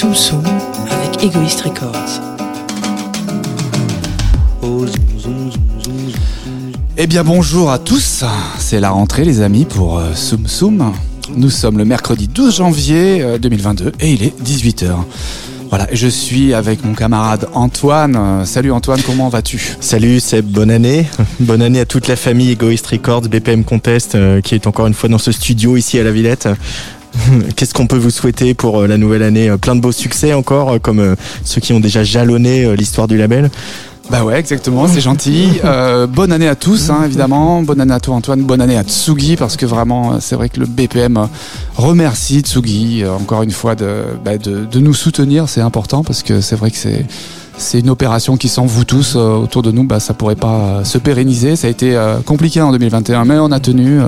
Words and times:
Soum 0.00 0.14
Soum 0.14 0.42
avec 0.90 1.22
Egoist 1.22 1.60
Records. 1.60 2.22
Eh 6.96 7.06
bien 7.06 7.22
bonjour 7.22 7.70
à 7.70 7.78
tous, 7.78 8.24
c'est 8.58 8.80
la 8.80 8.88
rentrée 8.88 9.26
les 9.26 9.42
amis 9.42 9.66
pour 9.66 9.98
euh, 9.98 10.14
Soum 10.14 10.46
Soum. 10.46 10.94
Nous 11.36 11.50
sommes 11.50 11.76
le 11.76 11.84
mercredi 11.84 12.28
12 12.28 12.56
janvier 12.56 13.20
euh, 13.20 13.36
2022 13.36 13.92
et 14.00 14.12
il 14.12 14.22
est 14.22 14.42
18h. 14.42 14.90
Voilà, 15.68 15.86
je 15.92 16.08
suis 16.08 16.54
avec 16.54 16.82
mon 16.82 16.94
camarade 16.94 17.48
Antoine. 17.52 18.16
Euh, 18.16 18.44
Salut 18.46 18.72
Antoine, 18.72 19.00
comment 19.04 19.28
vas-tu? 19.28 19.76
Salut 19.80 20.18
Seb, 20.18 20.46
bonne 20.46 20.70
année. 20.70 21.06
Bonne 21.40 21.60
année 21.60 21.80
à 21.80 21.84
toute 21.84 22.08
la 22.08 22.16
famille 22.16 22.52
Egoist 22.52 22.86
Records, 22.86 23.28
BPM 23.28 23.64
Contest, 23.64 24.14
euh, 24.14 24.40
qui 24.40 24.54
est 24.54 24.66
encore 24.66 24.86
une 24.86 24.94
fois 24.94 25.10
dans 25.10 25.18
ce 25.18 25.30
studio 25.30 25.76
ici 25.76 25.98
à 25.98 26.04
la 26.04 26.10
Villette. 26.10 26.48
Qu'est-ce 27.56 27.74
qu'on 27.74 27.86
peut 27.86 27.98
vous 27.98 28.10
souhaiter 28.10 28.54
pour 28.54 28.80
euh, 28.80 28.86
la 28.86 28.96
nouvelle 28.98 29.22
année 29.22 29.48
Euh, 29.48 29.56
Plein 29.56 29.74
de 29.76 29.80
beaux 29.80 29.92
succès 29.92 30.32
encore, 30.32 30.70
euh, 30.74 30.78
comme 30.78 31.16
ceux 31.44 31.60
qui 31.60 31.72
ont 31.72 31.80
déjà 31.80 32.04
jalonné 32.04 32.74
l'histoire 32.76 33.08
du 33.08 33.16
label? 33.16 33.50
Bah 34.10 34.24
ouais, 34.24 34.38
exactement, 34.40 34.88
c'est 34.88 35.00
gentil. 35.00 35.48
Euh, 35.64 36.06
bonne 36.06 36.32
année 36.32 36.48
à 36.48 36.56
tous, 36.56 36.90
hein, 36.90 37.02
évidemment. 37.04 37.62
Bonne 37.62 37.80
année 37.80 37.92
à 37.92 38.00
toi 38.00 38.14
Antoine, 38.16 38.42
bonne 38.42 38.60
année 38.60 38.76
à 38.76 38.82
Tsugi, 38.82 39.36
parce 39.36 39.56
que 39.56 39.66
vraiment, 39.66 40.18
c'est 40.20 40.34
vrai 40.34 40.48
que 40.48 40.58
le 40.58 40.66
BPM 40.66 41.28
remercie 41.76 42.40
Tsugi, 42.40 43.04
encore 43.06 43.42
une 43.42 43.50
fois, 43.52 43.74
de, 43.74 44.02
bah, 44.24 44.36
de, 44.38 44.64
de 44.64 44.80
nous 44.80 44.94
soutenir, 44.94 45.48
c'est 45.48 45.60
important, 45.60 46.02
parce 46.02 46.22
que 46.22 46.40
c'est 46.40 46.56
vrai 46.56 46.70
que 46.70 46.76
c'est... 46.76 47.04
C'est 47.58 47.80
une 47.80 47.90
opération 47.90 48.38
qui 48.38 48.48
sans 48.48 48.64
vous 48.64 48.84
tous 48.84 49.16
euh, 49.16 49.34
autour 49.34 49.60
de 49.60 49.70
nous, 49.70 49.84
bah, 49.84 50.00
ça 50.00 50.14
pourrait 50.14 50.34
pas 50.34 50.54
euh, 50.54 50.84
se 50.84 50.96
pérenniser. 50.96 51.56
Ça 51.56 51.66
a 51.66 51.70
été 51.70 51.94
euh, 51.94 52.20
compliqué 52.24 52.62
en 52.62 52.72
2021, 52.72 53.26
mais 53.26 53.38
on 53.38 53.52
a 53.52 53.60
tenu, 53.60 54.00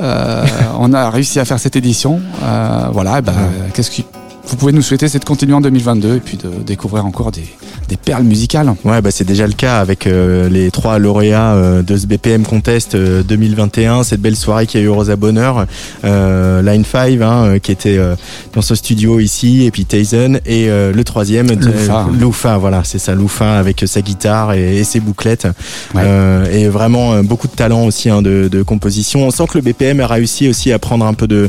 on 0.00 0.92
a 0.92 1.10
réussi 1.10 1.40
à 1.40 1.44
faire 1.44 1.58
cette 1.58 1.76
édition. 1.76 2.20
Euh, 2.42 2.88
voilà, 2.92 3.18
et 3.18 3.22
bah, 3.22 3.32
qu'est-ce 3.74 3.90
que 3.90 4.19
vous 4.50 4.56
pouvez 4.56 4.72
nous 4.72 4.82
souhaiter, 4.82 5.08
c'est 5.08 5.20
de 5.20 5.24
continuer 5.24 5.54
en 5.54 5.60
2022 5.60 6.16
et 6.16 6.20
puis 6.20 6.36
de 6.36 6.48
découvrir 6.66 7.06
encore 7.06 7.30
des, 7.30 7.44
des 7.88 7.96
perles 7.96 8.24
musicales. 8.24 8.74
Ouais, 8.84 9.00
bah 9.00 9.10
c'est 9.12 9.24
déjà 9.24 9.46
le 9.46 9.52
cas 9.52 9.78
avec 9.78 10.06
euh, 10.06 10.48
les 10.48 10.70
trois 10.72 10.98
lauréats 10.98 11.54
euh, 11.54 11.82
de 11.82 11.96
ce 11.96 12.06
BPM 12.06 12.42
Contest 12.42 12.94
euh, 12.94 13.22
2021, 13.22 14.02
cette 14.02 14.20
belle 14.20 14.36
soirée 14.36 14.66
qui 14.66 14.76
a 14.76 14.80
eu 14.80 14.88
Rosa 14.88 15.14
Bonheur, 15.16 15.66
euh, 16.04 16.62
Line 16.62 16.84
5 16.84 17.20
hein, 17.22 17.44
euh, 17.44 17.58
qui 17.58 17.70
était 17.72 17.96
euh, 17.96 18.16
dans 18.54 18.62
ce 18.62 18.74
studio 18.74 19.20
ici, 19.20 19.64
et 19.64 19.70
puis 19.70 19.84
Tyson, 19.84 20.38
et 20.46 20.68
euh, 20.68 20.92
le 20.92 21.04
troisième, 21.04 21.48
Loufa. 21.48 22.06
euh, 22.08 22.18
Loufa, 22.20 22.56
voilà, 22.58 22.82
c'est 22.84 22.98
ça, 22.98 23.14
Loufa 23.14 23.58
avec 23.58 23.84
sa 23.86 24.00
guitare 24.02 24.54
et, 24.54 24.78
et 24.78 24.84
ses 24.84 25.00
bouclettes, 25.00 25.46
Ouais. 25.94 26.02
Euh, 26.04 26.50
et 26.52 26.68
vraiment 26.68 27.12
euh, 27.14 27.22
beaucoup 27.22 27.46
de 27.48 27.52
talent 27.52 27.84
aussi 27.84 28.10
hein, 28.10 28.22
de, 28.22 28.48
de 28.50 28.62
composition. 28.62 29.26
On 29.26 29.30
sent 29.30 29.44
que 29.50 29.58
le 29.58 29.62
BPM 29.62 30.00
a 30.00 30.06
réussi 30.06 30.48
aussi 30.48 30.72
à 30.72 30.78
prendre 30.78 31.04
un 31.04 31.14
peu 31.14 31.26
de, 31.26 31.48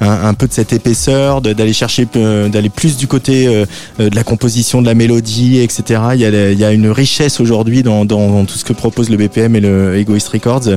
un, 0.00 0.28
un 0.28 0.34
peu 0.34 0.46
de 0.46 0.52
cette 0.52 0.72
épaisseur, 0.72 1.40
d'aller 1.40 1.72
chercher, 1.72 2.06
euh, 2.16 2.39
d'aller 2.48 2.70
plus 2.70 2.96
du 2.96 3.06
côté 3.06 3.46
euh, 3.46 3.64
euh, 3.98 4.10
de 4.10 4.16
la 4.16 4.24
composition, 4.24 4.80
de 4.82 4.86
la 4.86 4.94
mélodie, 4.94 5.58
etc. 5.58 6.00
Il 6.14 6.20
y 6.20 6.64
a, 6.64 6.72
une 6.72 6.88
richesse 6.90 7.40
aujourd'hui 7.40 7.82
dans, 7.82 8.06
tout 8.06 8.56
ce 8.56 8.64
que 8.64 8.72
propose 8.72 9.10
le 9.10 9.16
BPM 9.16 9.56
et 9.56 9.60
le 9.60 9.96
Egoist 9.96 10.28
Records. 10.28 10.68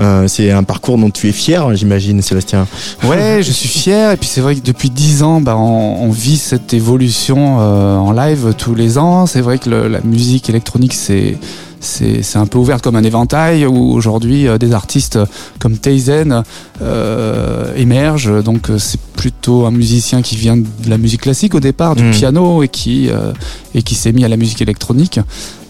Euh, 0.00 0.28
c'est 0.28 0.50
un 0.50 0.62
parcours 0.62 0.98
dont 0.98 1.10
tu 1.10 1.28
es 1.28 1.32
fier, 1.32 1.74
j'imagine, 1.76 2.22
Sébastien. 2.22 2.66
Ouais, 3.04 3.40
je 3.42 3.52
suis 3.52 3.68
fier. 3.68 4.12
Et 4.12 4.16
puis 4.16 4.28
c'est 4.28 4.40
vrai 4.40 4.54
que 4.56 4.60
depuis 4.60 4.90
dix 4.90 5.22
ans, 5.22 5.40
bah, 5.40 5.56
on, 5.56 6.10
vit 6.10 6.36
cette 6.36 6.74
évolution 6.74 7.58
euh, 7.60 7.96
en 7.96 8.12
live 8.12 8.54
tous 8.56 8.74
les 8.74 8.98
ans. 8.98 9.26
C'est 9.26 9.40
vrai 9.40 9.58
que 9.58 9.70
la 9.70 10.00
musique 10.00 10.48
électronique, 10.48 10.94
c'est 10.94 11.38
c'est 11.84 12.22
c'est 12.22 12.38
un 12.38 12.46
peu 12.46 12.56
ouvert 12.58 12.80
comme 12.80 12.96
un 12.96 13.02
éventail 13.02 13.66
où 13.66 13.92
aujourd'hui 13.92 14.46
euh, 14.48 14.56
des 14.56 14.72
artistes 14.72 15.18
comme 15.58 15.76
Teizen 15.76 16.42
euh, 16.80 17.74
émergent. 17.76 18.42
Donc 18.42 18.70
euh, 18.70 18.78
c'est 18.78 19.00
plutôt 19.16 19.66
un 19.66 19.70
musicien 19.70 20.22
qui 20.22 20.36
vient 20.36 20.56
de 20.56 20.64
la 20.88 20.96
musique 20.98 21.22
classique 21.22 21.54
au 21.54 21.60
départ, 21.60 21.94
du 21.96 22.04
Mm. 22.04 22.10
piano 22.12 22.62
et 22.62 22.68
qui 22.68 23.08
euh, 23.10 23.32
et 23.74 23.82
qui 23.82 23.94
s'est 23.94 24.12
mis 24.12 24.24
à 24.24 24.28
la 24.28 24.36
musique 24.36 24.62
électronique. 24.62 25.20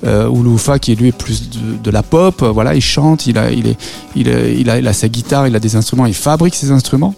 Euh, 0.05 0.28
ou 0.28 0.43
Loufa 0.43 0.78
qui 0.78 0.95
lui 0.97 1.09
est 1.09 1.12
plus 1.17 1.49
de, 1.51 1.59
de 1.83 1.91
la 1.91 2.03
pop. 2.03 2.43
Voilà, 2.43 2.75
il 2.75 2.81
chante, 2.83 3.27
il 3.27 3.39
a 3.39 3.51
il 3.51 3.67
est 3.69 3.77
il, 4.17 4.28
a- 4.28 4.49
il 4.49 4.69
a 4.71 4.78
il 4.78 4.87
a 4.89 4.93
sa 4.93 5.09
guitare, 5.09 5.47
il 5.49 5.56
a 5.56 5.61
des 5.61 5.77
instruments, 5.77 6.06
il 6.06 6.15
fabrique 6.15 6.55
ses 6.55 6.71
instruments. 6.72 7.15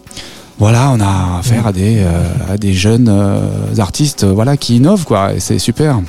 Voilà, 0.59 0.91
on 0.95 1.01
a 1.01 1.39
affaire 1.41 1.67
à 1.67 1.73
des 1.73 1.97
euh, 1.99 2.23
à 2.49 2.57
des 2.57 2.73
jeunes 2.75 3.09
euh, 3.11 3.41
artistes, 3.79 4.23
euh, 4.23 4.33
voilà, 4.33 4.57
qui 4.57 4.77
innovent 4.77 5.05
quoi. 5.05 5.35
Et 5.35 5.41
c'est 5.41 5.59
super. 5.59 6.01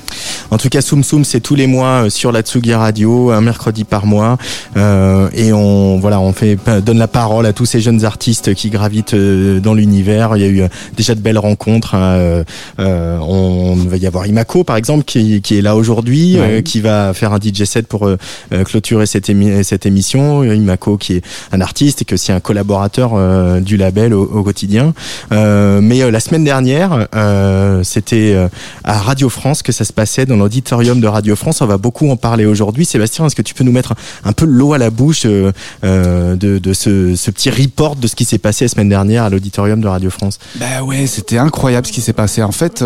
En 0.51 0.57
tout 0.59 0.69
cas, 0.69 0.81
Soum 0.81 1.03
Soum, 1.03 1.25
c'est 1.25 1.39
tous 1.39 1.56
les 1.56 1.66
mois 1.66 2.06
euh, 2.06 2.09
sur 2.11 2.31
la 2.31 2.41
Tsugi 2.41 2.75
Radio, 2.75 3.31
un 3.31 3.41
mercredi 3.41 3.83
par 3.85 4.06
mois, 4.06 4.38
euh, 4.78 5.29
et 5.33 5.51
on 5.51 5.97
voilà, 6.00 6.19
on 6.19 6.31
fait 6.31 6.57
donne 6.85 7.00
la 7.00 7.07
parole 7.07 7.47
à 7.47 7.53
tous 7.53 7.66
ces 7.66 7.81
jeunes 7.81 8.06
artistes 8.06 8.53
qui 8.53 8.69
gravitent 8.69 9.16
euh, 9.16 9.59
dans 9.59 9.73
l'univers. 9.73 10.38
Il 10.38 10.41
y 10.44 10.45
a 10.45 10.47
eu 10.50 10.62
euh, 10.62 10.67
déjà 10.95 11.16
de 11.16 11.22
belles 11.22 11.39
rencontres. 11.39 11.95
hein, 11.95 12.13
euh, 12.13 12.44
euh, 12.79 13.17
on 13.22 13.75
va 13.75 13.97
y 13.97 14.06
avoir 14.06 14.27
Imako 14.27 14.63
par 14.63 14.75
exemple 14.77 15.06
qui, 15.06 15.41
qui 15.41 15.57
est 15.57 15.62
là 15.63 15.75
aujourd'hui, 15.75 16.35
Ouais. 16.39 16.57
euh, 16.57 16.62
qui 16.62 16.81
va 16.81 17.13
faire 17.16 17.33
un 17.33 17.39
DJ 17.39 17.63
set 17.63 17.88
pour 17.88 18.06
euh, 18.07 18.17
euh, 18.53 18.63
clôturer 18.63 19.07
cette, 19.07 19.27
émi- 19.29 19.63
cette 19.63 19.88
émission. 19.88 20.44
Imako 20.44 20.97
qui 20.97 21.13
est 21.13 21.25
un 21.51 21.62
artiste 21.62 22.03
et 22.03 22.06
qui 22.06 22.13
est 22.13 22.16
aussi 22.16 22.31
un 22.31 22.39
collaborateur 22.39 23.13
euh, 23.16 23.59
du 23.59 23.75
label 23.75 24.13
au, 24.35 24.44
quotidien. 24.44 24.94
Euh, 25.31 25.79
mais 25.81 26.01
euh, 26.01 26.12
la 26.12 26.19
semaine 26.19 26.44
dernière, 26.44 27.07
euh, 27.16 27.84
c'était 27.84 28.35
à 28.84 28.97
Radio 29.00 29.29
France 29.29 29.63
que 29.63 29.72
ça 29.72 29.85
se 29.85 29.94
passait 29.94 30.25
dans 30.25 30.35
l'auditorium 30.38 31.00
de 31.00 31.07
Radio 31.07 31.35
France. 31.35 31.62
On 31.62 31.66
va 31.66 31.78
beaucoup 31.78 32.09
en 32.09 32.18
parler 32.18 32.45
aujourd'hui. 32.45 32.85
Sébastien, 32.85 33.25
est-ce 33.25 33.35
que 33.35 33.41
tu 33.41 33.53
peux 33.53 33.63
nous 33.63 33.72
mettre 33.72 33.94
un 34.24 34.34
peu 34.34 34.45
l'eau 34.45 34.74
à 34.74 34.78
la 34.78 34.90
bouche 34.90 35.25
de, 35.25 35.53
ce, 35.84 37.31
petit 37.31 37.50
report 37.50 37.95
de 37.95 38.07
ce 38.07 38.16
qui 38.16 38.25
s'est 38.25 38.38
passé 38.38 38.66
la 38.66 38.69
semaine 38.69 38.90
dernière 38.90 39.24
à 39.24 39.29
l'auditorium 39.29 39.81
de 39.81 39.88
Radio 39.88 40.09
France? 40.09 40.40
Bah 40.56 40.84
ouais, 40.84 41.07
c'était 41.07 41.38
incroyable 41.38 41.88
ce 41.88 41.91
qui 41.91 42.01
s'est 42.01 42.13
passé. 42.13 42.44
En 42.44 42.51
fait, 42.51 42.84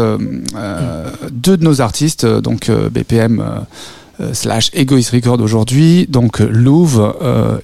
deux 1.32 1.58
de 1.58 1.64
nos 1.64 1.82
artistes, 1.82 2.26
donc 2.26 2.72
BPM. 2.72 3.44
slash 4.34 4.70
Egoist 4.74 5.12
Record 5.12 5.40
aujourd'hui, 5.40 6.06
donc 6.10 6.40
Louvre 6.40 7.16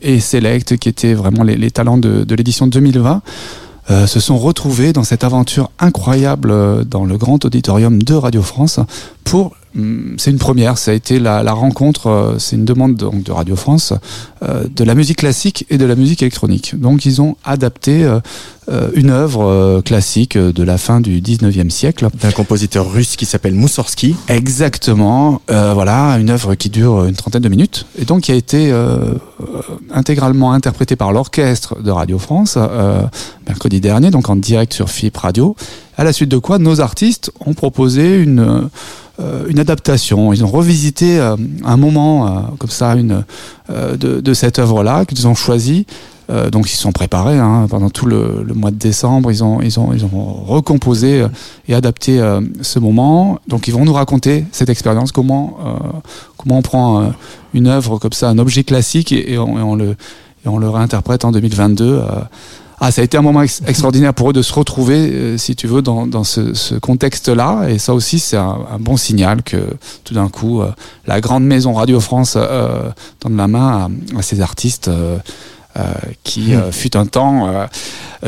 et 0.01 0.21
Select, 0.21 0.77
qui 0.77 0.87
étaient 0.87 1.13
vraiment 1.13 1.43
les, 1.43 1.71
talents 1.71 1.97
de 1.97 2.35
l'édition 2.35 2.67
2020, 2.67 3.21
euh, 3.91 4.07
se 4.07 4.19
sont 4.19 4.37
retrouvés 4.37 4.93
dans 4.93 5.03
cette 5.03 5.23
aventure 5.23 5.69
incroyable 5.79 6.49
euh, 6.51 6.83
dans 6.83 7.05
le 7.05 7.17
grand 7.17 7.45
auditorium 7.45 8.01
de 8.01 8.15
Radio 8.15 8.41
France 8.41 8.79
pour 9.23 9.55
c'est 10.17 10.31
une 10.31 10.37
première, 10.37 10.77
ça 10.77 10.91
a 10.91 10.93
été 10.93 11.19
la, 11.19 11.43
la 11.43 11.53
rencontre, 11.53 12.07
euh, 12.07 12.35
c'est 12.39 12.55
une 12.55 12.65
demande 12.65 12.95
donc, 12.95 13.23
de 13.23 13.31
Radio 13.31 13.55
France, 13.55 13.93
euh, 14.43 14.63
de 14.73 14.83
la 14.83 14.95
musique 14.95 15.17
classique 15.17 15.65
et 15.69 15.77
de 15.77 15.85
la 15.85 15.95
musique 15.95 16.21
électronique. 16.21 16.79
Donc 16.79 17.05
ils 17.05 17.21
ont 17.21 17.35
adapté 17.43 18.03
euh, 18.03 18.19
euh, 18.69 18.89
une 18.95 19.09
œuvre 19.09 19.43
euh, 19.45 19.81
classique 19.81 20.37
de 20.37 20.63
la 20.63 20.77
fin 20.77 21.01
du 21.01 21.21
19e 21.21 21.69
siècle. 21.69 22.07
d'un 22.21 22.31
compositeur 22.31 22.91
russe 22.91 23.15
qui 23.15 23.25
s'appelle 23.25 23.53
Moussorski. 23.53 24.15
Exactement, 24.27 25.41
euh, 25.51 25.73
voilà, 25.73 26.17
une 26.19 26.29
œuvre 26.29 26.55
qui 26.55 26.69
dure 26.69 27.05
une 27.05 27.15
trentaine 27.15 27.43
de 27.43 27.49
minutes 27.49 27.85
et 27.99 28.05
donc 28.05 28.21
qui 28.21 28.31
a 28.31 28.35
été 28.35 28.73
intégralement 29.91 30.51
interprétée 30.53 30.95
par 30.95 31.11
l'orchestre 31.11 31.81
de 31.81 31.91
Radio 31.91 32.17
France 32.17 32.57
euh, 32.57 33.01
mercredi 33.47 33.81
dernier, 33.81 34.11
donc 34.11 34.29
en 34.29 34.35
direct 34.35 34.73
sur 34.73 34.89
FIP 34.89 35.17
Radio. 35.17 35.55
À 35.97 36.03
la 36.03 36.11
suite 36.13 36.29
de 36.29 36.37
quoi, 36.37 36.57
nos 36.59 36.81
artistes 36.81 37.31
ont 37.45 37.53
proposé 37.53 38.17
une 38.17 38.39
euh, 38.39 38.61
une 39.47 39.59
adaptation. 39.59 40.33
Ils 40.33 40.43
ont 40.43 40.49
revisité 40.49 41.19
euh, 41.19 41.35
un 41.63 41.77
moment 41.77 42.27
euh, 42.27 42.41
comme 42.59 42.69
ça, 42.69 42.95
une 42.95 43.23
euh, 43.69 43.95
de, 43.95 44.19
de 44.19 44.33
cette 44.33 44.59
œuvre-là 44.59 45.05
qu'ils 45.05 45.27
ont 45.27 45.35
choisi. 45.35 45.85
Euh, 46.31 46.49
donc 46.49 46.67
ils 46.71 46.75
se 46.75 46.81
sont 46.81 46.91
préparés 46.91 47.37
hein, 47.37 47.67
pendant 47.69 47.89
tout 47.91 48.07
le, 48.07 48.43
le 48.43 48.53
mois 48.53 48.71
de 48.71 48.77
décembre. 48.77 49.31
Ils 49.31 49.43
ont 49.43 49.61
ils 49.61 49.79
ont 49.79 49.93
ils 49.93 50.03
ont 50.05 50.43
recomposé 50.47 51.21
euh, 51.21 51.27
et 51.67 51.75
adapté 51.75 52.19
euh, 52.19 52.41
ce 52.61 52.79
moment. 52.79 53.39
Donc 53.47 53.67
ils 53.67 53.73
vont 53.73 53.85
nous 53.85 53.93
raconter 53.93 54.45
cette 54.51 54.69
expérience, 54.69 55.11
comment 55.11 55.57
euh, 55.63 55.99
comment 56.37 56.57
on 56.57 56.61
prend 56.61 57.01
euh, 57.01 57.09
une 57.53 57.67
œuvre 57.67 57.99
comme 57.99 58.13
ça, 58.13 58.29
un 58.29 58.39
objet 58.39 58.63
classique 58.63 59.11
et, 59.11 59.33
et 59.33 59.37
on, 59.37 59.59
et 59.59 59.61
on 59.61 59.75
le 59.75 59.95
et 60.45 60.47
on 60.47 60.57
le 60.57 60.69
réinterprète 60.69 61.25
en 61.25 61.31
2022. 61.31 62.01
Ah, 62.79 62.91
ça 62.91 63.01
a 63.01 63.03
été 63.05 63.17
un 63.17 63.21
moment 63.21 63.41
ex- 63.41 63.61
extraordinaire 63.67 64.13
pour 64.13 64.29
eux 64.29 64.33
de 64.33 64.41
se 64.41 64.53
retrouver, 64.53 64.95
euh, 65.13 65.37
si 65.37 65.55
tu 65.55 65.65
veux, 65.67 65.81
dans, 65.81 66.05
dans 66.07 66.23
ce, 66.23 66.53
ce 66.53 66.75
contexte-là. 66.75 67.69
Et 67.69 67.77
ça 67.77 67.93
aussi, 67.93 68.19
c'est 68.19 68.37
un, 68.37 68.57
bon 68.79 68.97
signal 68.97 69.43
que 69.43 69.57
tout 70.03 70.13
d'un 70.13 70.27
coup, 70.27 70.61
euh, 70.61 70.71
la 71.07 71.21
grande 71.21 71.45
maison 71.45 71.73
Radio 71.73 71.99
France 71.99 72.33
euh, 72.35 72.89
donne 73.21 73.37
la 73.37 73.47
main 73.47 73.89
à, 74.15 74.19
à 74.19 74.21
ces 74.21 74.41
artistes 74.41 74.89
qui, 76.23 76.55
euh, 76.55 76.71
fut 76.71 76.95
un 76.95 77.05
temps, 77.05 77.47
euh, 77.49 77.65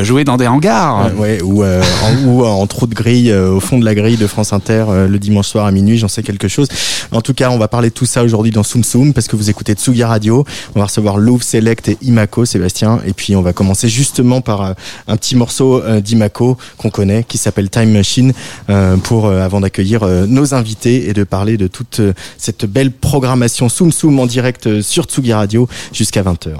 jouaient 0.03 0.23
dans 0.23 0.37
des 0.37 0.47
hangars. 0.47 1.07
Euh, 1.07 1.13
ouais, 1.13 1.41
ou, 1.41 1.63
euh, 1.63 1.81
en, 2.03 2.27
ou 2.27 2.45
en 2.45 2.65
trou 2.67 2.87
de 2.87 2.93
grille, 2.95 3.31
euh, 3.31 3.51
au 3.51 3.59
fond 3.59 3.79
de 3.79 3.85
la 3.85 3.95
grille 3.95 4.17
de 4.17 4.27
France 4.27 4.53
Inter, 4.53 4.85
euh, 4.89 5.07
le 5.07 5.19
dimanche 5.19 5.47
soir 5.47 5.65
à 5.65 5.71
minuit, 5.71 5.97
j'en 5.97 6.07
sais 6.07 6.23
quelque 6.23 6.47
chose. 6.47 6.67
En 7.11 7.21
tout 7.21 7.33
cas, 7.33 7.49
on 7.49 7.57
va 7.57 7.67
parler 7.67 7.89
de 7.89 7.93
tout 7.93 8.05
ça 8.05 8.23
aujourd'hui 8.23 8.51
dans 8.51 8.63
Soum 8.63 8.83
Soum, 8.83 9.13
parce 9.13 9.27
que 9.27 9.35
vous 9.35 9.49
écoutez 9.49 9.73
Tsugi 9.73 10.03
Radio. 10.03 10.45
On 10.75 10.79
va 10.79 10.85
recevoir 10.85 11.17
Louvre 11.17 11.43
Select 11.43 11.87
et 11.89 11.97
Imako, 12.01 12.45
Sébastien. 12.45 12.99
Et 13.05 13.13
puis, 13.13 13.35
on 13.35 13.41
va 13.41 13.53
commencer 13.53 13.87
justement 13.89 14.41
par 14.41 14.61
euh, 14.61 14.73
un 15.07 15.17
petit 15.17 15.35
morceau 15.35 15.81
euh, 15.81 16.01
d'Imako 16.01 16.57
qu'on 16.77 16.89
connaît, 16.89 17.23
qui 17.23 17.37
s'appelle 17.37 17.69
Time 17.69 17.91
Machine, 17.91 18.33
euh, 18.69 18.97
pour, 18.97 19.27
euh, 19.27 19.41
avant 19.41 19.61
d'accueillir 19.61 20.03
euh, 20.03 20.25
nos 20.25 20.53
invités 20.53 21.09
et 21.09 21.13
de 21.13 21.23
parler 21.23 21.57
de 21.57 21.67
toute 21.67 21.99
euh, 21.99 22.13
cette 22.37 22.65
belle 22.65 22.91
programmation 22.91 23.69
Soum 23.69 23.91
Soum 23.91 24.19
en 24.19 24.25
direct 24.25 24.67
euh, 24.67 24.81
sur 24.81 25.05
Tsugi 25.05 25.33
Radio 25.33 25.67
jusqu'à 25.93 26.23
20h. 26.23 26.55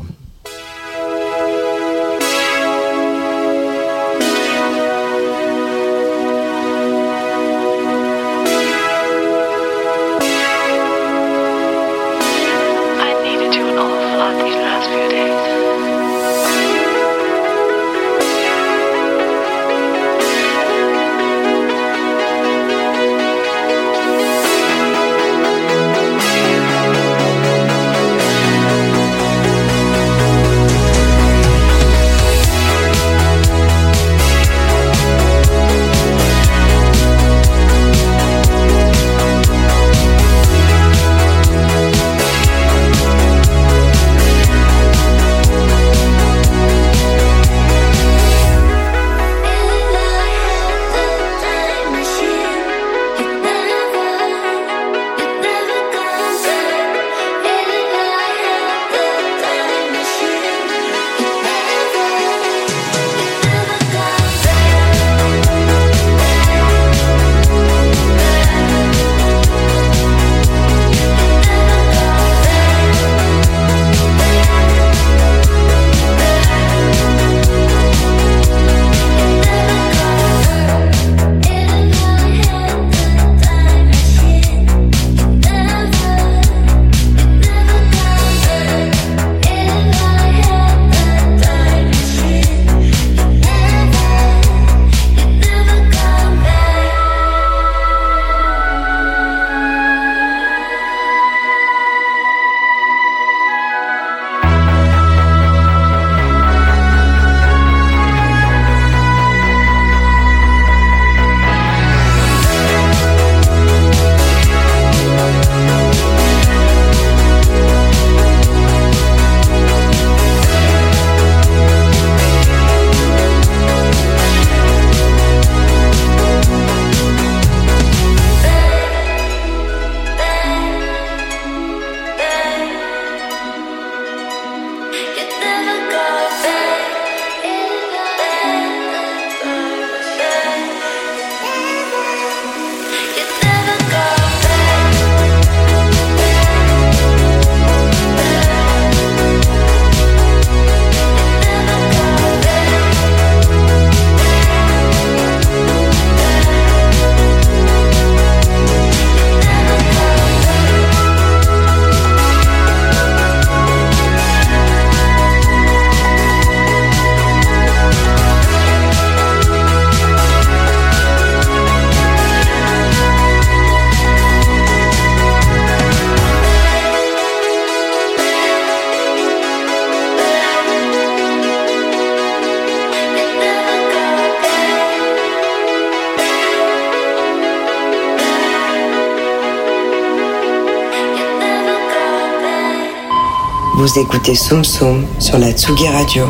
Vous 193.88 194.00
écoutez 194.00 194.36
Soum 194.36 194.66
Soum 194.66 195.06
sur 195.18 195.38
la 195.38 195.54
Tsugi 195.54 195.88
Radio, 195.88 196.25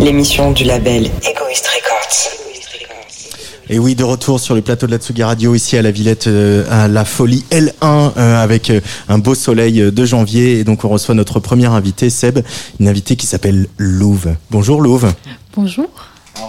l'émission 0.00 0.52
du 0.52 0.64
label 0.64 1.04
Egoist 1.04 1.66
Records. 1.66 2.38
Et 3.68 3.78
oui, 3.78 3.94
de 3.94 4.02
retour 4.02 4.40
sur 4.40 4.54
le 4.54 4.62
plateau 4.62 4.86
de 4.86 4.92
la 4.92 4.96
Tsugi 4.96 5.22
Radio, 5.22 5.54
ici 5.54 5.76
à 5.76 5.82
la 5.82 5.90
Villette, 5.90 6.26
euh, 6.26 6.64
à 6.70 6.88
la 6.88 7.04
Folie 7.04 7.44
L1, 7.50 7.72
euh, 7.82 8.42
avec 8.42 8.70
euh, 8.70 8.80
un 9.10 9.18
beau 9.18 9.34
soleil 9.34 9.92
de 9.92 10.04
janvier. 10.06 10.60
Et 10.60 10.64
donc, 10.64 10.86
on 10.86 10.88
reçoit 10.88 11.14
notre 11.14 11.38
premier 11.38 11.66
invité, 11.66 12.08
Seb, 12.08 12.38
une 12.80 12.88
invitée 12.88 13.16
qui 13.16 13.26
s'appelle 13.26 13.66
Louve. 13.76 14.34
Bonjour 14.50 14.80
Louve. 14.80 15.12
Bonjour. 15.54 15.90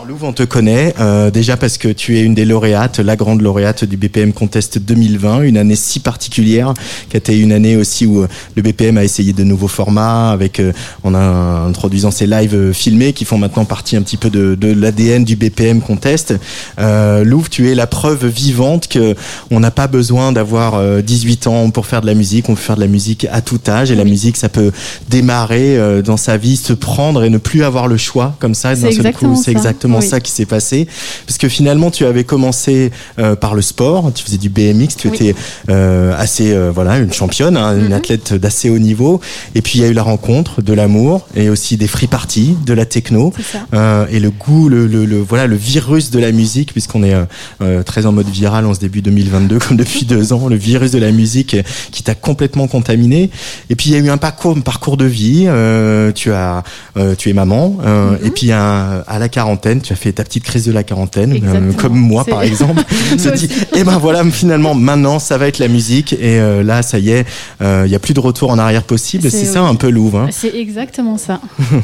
Louve, 0.07 0.23
on 0.23 0.31
te 0.31 0.43
connaît 0.43 0.93
euh, 1.01 1.29
déjà 1.31 1.57
parce 1.57 1.77
que 1.77 1.89
tu 1.89 2.17
es 2.17 2.21
une 2.21 2.33
des 2.33 2.45
lauréates, 2.45 2.99
la 2.99 3.17
grande 3.17 3.41
lauréate 3.41 3.83
du 3.83 3.97
BPM 3.97 4.31
Contest 4.31 4.77
2020, 4.77 5.41
une 5.41 5.57
année 5.57 5.75
si 5.75 5.99
particulière 5.99 6.73
qui 7.09 7.17
a 7.17 7.19
été 7.19 7.37
une 7.37 7.51
année 7.51 7.75
aussi 7.75 8.05
où 8.05 8.21
euh, 8.21 8.27
le 8.55 8.61
BPM 8.61 8.97
a 8.97 9.03
essayé 9.03 9.33
de 9.33 9.43
nouveaux 9.43 9.67
formats, 9.67 10.31
avec 10.31 10.61
euh, 10.61 10.71
en 11.03 11.13
introduisant 11.13 12.09
ces 12.11 12.25
lives 12.25 12.55
euh, 12.55 12.71
filmés 12.71 13.11
qui 13.11 13.25
font 13.25 13.37
maintenant 13.37 13.65
partie 13.65 13.97
un 13.97 14.01
petit 14.01 14.15
peu 14.15 14.29
de, 14.29 14.55
de 14.55 14.71
l'ADN 14.71 15.25
du 15.25 15.35
BPM 15.35 15.81
Contest. 15.81 16.33
Euh, 16.79 17.25
Louve, 17.25 17.49
tu 17.49 17.69
es 17.69 17.75
la 17.75 17.87
preuve 17.87 18.27
vivante 18.27 18.87
que 18.87 19.13
on 19.51 19.59
n'a 19.59 19.71
pas 19.71 19.87
besoin 19.87 20.31
d'avoir 20.31 20.75
euh, 20.75 21.01
18 21.01 21.47
ans 21.47 21.69
pour 21.69 21.85
faire 21.85 21.99
de 21.99 22.07
la 22.07 22.13
musique, 22.13 22.47
on 22.47 22.55
peut 22.55 22.61
faire 22.61 22.77
de 22.77 22.81
la 22.81 22.87
musique 22.87 23.27
à 23.29 23.41
tout 23.41 23.59
âge 23.67 23.91
et 23.91 23.95
la 23.95 24.05
musique 24.05 24.37
ça 24.37 24.47
peut 24.47 24.71
démarrer 25.09 25.77
euh, 25.77 26.01
dans 26.01 26.17
sa 26.17 26.37
vie, 26.37 26.55
se 26.55 26.71
prendre 26.71 27.23
et 27.25 27.29
ne 27.29 27.37
plus 27.37 27.63
avoir 27.63 27.89
le 27.89 27.97
choix 27.97 28.35
comme 28.39 28.55
ça 28.55 28.73
d'un 28.73 28.91
seul 28.91 29.07
exactement 29.07 29.35
coup. 29.35 29.41
C'est 29.41 29.51
ça. 29.53 29.96
Oui. 29.99 30.07
ça 30.07 30.19
qui 30.19 30.31
s'est 30.31 30.45
passé. 30.45 30.87
Parce 31.25 31.37
que 31.37 31.49
finalement, 31.49 31.91
tu 31.91 32.05
avais 32.05 32.23
commencé 32.23 32.91
euh, 33.19 33.35
par 33.35 33.55
le 33.55 33.61
sport, 33.61 34.11
tu 34.13 34.23
faisais 34.23 34.37
du 34.37 34.49
BMX, 34.49 34.95
tu 34.97 35.07
Oui. 35.09 35.15
étais 35.15 35.35
euh, 35.69 36.13
assez, 36.17 36.51
euh, 36.53 36.71
voilà, 36.73 36.97
une 36.97 37.13
championne, 37.13 37.57
hein, 37.57 37.77
une 37.77 37.85
Mhm. 37.87 37.93
athlète 37.93 38.33
d'assez 38.33 38.69
haut 38.69 38.79
niveau. 38.79 39.19
Et 39.55 39.61
puis 39.61 39.79
il 39.79 39.81
y 39.81 39.85
a 39.85 39.87
eu 39.87 39.93
la 39.93 40.03
rencontre 40.03 40.61
de 40.61 40.73
l'amour 40.73 41.27
et 41.35 41.49
aussi 41.49 41.77
des 41.77 41.87
free 41.87 42.07
parties, 42.07 42.55
de 42.65 42.73
la 42.73 42.85
techno. 42.85 43.33
Euh, 43.73 44.05
et 44.09 44.19
le 44.19 44.29
goût, 44.29 44.69
le, 44.69 44.87
le, 44.87 45.05
le- 45.05 45.19
voilà, 45.21 45.47
le 45.47 45.55
virus 45.55 46.11
de 46.11 46.19
la 46.19 46.31
musique, 46.31 46.71
puisqu'on 46.73 47.03
est 47.03 47.13
euh, 47.13 47.23
euh, 47.61 47.83
très 47.83 48.05
en 48.05 48.11
mode 48.11 48.27
viral 48.29 48.65
en 48.65 48.73
ce 48.73 48.79
début 48.79 49.01
2022, 49.01 49.59
comme 49.67 49.77
depuis 49.77 50.05
deux 50.05 50.33
ans, 50.33 50.47
le 50.47 50.55
virus 50.55 50.91
de 50.91 50.99
la 50.99 51.11
musique 51.11 51.55
qui 51.91 52.03
t'a 52.03 52.15
complètement 52.15 52.67
contaminé. 52.67 53.29
Et 53.69 53.75
puis 53.75 53.89
il 53.89 53.93
y 53.93 53.95
a 53.95 53.99
eu 53.99 54.09
un 54.09 54.17
parcours, 54.17 54.55
un 54.57 54.61
parcours 54.61 54.97
de 54.97 55.05
vie. 55.05 55.45
euh, 55.47 56.11
tu 56.11 56.31
as, 56.31 56.63
euh, 56.97 57.15
tu 57.15 57.29
es 57.29 57.33
maman, 57.33 57.77
euh, 57.85 58.11
Mhm. 58.11 58.17
et 58.27 58.29
puis 58.31 58.51
à, 58.51 59.03
à 59.07 59.19
la 59.19 59.29
quarantaine, 59.29 59.81
tu 59.87 59.93
as 59.93 59.95
fait 59.95 60.11
ta 60.11 60.23
petite 60.25 60.43
crise 60.43 60.65
de 60.65 60.71
la 60.73 60.83
quarantaine, 60.83 61.39
euh, 61.43 61.71
comme 61.73 61.95
moi 61.97 62.25
par 62.25 62.41
exemple. 62.43 62.81
se 63.17 63.29
dit, 63.29 63.49
et 63.75 63.83
ben 63.85 63.97
voilà, 63.97 64.23
finalement, 64.25 64.75
maintenant, 64.75 65.17
ça 65.19 65.37
va 65.37 65.47
être 65.47 65.59
la 65.59 65.69
musique, 65.69 66.11
et 66.13 66.39
euh, 66.39 66.61
là, 66.61 66.81
ça 66.81 66.99
y 66.99 67.11
est, 67.11 67.25
euh, 67.61 67.83
il 67.85 67.91
y 67.91 67.95
a 67.95 67.99
plus 67.99 68.13
de 68.13 68.19
retour 68.19 68.51
en 68.51 68.57
arrière 68.59 68.83
possible. 68.83 69.29
C'est- 69.31 69.45
ça 69.45 69.63
oui. 69.63 69.69
un 69.69 69.75
peu 69.75 69.89
Louvre. 69.89 70.19
Hein. 70.19 70.29
C'est 70.31 70.53
exactement 70.55 71.17
ça. 71.17 71.39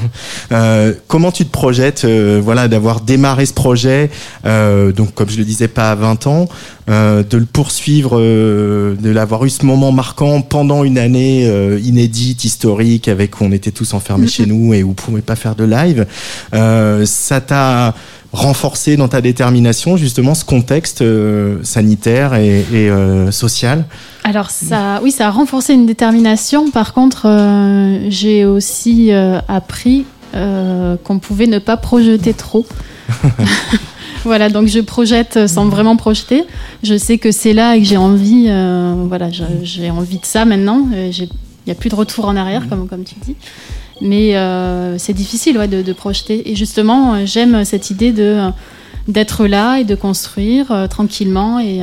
Euh, 0.51 0.93
comment 1.07 1.31
tu 1.31 1.45
te 1.45 1.51
projettes, 1.51 2.03
euh, 2.05 2.39
voilà, 2.43 2.67
d'avoir 2.67 3.01
démarré 3.01 3.45
ce 3.45 3.53
projet, 3.53 4.09
euh, 4.45 4.91
donc 4.91 5.13
comme 5.13 5.29
je 5.29 5.37
le 5.37 5.45
disais, 5.45 5.67
pas 5.67 5.91
à 5.91 5.95
20 5.95 6.27
ans, 6.27 6.47
euh, 6.89 7.23
de 7.27 7.37
le 7.37 7.45
poursuivre, 7.45 8.19
euh, 8.19 8.95
de 8.99 9.09
l'avoir 9.09 9.45
eu 9.45 9.49
ce 9.49 9.65
moment 9.65 9.91
marquant 9.91 10.41
pendant 10.41 10.83
une 10.83 10.97
année 10.97 11.47
euh, 11.47 11.79
inédite, 11.83 12.43
historique, 12.43 13.07
avec 13.07 13.39
où 13.39 13.45
on 13.45 13.51
était 13.51 13.71
tous 13.71 13.93
enfermés 13.93 14.27
chez 14.27 14.45
nous 14.45 14.73
et 14.73 14.83
où 14.83 14.91
on 14.91 14.93
pouvait 14.93 15.21
pas 15.21 15.35
faire 15.35 15.55
de 15.55 15.63
live. 15.63 16.05
Euh, 16.53 17.05
ça 17.05 17.39
t'a 17.41 17.92
renforcé 18.33 18.97
dans 18.97 19.07
ta 19.07 19.21
détermination 19.21 19.95
justement 19.95 20.33
ce 20.33 20.43
contexte 20.43 21.01
euh, 21.01 21.59
sanitaire 21.63 22.33
et, 22.33 22.65
et, 22.73 22.89
euh, 22.89 23.31
social. 23.31 23.85
Alors 24.23 24.49
ça, 24.49 24.99
oui, 25.03 25.11
ça 25.11 25.27
a 25.27 25.31
renforcé 25.31 25.73
une 25.73 25.85
détermination. 25.85 26.71
Par 26.71 26.93
contre, 26.93 27.27
euh, 27.27 28.07
j'ai 28.09 28.45
aussi 28.45 29.11
appris 29.47 30.05
qu'on 30.33 31.19
pouvait 31.19 31.45
ne 31.45 31.59
pas 31.59 31.77
projeter 31.77 32.33
trop. 32.33 32.65
voilà, 34.23 34.49
donc 34.49 34.67
je 34.67 34.79
projette 34.79 35.45
sans 35.47 35.67
vraiment 35.67 35.95
projeter. 35.95 36.43
Je 36.81 36.97
sais 36.97 37.19
que 37.19 37.31
c'est 37.31 37.53
là 37.53 37.75
et 37.75 37.81
que 37.81 37.85
j'ai 37.85 37.97
envie. 37.97 38.49
voilà, 39.07 39.29
j'ai 39.29 39.91
envie 39.91 40.17
de 40.17 40.25
ça 40.25 40.45
maintenant. 40.45 40.87
Il 40.91 41.27
n'y 41.67 41.71
a 41.71 41.75
plus 41.75 41.89
de 41.89 41.95
retour 41.95 42.25
en 42.25 42.35
arrière, 42.35 42.67
comme, 42.67 42.87
comme 42.87 43.03
tu 43.03 43.13
dis. 43.23 43.35
Mais 44.03 44.35
euh, 44.35 44.97
c'est 44.97 45.13
difficile 45.13 45.57
ouais, 45.57 45.69
de, 45.69 45.81
de 45.81 45.93
projeter. 45.93 46.51
Et 46.51 46.55
justement, 46.55 47.15
euh, 47.15 47.25
j'aime 47.25 47.65
cette 47.65 47.89
idée 47.89 48.11
de 48.11 48.37
d'être 49.07 49.47
là 49.47 49.79
et 49.79 49.83
de 49.83 49.95
construire 49.95 50.71
euh, 50.71 50.87
tranquillement. 50.87 51.59
Et, 51.59 51.81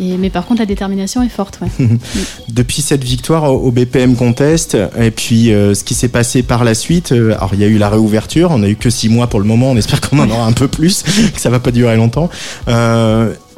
et, 0.00 0.16
mais 0.16 0.30
par 0.30 0.46
contre, 0.46 0.60
la 0.60 0.66
détermination 0.66 1.22
est 1.22 1.28
forte. 1.28 1.60
Ouais. 1.60 1.68
Depuis 2.48 2.82
cette 2.82 3.04
victoire 3.04 3.52
au, 3.52 3.70
BPM 3.72 4.14
Contest, 4.16 4.76
et 4.98 5.10
puis 5.10 5.46
ce 5.46 5.84
qui 5.84 5.94
s'est 5.94 6.08
passé 6.08 6.42
par 6.42 6.64
la 6.64 6.74
suite, 6.74 7.12
alors 7.12 7.50
il 7.52 7.60
y 7.60 7.64
a 7.64 7.68
eu 7.68 7.78
la 7.78 7.90
réouverture, 7.90 8.50
on 8.52 8.58
n'a 8.58 8.68
eu 8.68 8.76
que 8.76 8.90
six 8.90 9.08
mois 9.08 9.26
pour 9.26 9.38
le 9.38 9.46
moment, 9.46 9.70
on 9.70 9.76
espère 9.76 10.00
qu'on 10.00 10.18
en 10.18 10.30
aura 10.30 10.46
un 10.46 10.52
peu 10.52 10.66
plus, 10.66 11.02
que 11.34 11.40
ça 11.40 11.50
va 11.50 11.60
pas 11.60 11.72
durer 11.72 11.96
longtemps. 11.96 12.30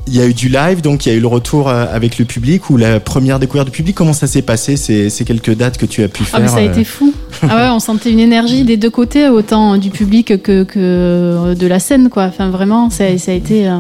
Euh, 0.06 0.11
il 0.11 0.16
y 0.16 0.20
a 0.20 0.26
eu 0.26 0.34
du 0.34 0.49
live, 0.49 0.80
donc 0.82 1.06
il 1.06 1.08
y 1.11 1.12
a 1.12 1.14
eu 1.16 1.20
le 1.20 1.26
retour 1.26 1.68
euh, 1.68 1.87
avec 1.90 2.18
le 2.18 2.25
public 2.25 2.70
ou 2.70 2.76
la 2.76 3.00
première 3.00 3.38
découverte 3.38 3.66
du 3.66 3.73
public. 3.73 3.94
Comment 3.96 4.12
ça 4.12 4.26
s'est 4.26 4.42
passé 4.42 4.76
ces, 4.76 5.11
ces 5.11 5.25
quelques 5.25 5.54
dates 5.54 5.78
que 5.78 5.87
tu 5.87 6.02
as 6.02 6.08
pu 6.08 6.25
faire 6.25 6.40
Ah, 6.40 6.42
mais 6.42 6.49
ça 6.49 6.56
a 6.56 6.61
euh, 6.62 6.70
été 6.70 6.84
fou. 6.84 7.12
Ah 7.42 7.56
ouais, 7.56 7.68
on 7.70 7.80
sentait 7.80 8.11
une 8.11 8.20
énergie 8.20 8.64
des 8.64 8.76
deux 8.76 8.90
côtés, 8.90 9.28
autant 9.28 9.76
du 9.76 9.90
public 9.90 10.42
que, 10.42 10.62
que 10.64 11.54
de 11.54 11.66
la 11.66 11.78
scène. 11.80 12.08
Quoi. 12.11 12.25
Enfin, 12.25 12.50
vraiment, 12.50 12.90
ça, 12.90 13.16
ça 13.18 13.30
a 13.32 13.34
été. 13.34 13.68
euh, 13.68 13.78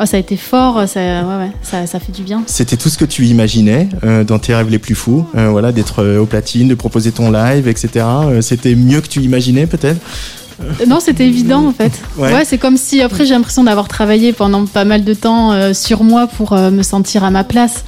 ah, 0.00 0.06
ça 0.06 0.16
a 0.16 0.20
été 0.20 0.36
fort, 0.36 0.86
ça, 0.86 1.00
ouais, 1.00 1.44
ouais, 1.44 1.50
ça, 1.62 1.86
ça 1.88 1.98
fait 1.98 2.12
du 2.12 2.22
bien. 2.22 2.44
C'était 2.46 2.76
tout 2.76 2.88
ce 2.88 2.96
que 2.96 3.04
tu 3.04 3.24
imaginais 3.26 3.88
euh, 4.04 4.22
dans 4.22 4.38
tes 4.38 4.54
rêves 4.54 4.70
les 4.70 4.78
plus 4.78 4.94
fous, 4.94 5.26
euh, 5.36 5.48
voilà, 5.48 5.72
d'être 5.72 6.04
euh, 6.04 6.20
au 6.20 6.24
platine, 6.26 6.68
de 6.68 6.76
proposer 6.76 7.10
ton 7.10 7.32
live, 7.32 7.66
etc. 7.66 8.04
Euh, 8.06 8.40
C'était 8.40 8.76
mieux 8.76 9.00
que 9.00 9.08
tu 9.08 9.20
imaginais 9.20 9.66
peut-être? 9.66 10.00
Euh, 10.00 10.47
Non, 10.86 10.98
c'était 11.00 11.26
évident 11.26 11.66
en 11.66 11.72
fait. 11.72 11.92
Ouais. 12.16 12.32
Ouais, 12.32 12.44
c'est 12.44 12.58
comme 12.58 12.76
si 12.76 13.00
après 13.00 13.24
j'ai 13.24 13.34
l'impression 13.34 13.64
d'avoir 13.64 13.88
travaillé 13.88 14.32
pendant 14.32 14.66
pas 14.66 14.84
mal 14.84 15.04
de 15.04 15.14
temps 15.14 15.52
euh, 15.52 15.72
sur 15.72 16.02
moi 16.02 16.26
pour 16.26 16.52
euh, 16.52 16.70
me 16.70 16.82
sentir 16.82 17.24
à 17.24 17.30
ma 17.30 17.44
place. 17.44 17.84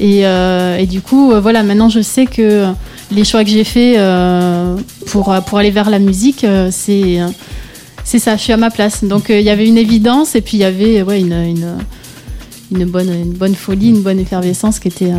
Et, 0.00 0.26
euh, 0.26 0.76
et 0.78 0.86
du 0.86 1.00
coup, 1.00 1.32
voilà, 1.40 1.62
maintenant 1.62 1.88
je 1.88 2.00
sais 2.00 2.26
que 2.26 2.66
les 3.10 3.24
choix 3.24 3.44
que 3.44 3.50
j'ai 3.50 3.64
faits 3.64 4.00
pour, 5.06 5.34
pour 5.46 5.58
aller 5.58 5.70
vers 5.70 5.90
la 5.90 5.98
musique, 5.98 6.46
c'est 6.70 7.20
c'est 8.04 8.18
ça, 8.18 8.36
je 8.36 8.42
suis 8.42 8.52
à 8.52 8.56
ma 8.56 8.70
place. 8.70 9.04
Donc 9.04 9.26
il 9.28 9.42
y 9.42 9.50
avait 9.50 9.66
une 9.66 9.78
évidence 9.78 10.34
et 10.34 10.40
puis 10.40 10.56
il 10.56 10.60
y 10.60 10.64
avait 10.64 11.02
ouais, 11.02 11.20
une, 11.20 11.32
une, 11.32 11.76
une 12.72 12.84
bonne, 12.86 13.12
une 13.12 13.32
bonne 13.32 13.54
folie, 13.54 13.90
une 13.90 14.02
bonne 14.02 14.18
effervescence 14.18 14.80
qui 14.80 14.88
était 14.88 15.12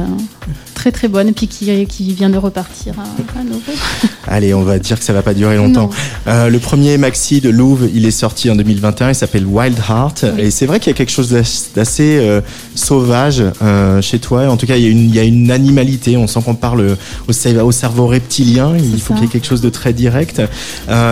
très 0.84 0.92
très 0.92 1.08
bonne 1.08 1.30
et 1.30 1.32
puis 1.32 1.48
qui, 1.48 1.86
qui 1.86 2.14
vient 2.14 2.30
de 2.30 2.38
repartir 2.38 2.94
à, 3.00 3.40
à 3.40 3.44
nouveau. 3.46 3.72
Allez, 4.28 4.54
on 4.54 4.64
va 4.64 4.80
dire 4.80 5.00
que 5.00 5.06
ça 5.06 5.14
va 5.14 5.22
pas 5.22 5.34
durer 5.34 5.56
longtemps. 5.56 5.90
Euh, 6.28 6.50
le 6.50 6.60
premier 6.60 6.98
maxi 6.98 7.40
de 7.40 7.50
Louvre, 7.50 7.86
il 7.94 8.06
est 8.06 8.12
sorti 8.12 8.50
en 8.50 8.56
2021, 8.58 9.10
il 9.10 9.16
s'appelle 9.16 9.46
Wild 9.46 9.78
Heart. 9.78 10.26
Oui. 10.36 10.42
Et 10.44 10.52
c'est 10.52 10.66
vrai 10.66 10.82
qu'il 10.82 10.92
y 10.92 10.94
a 10.94 10.98
quelque 10.98 11.12
chose 11.12 11.30
d'ass- 11.30 11.70
d'assez 11.74 12.18
euh, 12.20 12.42
sauvage 12.76 13.42
euh, 13.62 14.02
chez 14.02 14.20
toi. 14.20 14.50
En 14.50 14.58
tout 14.58 14.66
cas, 14.66 14.76
il 14.76 14.84
y, 14.84 14.88
a 14.88 14.90
une, 14.90 15.08
il 15.08 15.16
y 15.16 15.20
a 15.20 15.24
une 15.24 15.52
animalité. 15.52 16.18
On 16.18 16.28
sent 16.28 16.42
qu'on 16.44 16.56
parle 16.56 16.98
au, 17.30 17.32
cer- 17.32 17.62
au 17.62 17.72
cerveau 17.72 18.08
reptilien. 18.08 18.74
Il 18.78 19.00
faut 19.00 19.14
qu'il 19.14 19.24
y 19.24 19.26
ait 19.28 19.30
quelque 19.32 19.48
chose 19.48 19.62
de 19.62 19.70
très 19.70 19.94
direct. 19.94 20.42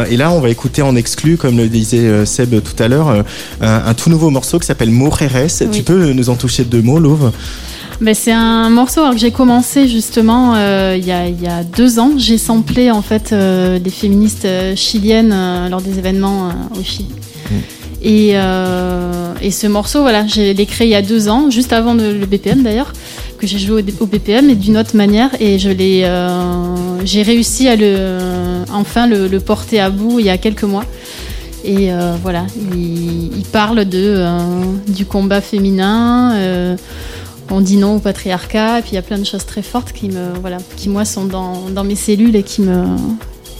Et 0.10 0.18
là, 0.18 0.32
on 0.32 0.42
va 0.42 0.50
écouter 0.50 0.82
en 0.82 0.98
exclu, 0.98 1.38
comme 1.38 1.56
le 1.56 1.70
disait 1.70 2.26
Seb 2.26 2.56
tout 2.62 2.84
à 2.84 2.90
l'heure, 2.90 3.24
un, 3.62 3.94
tout 3.94 4.10
nouveau 4.10 4.32
morceau 4.32 4.60
qui 4.60 4.66
s'appelle 4.68 4.92
Moreres. 4.92 5.48
Tu 5.72 5.84
peux 5.84 6.12
nous 6.12 6.30
en 6.30 6.36
toucher 6.36 6.66
deux 6.66 6.82
mots, 6.82 7.00
Louvre? 7.00 7.32
C'est 8.14 8.32
un 8.32 8.70
morceau 8.70 9.02
alors, 9.02 9.14
que 9.14 9.20
j'ai 9.20 9.32
commencé 9.32 9.88
justement 9.88 10.56
euh, 10.56 10.96
il 10.98 11.06
y, 11.06 11.12
a, 11.12 11.28
il 11.28 11.42
y 11.42 11.48
a 11.48 11.64
deux 11.64 12.00
ans. 12.00 12.12
J'ai 12.18 12.38
samplé 12.40 12.90
en 12.90 13.02
fait 13.04 13.32
euh, 13.32 13.78
des 13.80 13.92
féministes 13.92 14.46
euh, 14.46 14.76
chiliennes 14.76 15.32
euh, 15.34 15.70
lors 15.70 15.82
des 15.82 15.98
événements 16.00 16.50
au 16.78 16.84
Chili. 16.84 17.10
Et, 18.04 18.32
euh, 18.34 19.34
et 19.42 19.52
ce 19.52 19.68
morceau, 19.68 20.02
voilà, 20.02 20.26
j'ai 20.26 20.56
l'ai 20.56 20.66
créé 20.66 20.88
il 20.88 20.92
y 20.92 20.96
a 20.96 21.04
deux 21.04 21.30
ans, 21.30 21.52
juste 21.52 21.72
avant 21.72 21.94
de- 21.94 22.12
le 22.12 22.26
BPM 22.26 22.64
d'ailleurs, 22.64 22.92
que 23.38 23.46
j'ai 23.46 23.60
joué 23.60 23.84
au, 23.84 24.04
au 24.04 24.08
BPM 24.08 24.50
et 24.50 24.56
d'une 24.56 24.78
autre 24.78 24.96
manière. 24.96 25.30
Et 25.40 25.60
je 25.60 25.70
l'ai, 25.70 26.02
j'ai 27.06 27.22
réussi 27.22 27.68
à 27.68 27.76
le, 27.76 28.18
enfin 28.74 29.06
le, 29.06 29.28
le 29.28 29.40
porter 29.40 29.80
à 29.80 29.92
bout 29.92 30.20
il 30.20 30.26
y 30.26 30.30
a 30.32 30.38
quelques 30.40 30.64
mois. 30.64 30.86
Et 31.64 31.90
voilà, 32.24 32.48
il, 32.74 33.38
il 33.38 33.46
parle 33.52 33.86
de, 33.86 34.26
du 34.88 35.06
combat 35.06 35.42
féminin. 35.42 36.76
On 37.52 37.62
dit 37.62 37.78
non 37.78 37.98
au 37.98 38.00
patriarcat, 38.00 38.80
et 38.80 38.82
puis 38.82 38.92
il 38.94 38.96
y 38.96 39.00
a 39.00 39.02
plein 39.04 39.18
de 39.20 39.26
choses 39.26 39.46
très 39.46 39.62
fortes 39.62 39.92
qui 39.92 40.08
me, 40.10 40.34
voilà, 40.42 40.58
qui 40.78 40.90
moi 40.90 41.06
sont 41.06 41.26
dans, 41.26 41.70
dans 41.70 41.84
mes 41.84 41.96
cellules 41.96 42.36
et 42.36 42.44
qui 42.44 42.62
me, 42.62 42.84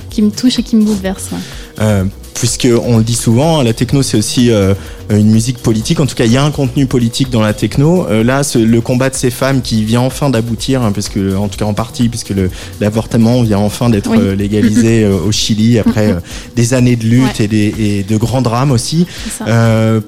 qui 0.10 0.22
me 0.22 0.32
touchent 0.32 0.60
et 0.60 0.64
qui 0.64 0.76
me 0.76 0.84
bouleversent. 0.84 1.32
ouais. 1.32 1.38
Euh, 1.82 2.04
puisque 2.34 2.68
on 2.86 2.98
le 2.98 3.04
dit 3.04 3.16
souvent, 3.16 3.60
hein, 3.60 3.64
la 3.64 3.74
techno 3.74 4.02
c'est 4.02 4.18
aussi 4.18 4.50
euh, 4.50 4.74
une 5.12 5.30
musique 5.30 5.60
politique. 5.60 6.00
En 6.00 6.06
tout 6.08 6.16
cas, 6.16 6.26
il 6.26 6.32
y 6.32 6.38
a 6.38 6.44
un 6.44 6.50
contenu 6.52 6.86
politique 6.88 7.30
dans 7.30 7.42
la 7.42 7.54
techno. 7.54 8.08
Euh, 8.10 8.24
là, 8.24 8.42
ce- 8.44 8.58
le 8.58 8.82
combat 8.82 9.10
de 9.12 9.16
ces 9.16 9.30
femmes 9.30 9.62
qui 9.62 9.84
vient 9.84 10.02
enfin 10.02 10.30
d'aboutir, 10.32 10.82
hein, 10.82 10.92
parce 10.92 11.08
que 11.08 11.36
en 11.36 11.48
tout 11.50 11.58
cas 11.58 11.66
en 11.66 11.74
partie, 11.76 12.10
puisque 12.10 12.34
l'avortement 12.80 13.42
vient 13.44 13.60
enfin 13.60 13.90
d'être 13.90 14.10
Oui. 14.10 14.36
légalisé 14.38 15.06
au 15.28 15.32
Chili 15.32 15.78
après 15.80 16.16
des 16.56 16.74
années 16.74 16.96
de 16.96 17.06
lutte 17.06 17.40
Ouais. 17.40 17.46
et, 17.46 17.48
des, 17.48 17.74
et 17.80 18.04
de 18.04 18.18
grands 18.18 18.42
drames 18.42 18.72
aussi. 18.72 19.06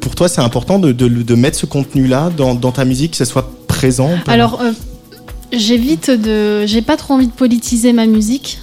Pour 0.01 0.15
toi, 0.15 0.27
c'est 0.27 0.41
important 0.41 0.79
de, 0.79 0.91
de- 0.91 1.07
de 1.07 1.35
mettre 1.35 1.57
ce 1.57 1.65
contenu-là 1.65 2.31
dans, 2.35 2.55
dans 2.55 2.71
ta 2.71 2.85
musique, 2.85 3.11
que 3.11 3.17
ça 3.17 3.25
soit 3.25 3.49
Alors, 4.27 4.61
euh, 4.61 4.71
j'évite 5.51 6.09
de. 6.09 6.65
J'ai 6.65 6.81
pas 6.81 6.97
trop 6.97 7.15
envie 7.15 7.27
de 7.27 7.33
politiser 7.33 7.93
ma 7.93 8.05
musique. 8.05 8.59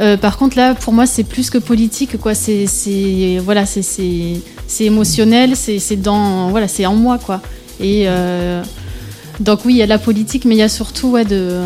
Euh, 0.00 0.16
par 0.16 0.38
contre, 0.38 0.56
là, 0.56 0.74
pour 0.74 0.92
moi, 0.92 1.06
c'est 1.06 1.24
plus 1.24 1.50
que 1.50 1.58
politique, 1.58 2.18
quoi. 2.18 2.34
C'est, 2.34 2.66
c'est 2.66 3.38
voilà, 3.44 3.64
c'est, 3.66 3.82
c'est, 3.82 4.40
c'est 4.66 4.84
émotionnel, 4.84 5.54
c'est, 5.56 5.78
c'est 5.78 5.96
dans, 5.96 6.48
voilà, 6.50 6.68
c'est 6.68 6.86
en 6.86 6.94
moi, 6.94 7.18
quoi. 7.18 7.40
Et 7.80 8.04
euh, 8.06 8.62
donc 9.40 9.64
oui, 9.64 9.74
il 9.74 9.76
y 9.78 9.82
a 9.82 9.86
la 9.86 9.98
politique, 9.98 10.44
mais 10.44 10.54
il 10.56 10.58
y 10.58 10.62
a 10.62 10.68
surtout 10.68 11.08
ouais, 11.08 11.24
de, 11.24 11.60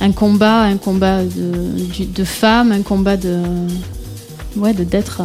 un 0.00 0.12
combat, 0.12 0.62
un 0.62 0.76
combat 0.76 1.24
de, 1.24 2.06
de 2.06 2.24
femmes, 2.24 2.72
un 2.72 2.82
combat 2.82 3.16
de, 3.16 3.38
ouais, 4.56 4.72
de 4.72 4.84
d'être. 4.84 5.22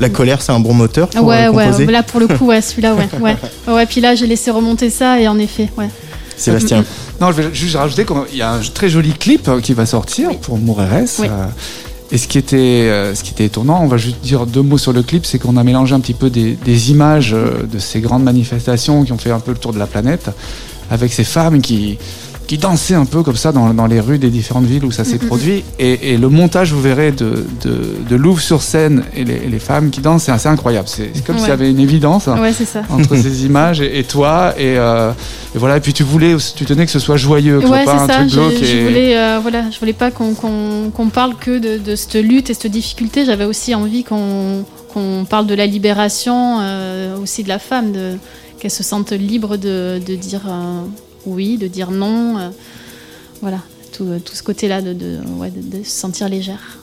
La 0.00 0.08
colère, 0.10 0.42
c'est 0.42 0.52
un 0.52 0.60
bon 0.60 0.74
moteur 0.74 1.08
pour 1.08 1.24
ouais, 1.26 1.46
euh, 1.46 1.52
composer 1.52 1.86
ouais, 1.86 1.92
là 1.92 2.02
pour 2.02 2.20
le 2.20 2.28
coup, 2.28 2.46
ouais, 2.46 2.60
celui-là, 2.62 2.94
ouais, 2.94 3.08
ouais, 3.20 3.36
ouais. 3.72 3.86
Puis 3.86 4.00
là, 4.00 4.14
j'ai 4.14 4.26
laissé 4.26 4.50
remonter 4.50 4.90
ça 4.90 5.18
et 5.20 5.26
en 5.28 5.38
effet, 5.38 5.70
ouais. 5.78 5.88
Sébastien. 6.36 6.84
Non, 7.20 7.32
je 7.32 7.40
vais 7.42 7.54
juste 7.54 7.76
rajouter 7.76 8.04
qu'il 8.04 8.36
y 8.36 8.42
a 8.42 8.52
un 8.52 8.60
très 8.60 8.90
joli 8.90 9.12
clip 9.12 9.48
euh, 9.48 9.60
qui 9.60 9.72
va 9.72 9.86
sortir 9.86 10.28
Oui. 10.28 10.38
pour 10.42 10.58
Moureres. 10.58 11.04
Oui. 11.18 11.28
euh, 11.30 11.46
et 12.12 12.18
ce 12.18 12.28
qui, 12.28 12.36
était, 12.38 12.56
euh, 12.56 13.14
ce 13.14 13.24
qui 13.24 13.30
était 13.32 13.46
étonnant, 13.46 13.80
on 13.82 13.86
va 13.88 13.96
juste 13.96 14.20
dire 14.22 14.46
deux 14.46 14.62
mots 14.62 14.78
sur 14.78 14.92
le 14.92 15.02
clip, 15.02 15.24
c'est 15.26 15.38
qu'on 15.38 15.56
a 15.56 15.64
mélangé 15.64 15.94
un 15.94 16.00
petit 16.00 16.14
peu 16.14 16.28
des, 16.30 16.52
des 16.64 16.90
images 16.90 17.32
euh, 17.32 17.62
de 17.64 17.78
ces 17.78 18.00
grandes 18.00 18.22
manifestations 18.22 19.02
qui 19.04 19.12
ont 19.12 19.18
fait 19.18 19.30
un 19.32 19.40
peu 19.40 19.50
le 19.52 19.56
tour 19.58 19.72
de 19.72 19.78
la 19.78 19.86
planète, 19.86 20.30
avec 20.90 21.12
ces 21.12 21.24
femmes 21.24 21.60
qui, 21.62 21.98
qui 22.46 22.58
dansaient 22.58 22.94
un 22.94 23.04
peu 23.06 23.22
comme 23.22 23.36
ça 23.36 23.50
dans, 23.52 23.74
dans 23.74 23.86
les 23.86 23.98
rues 24.00 24.18
des 24.18 24.30
différentes 24.30 24.66
villes 24.66 24.84
où 24.84 24.92
ça 24.92 25.04
s'est 25.04 25.18
Mhm. 25.20 25.26
produit. 25.26 25.64
Et, 25.78 26.12
et 26.12 26.16
le 26.16 26.28
montage, 26.28 26.72
vous 26.72 26.80
verrez, 26.80 27.10
de, 27.10 27.44
de, 27.64 27.96
de 28.08 28.16
Louvre 28.16 28.40
sur 28.40 28.62
scène 28.62 29.02
et 29.16 29.24
les, 29.24 29.34
et 29.34 29.48
les 29.48 29.58
femmes 29.58 29.90
qui 29.90 30.00
dansent, 30.00 30.22
c'est 30.24 30.32
assez 30.32 30.48
incroyable. 30.48 30.86
C'est 30.88 31.10
comme 31.26 31.38
s'il 31.38 31.48
y 31.48 31.50
avait 31.50 31.70
une 31.70 31.80
évidence 31.80 32.28
hein, 32.28 32.38
Ouais, 32.40 32.52
entre 32.90 33.16
ces 33.22 33.44
images 33.44 33.80
et, 33.80 33.98
et 33.98 34.04
toi. 34.04 34.54
Et, 34.56 34.78
euh, 34.78 35.10
et 35.54 35.58
voilà, 35.58 35.76
et 35.78 35.80
puis 35.80 35.92
tu 35.92 36.02
voulais, 36.04 36.36
tu 36.54 36.64
tenais 36.64 36.84
que 36.86 36.92
ce 36.92 36.98
soit 37.00 37.16
joyeux, 37.16 37.60
que 37.60 37.66
Ouais, 37.66 37.82
soit 37.84 37.94
pas 37.94 38.02
un 38.04 38.06
ça. 38.06 38.14
truc 38.18 38.30
glauque. 38.30 38.52
je 38.62 38.84
voulais, 38.86 39.18
euh, 39.18 39.38
voilà, 39.42 39.64
je 39.70 39.78
voulais 39.80 39.92
pas 39.92 40.10
qu'on 40.10 40.34
qu'on 40.34 41.08
parle 41.08 41.34
que 41.36 41.58
de, 41.58 41.78
de 41.82 41.96
cette 41.96 42.14
lutte 42.14 42.48
et 42.50 42.54
cette 42.54 42.70
difficulté. 42.70 43.24
J'avais 43.24 43.44
aussi 43.44 43.74
envie 43.74 44.04
qu'on 44.04 44.64
qu'on 44.94 45.26
parle 45.28 45.46
de 45.46 45.54
la 45.54 45.66
libération, 45.66 46.58
euh, 46.60 47.16
aussi 47.18 47.42
de 47.42 47.48
la 47.48 47.58
femme, 47.58 47.92
qu'elle 48.58 48.70
se 48.70 48.82
sente 48.82 49.10
libre 49.12 49.56
de, 49.56 50.00
de 50.06 50.14
dire 50.14 50.42
oui, 51.26 51.58
de 51.58 51.66
dire 51.66 51.90
non. 51.90 52.38
euh, 52.38 52.48
voilà, 53.42 53.58
tout, 53.92 54.04
euh, 54.04 54.18
tout 54.18 54.34
ce 54.34 54.42
côté-là 54.42 54.80
de, 54.80 54.92
de, 54.94 55.18
ouais, 55.38 55.50
de- 55.50 55.78
de 55.78 55.84
se 55.84 55.90
sentir 55.90 56.28
légère. 56.28 56.78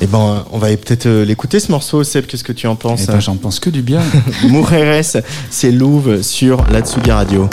Eh 0.00 0.06
ben, 0.06 0.44
on 0.52 0.58
va 0.58 0.68
peut-être 0.68 1.06
euh, 1.06 1.24
l'écouter 1.24 1.60
ce 1.60 1.70
morceau. 1.70 2.02
Seb, 2.02 2.26
qu'est-ce 2.26 2.44
que 2.44 2.52
tu 2.52 2.66
en 2.66 2.76
penses 2.76 3.02
Eh 3.04 3.12
ben, 3.12 3.20
J'en 3.20 3.36
pense 3.36 3.60
que 3.60 3.68
du 3.70 3.82
bien. 3.82 4.00
Moureres, 4.48 5.04
c'est 5.50 5.70
Louvre 5.70 6.22
sur 6.22 6.64
la 6.70 6.80
Tsugi 6.80 7.10
Radio. 7.10 7.48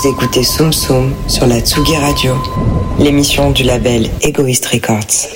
Vous 0.00 0.06
écoutez 0.06 0.44
Soum 0.44 0.72
Soum 0.72 1.12
sur 1.26 1.46
la 1.48 1.58
Tsugi 1.60 1.96
Radio, 1.96 2.36
l'émission 3.00 3.50
du 3.50 3.64
label 3.64 4.08
Egoist 4.20 4.64
Records. 4.66 5.28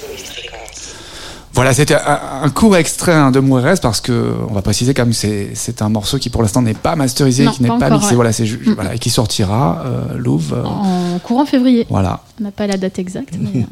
Voilà, 1.55 1.75
c'était 1.75 1.95
un, 1.97 2.21
un 2.45 2.49
court 2.49 2.77
extrait 2.77 3.13
hein, 3.13 3.31
de 3.33 3.41
Moureres 3.41 3.81
parce 3.83 4.01
que 4.01 4.33
on 4.49 4.55
va 4.55 4.63
préciser 4.63 4.95
quand 4.95 5.03
même 5.05 5.13
c'est 5.13 5.51
c'est 5.55 5.83
un 5.83 5.89
morceau 5.89 6.19
qui 6.19 6.31
pour 6.31 6.43
l'instant 6.43 6.63
n'est 6.63 6.75
pas 6.75 6.95
masterisé, 6.97 7.45
Non, 7.45 7.51
qui 7.51 7.63
n'est 7.63 7.69
pas 7.69 7.79
pas, 7.79 7.87
encore, 7.87 7.99
mixé, 7.99 8.11
ouais. 8.11 8.15
voilà, 8.15 8.33
c'est 8.33 8.47
ju- 8.47 8.61
voilà 8.77 8.95
et 8.95 8.99
qui 8.99 9.11
sortira 9.11 9.83
euh, 9.85 10.17
Louvre. 10.17 10.55
euh, 10.57 10.65
En 10.65 11.19
courant 11.19 11.45
février. 11.45 11.87
Voilà. 11.91 12.21
On 12.41 12.45
n'a 12.45 12.53
pas 12.53 12.67
la 12.69 12.77
date 12.77 12.99
exacte. 13.01 13.35
mais, 13.39 13.63
euh, 13.63 13.65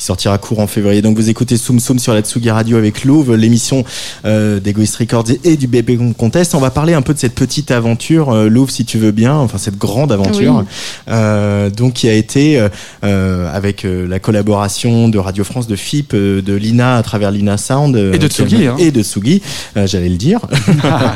qui 0.00 0.06
sortira 0.06 0.38
court 0.38 0.60
en 0.60 0.66
février. 0.66 1.02
Donc 1.02 1.16
vous 1.16 1.28
écoutez 1.28 1.58
Soum 1.58 1.78
Soum 1.78 1.98
sur 1.98 2.14
la 2.14 2.22
Tsugi 2.22 2.50
Radio 2.50 2.78
avec 2.78 3.04
Louvre, 3.04 3.36
l'émission 3.36 3.84
euh, 4.24 4.58
d'Egoist 4.58 4.96
Records 4.96 5.26
et 5.44 5.58
du 5.58 5.66
Bébé 5.66 5.98
Contest. 6.16 6.54
On 6.54 6.58
va 6.58 6.70
parler 6.70 6.94
un 6.94 7.02
peu 7.02 7.12
de 7.12 7.18
cette 7.18 7.34
petite 7.34 7.70
aventure, 7.70 8.30
euh, 8.30 8.48
Louvre 8.48 8.70
si 8.70 8.86
tu 8.86 8.96
veux 8.96 9.10
bien, 9.10 9.34
enfin 9.34 9.58
cette 9.58 9.76
grande 9.76 10.10
aventure, 10.10 10.60
Oui. 10.60 10.64
euh, 11.10 11.68
donc 11.68 11.92
qui 11.92 12.08
a 12.08 12.14
été 12.14 12.58
euh, 12.58 12.70
euh, 13.04 13.54
avec 13.54 13.84
euh, 13.84 14.08
la 14.08 14.18
collaboration 14.20 15.10
de 15.10 15.18
Radio 15.18 15.44
France, 15.44 15.66
de 15.66 15.76
FIP, 15.76 16.14
euh, 16.14 16.40
de 16.40 16.54
Lina 16.54 16.96
à 16.96 17.02
travers 17.02 17.30
Lina 17.30 17.58
Sound 17.58 17.94
euh, 17.94 18.14
Et 18.14 18.18
de 18.18 18.26
Tsugi, 18.26 18.68
hein. 18.68 18.76
et 18.78 18.92
de 18.92 19.02
Tsugi, 19.02 19.42
euh, 19.76 19.86
j'allais 19.86 20.08
le 20.08 20.16
dire. 20.16 20.40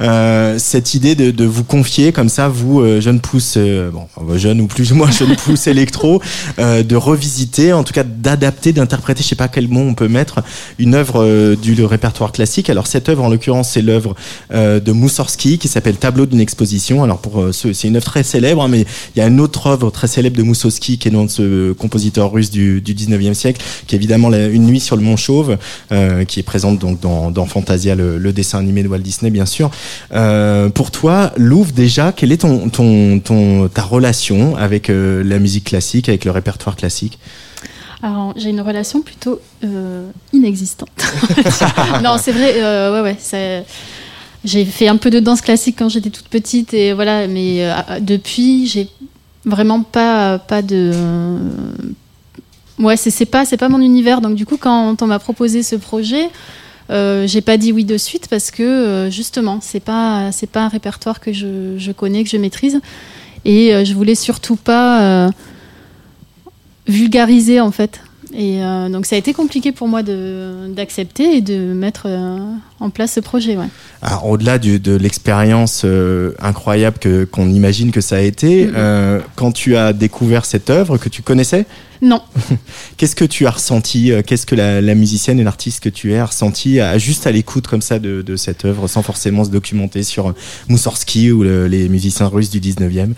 Euh, 0.00 0.58
cette 0.58 0.94
idée 0.94 1.14
de, 1.14 1.30
de 1.30 1.44
vous 1.44 1.62
confier 1.64 2.12
comme 2.12 2.28
ça, 2.30 2.48
vous 2.48 2.80
euh, 2.80 3.00
jeunes 3.00 3.20
pousses, 3.20 3.54
euh, 3.56 3.90
bon, 3.90 4.08
jeunes 4.36 4.60
ou 4.60 4.66
plus 4.66 4.90
ou 4.90 4.96
moins 4.96 5.10
jeunes 5.10 5.36
pousses 5.36 5.66
électro, 5.66 6.20
euh, 6.58 6.82
de 6.82 6.96
revisiter, 6.96 7.72
en 7.72 7.84
tout 7.84 7.92
cas 7.92 8.02
d'adapter, 8.22 8.72
d'interpréter, 8.72 9.22
je 9.22 9.28
sais 9.28 9.34
pas 9.34 9.48
quel 9.48 9.68
mot 9.68 9.80
on 9.80 9.94
peut 9.94 10.08
mettre, 10.08 10.42
une 10.78 10.94
œuvre 10.94 11.22
euh, 11.22 11.56
du 11.56 11.84
répertoire 11.84 12.32
classique. 12.32 12.70
Alors 12.70 12.86
cette 12.86 13.08
œuvre, 13.08 13.24
en 13.24 13.28
l'occurrence, 13.28 13.70
c'est 13.70 13.82
l'œuvre 13.82 14.14
euh, 14.52 14.80
de 14.80 14.92
Moussorgsky 14.92 15.58
qui 15.58 15.68
s'appelle 15.68 15.96
Tableau 15.96 16.26
d'une 16.26 16.40
exposition. 16.40 17.02
Alors 17.02 17.18
pour 17.18 17.40
euh, 17.40 17.52
c'est 17.52 17.88
une 17.88 17.96
œuvre 17.96 18.04
très 18.04 18.22
célèbre, 18.22 18.62
hein, 18.62 18.68
mais 18.68 18.86
il 19.14 19.18
y 19.18 19.22
a 19.22 19.26
une 19.26 19.40
autre 19.40 19.66
œuvre 19.66 19.90
très 19.90 20.06
célèbre 20.06 20.36
de 20.36 20.42
Moussorgsky 20.42 20.98
qui 20.98 21.08
est 21.08 21.10
de 21.10 21.28
ce 21.28 21.72
compositeur 21.72 22.32
russe 22.32 22.50
du, 22.50 22.80
du 22.80 22.94
19e 22.94 23.34
siècle, 23.34 23.62
qui 23.86 23.94
est 23.94 23.98
évidemment 23.98 24.32
Une 24.32 24.66
nuit 24.66 24.80
sur 24.80 24.96
le 24.96 25.02
Mont 25.02 25.16
Chauve, 25.16 25.58
euh, 25.90 26.24
qui 26.24 26.40
est 26.40 26.44
présente 26.44 26.78
donc 26.78 27.00
dans, 27.00 27.30
dans 27.30 27.46
Fantasia, 27.46 27.94
le, 27.94 28.18
le 28.18 28.32
dessin 28.32 28.58
animé 28.58 28.82
de 28.82 28.88
Walt 28.88 28.98
Disney, 28.98 29.30
bien 29.30 29.46
sûr. 29.46 29.70
Euh, 30.14 30.68
pour 30.68 30.90
toi, 30.90 31.32
Louvre, 31.36 31.72
déjà, 31.72 32.12
quelle 32.12 32.32
est 32.32 32.38
ton, 32.42 32.68
ton, 32.68 33.18
ton, 33.18 33.68
ta 33.68 33.82
relation 33.82 34.56
avec 34.56 34.88
la 34.88 35.38
musique 35.38 35.64
classique, 35.64 36.08
avec 36.08 36.24
le 36.24 36.30
répertoire 36.30 36.76
classique? 36.76 37.18
Alors, 38.02 38.32
j'ai 38.36 38.50
une 38.50 38.60
relation 38.60 39.00
plutôt 39.00 39.40
euh, 39.64 40.10
inexistante. 40.32 40.90
non, 42.02 42.16
c'est 42.18 42.32
vrai, 42.32 42.54
euh, 42.56 43.02
ouais, 43.02 43.16
ouais. 43.32 43.64
J'ai 44.44 44.64
fait 44.64 44.88
un 44.88 44.96
peu 44.96 45.08
de 45.08 45.20
danse 45.20 45.40
classique 45.40 45.76
quand 45.78 45.88
j'étais 45.88 46.10
toute 46.10 46.26
petite, 46.26 46.74
et 46.74 46.92
voilà, 46.94 47.28
mais 47.28 47.64
euh, 47.64 48.00
depuis, 48.00 48.66
j'ai 48.66 48.88
vraiment 49.44 49.82
pas, 49.82 50.40
pas 50.40 50.62
de. 50.62 50.92
Ouais, 52.80 52.96
c'est 52.96 53.26
pas, 53.26 53.44
c'est 53.44 53.56
pas 53.56 53.68
mon 53.68 53.80
univers. 53.80 54.20
Donc, 54.20 54.34
du 54.34 54.46
coup, 54.46 54.56
quand 54.56 55.00
on 55.00 55.06
m'a 55.06 55.20
proposé 55.20 55.62
ce 55.62 55.76
projet, 55.76 56.28
j'ai 56.90 57.40
pas 57.40 57.56
dit 57.56 57.72
oui 57.72 57.84
de 57.84 57.96
suite 57.96 58.26
parce 58.28 58.50
que 58.50 59.08
justement, 59.12 59.60
c'est 59.62 59.80
pas, 59.80 60.32
c'est 60.32 60.50
pas 60.50 60.64
un 60.64 60.68
répertoire 60.68 61.20
que 61.20 61.32
je, 61.32 61.92
connais, 61.92 62.24
que 62.24 62.30
je 62.30 62.36
maîtrise. 62.36 62.80
Et 63.44 63.74
euh, 63.74 63.84
je 63.84 63.94
voulais 63.94 64.14
surtout 64.14 64.56
pas 64.56 65.30
vulgariser 66.86 67.60
en 67.60 67.70
fait. 67.70 68.00
Et 68.34 68.62
euh, 68.64 68.88
donc 68.88 69.04
ça 69.06 69.14
a 69.16 69.18
été 69.18 69.32
compliqué 69.34 69.72
pour 69.72 69.88
moi 69.88 70.02
d'accepter 70.02 71.36
et 71.36 71.40
de 71.42 71.72
mettre 71.72 72.04
euh, 72.06 72.38
en 72.80 72.90
place 72.90 73.12
ce 73.12 73.20
projet. 73.20 73.56
Ouais. 73.56 73.66
Alors, 74.00 74.26
au-delà 74.28 74.58
du- 74.58 74.80
de 74.80 74.96
l'expérience 74.96 75.82
euh, 75.84 76.32
incroyable 76.40 76.98
que 76.98 77.24
qu'on 77.24 77.50
imagine 77.50 77.90
que 77.92 78.00
ça 78.00 78.16
a 78.16 78.20
été, 78.20 78.68
euh, 78.74 79.20
quand 79.36 79.52
tu 79.52 79.76
as 79.76 79.92
découvert 79.92 80.44
cette 80.44 80.70
œuvre 80.70 80.96
que 80.98 81.08
tu 81.08 81.22
connaissais, 81.22 81.66
Non, 82.00 82.20
qu'est-ce 82.96 83.14
que 83.14 83.24
tu 83.24 83.46
as 83.46 83.50
ressenti 83.50 84.10
Qu'est-ce 84.26 84.46
que 84.46 84.54
la, 84.54 84.80
la 84.80 84.94
musicienne 84.94 85.38
et 85.38 85.44
l'artiste 85.44 85.80
que 85.80 85.88
tu 85.88 86.12
es 86.12 86.18
a 86.18 86.26
ressenti 86.26 86.80
à, 86.80 86.98
juste 86.98 87.26
à 87.26 87.32
l'écoute 87.32 87.66
comme 87.66 87.82
ça 87.82 87.98
de, 87.98 88.22
de 88.22 88.36
cette 88.36 88.64
œuvre, 88.64 88.88
sans 88.88 89.02
forcément 89.02 89.44
se 89.44 89.50
documenter 89.50 90.02
sur 90.02 90.34
Moussorgsky 90.68 91.30
ou 91.32 91.42
le- 91.42 91.66
les 91.68 91.88
musiciens 91.88 92.26
russes 92.26 92.50
du 92.50 92.60
19e 92.60 93.10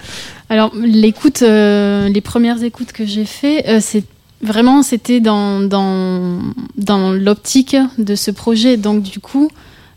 Alors 0.51 0.73
l'écoute, 0.75 1.41
les 1.43 2.21
premières 2.23 2.63
écoutes 2.63 2.93
que 2.93 3.07
j'ai 3.07 3.25
fait, 3.25 3.81
c'est 3.81 4.03
vraiment 4.45 4.83
c'était 4.83 5.21
dans 5.21 5.61
dans 5.61 6.39
dans 6.77 7.13
l'optique 7.13 7.77
de 7.99 8.15
ce 8.15 8.31
projet. 8.31 8.77
Donc 8.77 9.03
du 9.03 9.19
coup, 9.19 9.51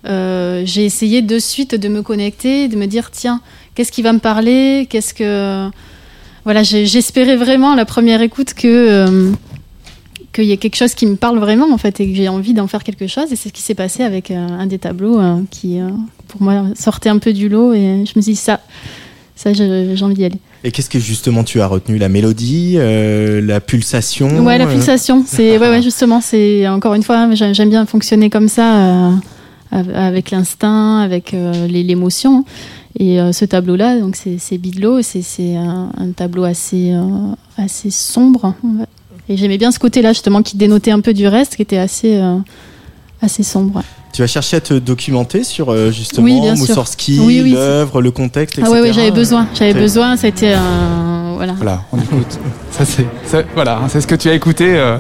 euh, 0.06 0.64
j'ai 0.66 0.86
essayé 0.86 1.22
de 1.22 1.38
suite 1.40 1.76
de 1.76 1.88
me 1.90 2.02
connecter, 2.02 2.68
de 2.68 2.76
me 2.76 2.86
dire 2.88 3.12
tiens, 3.12 3.42
qu'est-ce 3.76 3.92
qui 3.92 4.02
va 4.02 4.14
me 4.14 4.20
parler, 4.20 4.88
qu'est-ce 4.90 5.14
que 5.14 5.70
voilà, 6.44 6.64
j'espérais 6.64 7.36
vraiment 7.36 7.72
à 7.72 7.76
la 7.76 7.86
première 7.86 8.22
écoute 8.22 8.54
que 8.54 8.68
euh, 8.68 9.32
qu'il 10.32 10.46
y 10.46 10.52
ait 10.52 10.58
quelque 10.58 10.78
chose 10.78 10.94
qui 10.94 11.06
me 11.06 11.16
parle 11.16 11.40
vraiment 11.40 11.72
en 11.74 11.78
fait 11.78 12.00
et 12.00 12.10
que 12.10 12.16
j'ai 12.16 12.30
envie 12.30 12.54
d'en 12.54 12.68
faire 12.68 12.84
quelque 12.84 13.08
chose. 13.08 13.32
Et 13.32 13.36
c'est 13.36 13.50
ce 13.50 13.54
qui 13.54 13.62
s'est 13.62 13.76
passé 13.76 14.04
avec 14.04 14.32
euh, 14.32 14.48
un 14.48 14.66
des 14.66 14.80
tableaux 14.80 15.20
qui 15.52 15.80
pour 16.28 16.42
moi 16.42 16.64
sortait 16.76 17.10
un 17.10 17.20
peu 17.20 17.34
du 17.34 17.50
lot 17.50 17.74
et 17.74 18.06
je 18.06 18.14
me 18.16 18.22
suis 18.22 18.34
dit 18.34 18.36
ça, 18.36 18.62
ça 19.36 19.52
j'ai 19.54 20.04
envie 20.04 20.16
d'y 20.16 20.26
aller. 20.26 20.40
Et 20.64 20.72
qu'est-ce 20.72 20.90
que 20.90 21.00
justement 21.00 21.44
tu 21.44 21.62
as 21.62 21.68
retenu? 21.68 21.98
La 21.98 22.10
mélodie, 22.10 22.74
euh, 22.78 23.42
la 23.42 23.60
pulsation 23.62 24.44
Ouais, 24.44 24.58
la 24.58 24.66
euh, 24.66 24.74
pulsation. 24.74 25.24
C'est 25.26 25.58
ouais, 25.58 25.70
ouais, 25.70 25.82
justement, 25.82 26.20
c'est 26.22 26.68
encore 26.68 26.94
une 26.96 27.04
fois, 27.04 27.30
j'ai- 27.34 27.54
j'aime 27.54 27.70
bien 27.70 27.86
fonctionner 27.86 28.30
comme 28.30 28.48
ça, 28.48 28.76
euh, 28.76 29.12
av- 29.72 29.96
avec 29.96 30.32
l'instinct, 30.32 31.00
avec 31.00 31.34
euh, 31.34 31.68
l'émotion. 31.68 32.44
Et 33.00 33.20
ce 33.32 33.46
tableau-là, 33.46 34.00
donc 34.00 34.16
c'est 34.16 34.38
c'est 34.40 34.58
Bidlo, 34.58 35.04
c'est 35.04 35.56
un, 35.56 35.92
un 35.96 36.12
tableau 36.16 36.46
assez 36.46 36.94
assez 37.56 37.92
sombre. 37.92 38.56
Et 39.30 39.38
j'aimais 39.38 39.60
bien 39.60 39.72
ce 39.72 39.78
côté-là 39.78 40.14
justement 40.14 40.42
qui 40.42 40.58
dénotait 40.58 40.90
un 40.90 41.02
peu 41.02 41.14
du 41.14 41.28
reste, 41.28 41.58
qui 41.58 41.62
était 41.62 41.78
assez 41.78 42.20
assez 43.22 43.44
sombre. 43.44 43.76
ouais. 43.78 43.84
Tu 44.18 44.24
as 44.24 44.28
cherché 44.28 44.58
à 44.58 44.62
te 44.62 44.74
documenter 44.74 45.44
sur 45.44 45.72
euh, 45.72 45.92
justement 45.92 46.26
Oui. 46.26 46.58
Moussorgsky, 46.58 47.20
Oui, 47.20 47.40
oui, 47.44 47.52
l'œuvre, 47.52 48.02
le 48.02 48.10
contexte, 48.10 48.58
etc. 48.58 48.68
Ah 48.68 48.74
ouais, 48.74 48.82
ouais, 48.82 48.92
j'avais 48.92 49.12
besoin, 49.12 49.48
j'avais 49.54 49.76
besoin. 49.76 50.18
C'était 50.18 50.54
un 50.54 51.36
voilà. 51.36 51.54
Voilà, 51.54 51.82
on 51.92 52.00
écoute. 52.00 52.40
Ça, 52.72 52.84
c'est, 52.84 53.46
voilà, 53.54 53.78
hein, 53.78 53.88
c'est 53.90 54.02
ce 54.02 54.08
que 54.08 54.16
tu 54.16 54.28
as 54.28 54.34
écouté 54.34 54.76
euh, 54.76 54.98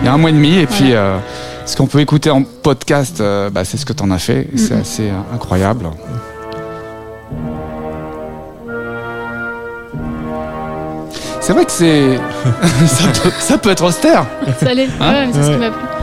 il 0.00 0.06
y 0.06 0.08
a 0.08 0.12
un 0.12 0.18
mois 0.18 0.30
et 0.30 0.32
demi. 0.32 0.58
Et 0.58 0.66
puis, 0.66 0.92
euh, 0.92 1.18
ce 1.66 1.76
qu'on 1.76 1.86
peut 1.86 2.00
écouter 2.00 2.30
en 2.30 2.42
podcast, 2.42 3.20
euh, 3.20 3.48
bah, 3.48 3.64
c'est 3.64 3.76
ce 3.76 3.86
que 3.86 3.92
tu 3.92 4.02
en 4.02 4.10
as 4.10 4.18
fait. 4.18 4.48
C'est 4.56 4.74
assez 4.74 5.08
euh, 5.08 5.34
incroyable. 5.34 5.90
C'est 11.40 11.52
vrai 11.52 11.64
que 11.64 11.70
c'est. 11.70 12.16
ça, 12.86 13.04
peut, 13.22 13.30
ça 13.38 13.58
peut 13.58 13.70
être 13.70 13.84
austère. 13.84 14.26
Hein 14.48 14.66
ouais, 14.66 15.26
mais 15.26 15.32
c'est 15.32 15.44
ce 15.44 15.50
qui 15.52 15.58
m'a 15.58 15.70
plu. 15.70 15.97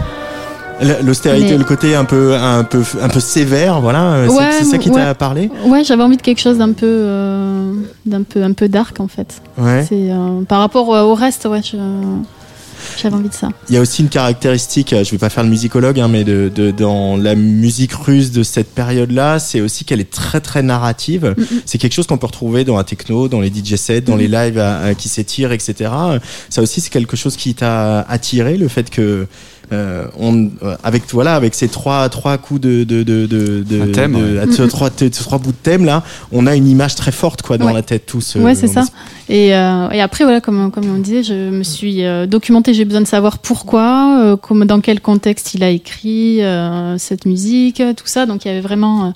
L'austérité, 1.04 1.52
Mais- 1.52 1.58
le 1.58 1.64
côté 1.64 1.96
un 1.96 2.04
peu, 2.06 2.36
un 2.36 2.64
peu, 2.64 2.84
un 3.02 3.08
peu 3.10 3.20
sévère, 3.20 3.80
voilà. 3.82 4.04
euh, 4.14 4.28
c'est- 4.30 4.36
Ouais, 4.36 4.44
c'est 4.60 4.64
ça 4.66 4.78
qui 4.78 4.90
ouais. 4.90 4.96
t'a 4.96 5.16
parlé 5.16 5.50
Ouais, 5.66 5.84
j'avais 5.84 6.04
envie 6.04 6.18
de 6.18 6.22
quelque 6.22 6.42
chose 6.42 6.58
d'un 6.58 6.74
peu, 6.74 6.86
euh, 6.86 7.74
d'un 8.06 8.24
peu, 8.24 8.44
un 8.44 8.52
peu 8.52 8.68
dark 8.68 9.00
en 9.00 9.08
fait. 9.08 9.42
Ouais. 9.58 9.88
Euh, 9.92 10.42
par 10.42 10.60
rapport 10.60 10.90
au, 10.90 11.16
reste, 11.16 11.46
ouais, 11.46 11.62
je- 11.64 11.78
j'avais 13.02 13.16
envie 13.16 13.30
de 13.30 13.34
ça. 13.34 13.50
Il 13.70 13.76
y 13.76 13.78
a 13.78 13.82
aussi 13.82 14.02
une 14.02 14.10
caractéristique, 14.10 14.94
je 15.02 15.10
vais 15.12 15.18
pas 15.18 15.30
faire 15.30 15.44
le 15.46 15.50
musicologue, 15.50 16.00
hein, 16.00 16.10
mais 16.10 16.24
de, 16.26 16.52
de- 16.54 16.72
dans 16.72 17.16
la 17.16 17.36
musique 17.36 17.94
russe 17.94 18.32
de 18.32 18.44
cette 18.44 18.74
période-là, 18.76 19.40
c'est 19.40 19.62
aussi 19.62 19.86
qu'elle 19.86 20.02
est 20.02 20.12
très 20.12 20.42
très 20.42 20.62
narrative. 20.62 21.36
C'est 21.66 21.78
quelque 21.78 21.94
chose 21.94 22.06
qu'on 22.06 22.18
peut 22.18 22.28
retrouver 22.28 22.66
dans 22.66 22.76
la 22.76 22.84
techno, 22.84 23.28
dans 23.30 23.40
les 23.40 23.50
DJ 23.50 23.76
sets, 23.78 24.02
dans 24.02 24.18
les 24.18 24.28
lives 24.28 24.60
à- 24.60 24.80
à- 24.88 24.94
qui 24.94 25.08
s'étirent, 25.10 25.54
etc. 25.54 25.90
Ça 26.50 26.62
aussi, 26.62 26.82
c'est 26.82 26.90
quelque 26.92 27.16
chose 27.16 27.38
qui 27.38 27.56
t'a 27.56 28.02
attiré, 28.02 28.58
le 28.58 28.68
fait 28.68 28.90
que 28.90 29.26
euh, 29.72 30.06
on, 30.20 30.50
euh, 30.64 30.76
avec 30.84 31.04
voilà, 31.12 31.36
avec 31.36 31.56
ces 31.56 31.68
trois 31.68 32.08
trois 32.10 32.38
coups 32.38 32.62
de 32.62 32.84
de 32.84 33.04
de 33.04 33.26
de, 33.26 33.64
de- 33.64 33.82
Un 33.82 33.92
thème, 33.92 34.16
ouais. 34.16 34.68
trois 34.68 34.90
trois 34.90 35.38
bouts 35.40 35.52
de 35.52 35.58
thème 35.62 35.86
là, 35.86 36.04
on 36.32 36.46
a 36.48 36.56
une 36.56 36.68
image 36.68 36.96
très 36.96 37.12
forte 37.12 37.42
quoi 37.42 37.58
dans 37.58 37.68
Ouais. 37.68 37.74
la 37.74 37.82
tête 37.82 38.06
tous. 38.06 38.36
euh, 38.36 38.42
ouais, 38.42 38.56
c'est 38.56 38.68
ça. 38.68 38.84
Et, 39.28 39.56
euh, 39.56 39.90
et 39.90 40.02
après, 40.02 40.24
voilà, 40.24 40.40
comme, 40.40 40.70
comme 40.72 40.86
on 40.96 41.00
disait, 41.00 41.24
je 41.24 41.50
me 41.50 41.64
suis 41.64 42.04
euh, 42.06 42.28
documentée. 42.28 42.74
J'ai 42.76 42.86
besoin 42.86 43.02
de 43.02 43.08
savoir 43.08 43.40
pourquoi, 43.40 44.20
euh, 44.24 44.36
comme, 44.38 44.66
dans 44.66 44.82
quel 44.82 45.02
contexte 45.02 45.54
il 45.56 45.64
a 45.64 45.70
écrit 45.70 46.44
euh, 46.44 46.98
cette 47.00 47.26
musique, 47.26 47.82
tout 47.98 48.06
ça. 48.08 48.26
Donc 48.28 48.46
il 48.46 48.50
y 48.50 48.52
avait 48.52 48.62
vraiment. 48.62 49.06
euh, 49.08 49.10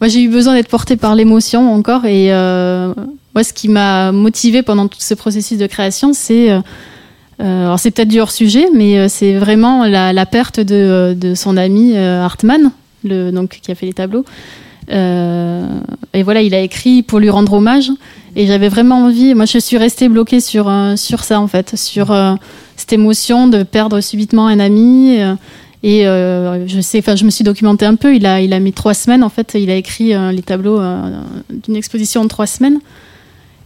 Moi, 0.00 0.08
j'ai 0.08 0.22
eu 0.22 0.28
besoin 0.30 0.54
d'être 0.54 0.68
portée 0.70 0.96
par 0.96 1.14
l'émotion 1.14 1.70
encore. 1.74 2.06
Et 2.06 2.32
euh, 2.32 2.94
moi, 3.34 3.44
ce 3.44 3.52
qui 3.52 3.68
m'a 3.68 4.10
motivée 4.12 4.62
pendant 4.62 4.88
tout 4.88 5.00
ce 5.00 5.12
processus 5.14 5.58
de 5.58 5.66
création, 5.66 6.12
c'est. 6.14 6.50
euh, 6.50 6.60
alors 7.44 7.78
c'est 7.78 7.90
peut-être 7.90 8.08
du 8.08 8.20
hors 8.20 8.30
sujet, 8.30 8.66
mais 8.74 8.98
euh, 8.98 9.06
c'est 9.08 9.34
vraiment 9.34 9.86
la, 9.86 10.26
perte 10.26 10.60
de, 10.60 11.16
de 11.18 11.34
son 11.34 11.56
ami 11.56 11.92
euh, 11.96 12.22
Hartmann, 12.22 12.70
donc 13.04 13.60
qui 13.62 13.70
a 13.70 13.74
fait 13.74 13.86
les 13.86 13.94
tableaux. 13.94 14.24
Euh, 14.92 15.64
et 16.14 16.22
voilà, 16.22 16.42
il 16.42 16.54
a 16.54 16.60
écrit 16.60 17.02
pour 17.02 17.18
lui 17.18 17.30
rendre 17.30 17.52
hommage. 17.52 17.90
Et 18.36 18.46
j'avais 18.46 18.68
vraiment 18.68 19.04
envie. 19.04 19.34
Moi, 19.34 19.44
je 19.44 19.58
suis 19.58 19.76
restée 19.76 20.08
bloquée 20.08 20.40
sur 20.40 20.68
euh, 20.68 20.96
sur 20.96 21.24
ça 21.24 21.40
en 21.40 21.48
fait, 21.48 21.76
sur 21.76 22.12
euh, 22.12 22.34
cette 22.76 22.92
émotion 22.92 23.48
de 23.48 23.62
perdre 23.62 24.00
subitement 24.00 24.46
un 24.46 24.60
ami. 24.60 25.20
euh, 25.20 25.34
et 25.82 26.06
euh, 26.06 26.68
je 26.68 26.80
sais, 26.80 26.98
enfin, 26.98 27.16
je 27.16 27.24
me 27.24 27.30
suis 27.30 27.44
documentée 27.44 27.86
un 27.86 27.94
peu. 27.96 28.14
Il 28.14 28.26
a 28.26 28.40
il 28.40 28.52
a 28.52 28.60
mis 28.60 28.72
trois 28.72 28.94
semaines 28.94 29.24
en 29.24 29.28
fait. 29.30 29.52
Il 29.54 29.70
a 29.70 29.76
écrit 29.76 30.14
euh, 30.14 30.30
les 30.30 30.42
tableaux 30.42 30.78
euh, 30.78 31.20
d'une 31.64 31.76
exposition 31.76 32.20
en 32.20 32.28
trois 32.28 32.46
semaines. 32.46 32.78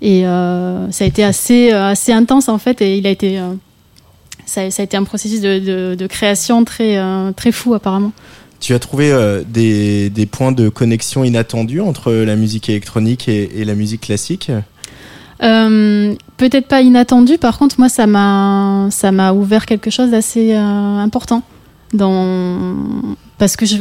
Et 0.00 0.26
euh, 0.26 0.90
ça 0.90 1.04
a 1.04 1.06
été 1.06 1.24
assez 1.24 1.72
euh, 1.72 1.88
assez 1.88 2.12
intense 2.12 2.48
en 2.48 2.58
fait. 2.58 2.80
Et 2.82 2.96
il 2.98 3.06
a 3.06 3.10
été 3.10 3.38
euh, 3.38 3.54
ça, 4.46 4.70
ça 4.70 4.82
a 4.82 4.84
été 4.84 4.96
un 4.96 5.04
processus 5.04 5.40
de, 5.40 5.58
de, 5.58 5.94
de 5.94 6.06
création 6.06 6.64
très 6.64 6.96
euh, 6.96 7.32
très 7.32 7.52
fou 7.52 7.74
apparemment. 7.74 8.12
Tu 8.60 8.72
as 8.74 8.78
trouvé 8.78 9.12
euh, 9.12 9.42
des, 9.46 10.08
des 10.10 10.26
points 10.26 10.52
de 10.52 10.68
connexion 10.68 11.24
inattendus 11.24 11.80
entre 11.80 12.12
la 12.12 12.36
musique 12.36 12.68
électronique 12.68 13.28
et, 13.28 13.60
et 13.60 13.64
la 13.64 13.74
musique 13.74 14.02
classique 14.02 14.50
Euh, 15.42 16.14
Peut-être 16.36 16.68
pas 16.68 16.80
inattendu. 16.80 17.38
Par 17.38 17.58
contre, 17.58 17.76
moi, 17.78 17.88
ça 17.88 18.06
m'a 18.06 18.88
ça 18.90 19.10
m'a 19.12 19.32
ouvert 19.32 19.66
quelque 19.66 19.90
chose 19.90 20.10
d'assez 20.10 20.54
important 20.54 21.42
dans 21.92 22.76
parce 23.38 23.56
que 23.56 23.66
je 23.66 23.76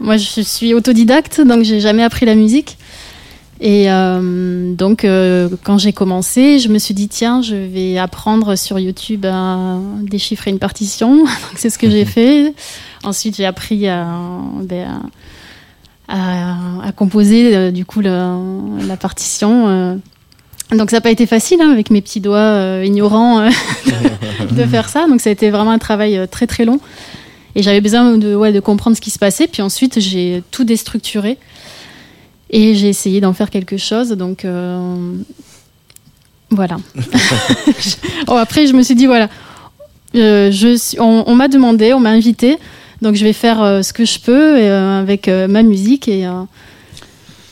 moi 0.00 0.16
je 0.16 0.40
suis 0.40 0.74
autodidacte, 0.74 1.40
donc 1.40 1.64
j'ai 1.64 1.80
jamais 1.80 2.02
appris 2.02 2.26
la 2.26 2.34
musique. 2.34 2.76
Et 3.60 3.90
euh, 3.90 4.72
donc, 4.74 5.04
euh, 5.04 5.48
quand 5.64 5.78
j'ai 5.78 5.92
commencé, 5.92 6.58
je 6.60 6.68
me 6.68 6.78
suis 6.78 6.94
dit, 6.94 7.08
tiens, 7.08 7.42
je 7.42 7.56
vais 7.56 7.98
apprendre 7.98 8.54
sur 8.56 8.78
YouTube 8.78 9.26
à 9.26 9.78
déchiffrer 10.02 10.50
une 10.52 10.60
partition. 10.60 11.24
C'est 11.56 11.68
ce 11.70 11.78
que 11.78 11.90
j'ai 11.90 12.04
fait. 12.16 12.54
Ensuite, 13.02 13.36
j'ai 13.36 13.46
appris 13.46 13.88
à, 13.88 14.06
ben, 14.62 15.02
à, 16.08 16.56
à 16.84 16.92
composer, 16.92 17.56
euh, 17.56 17.70
du 17.70 17.84
coup, 17.84 18.00
le- 18.00 18.86
la 18.86 18.96
partition. 18.96 19.68
euh. 19.68 19.96
Donc, 20.70 20.90
ça 20.90 20.98
n'a 20.98 21.00
pas 21.00 21.10
été 21.10 21.26
facile, 21.26 21.60
hein, 21.62 21.70
avec 21.72 21.90
mes 21.90 22.00
petits 22.02 22.20
doigts 22.20 22.36
euh, 22.38 22.84
ignorants, 22.86 23.40
euh, 23.40 23.50
de 24.52 24.64
faire 24.66 24.88
ça. 24.88 25.06
Donc, 25.08 25.20
ça 25.20 25.30
a 25.30 25.32
été 25.32 25.50
vraiment 25.50 25.70
un 25.70 25.78
travail 25.78 26.16
euh, 26.18 26.26
très, 26.26 26.46
très 26.46 26.64
long. 26.64 26.78
Et 27.56 27.62
j'avais 27.62 27.80
besoin 27.80 28.16
de, 28.18 28.34
ouais, 28.36 28.52
de 28.52 28.60
comprendre 28.60 28.94
ce 28.94 29.00
qui 29.00 29.10
se 29.10 29.18
passait. 29.18 29.48
Puis 29.48 29.62
ensuite, 29.62 29.98
j'ai 29.98 30.42
tout 30.50 30.64
déstructuré. 30.64 31.38
Et 32.50 32.74
j'ai 32.74 32.88
essayé 32.88 33.20
d'en 33.20 33.32
faire 33.32 33.50
quelque 33.50 33.76
chose. 33.76 34.10
Donc, 34.10 34.44
euh, 34.44 35.14
voilà. 36.50 36.76
Oh, 38.26 38.34
après, 38.34 38.66
je 38.66 38.72
me 38.72 38.82
suis 38.82 38.94
dit, 38.94 39.06
voilà. 39.06 39.28
Euh, 40.14 40.50
je 40.50 40.98
on 41.00 41.24
on 41.26 41.34
m'a 41.34 41.48
demandé, 41.48 41.92
on 41.92 42.00
m'a 42.00 42.10
invité. 42.10 42.56
Donc, 43.02 43.14
je 43.14 43.24
vais 43.24 43.32
faire 43.32 43.62
euh, 43.62 43.82
ce 43.82 43.92
que 43.92 44.04
je 44.04 44.18
peux 44.18 44.56
avec 44.70 45.28
ma 45.28 45.62
musique. 45.62 46.08
Et, 46.08 46.28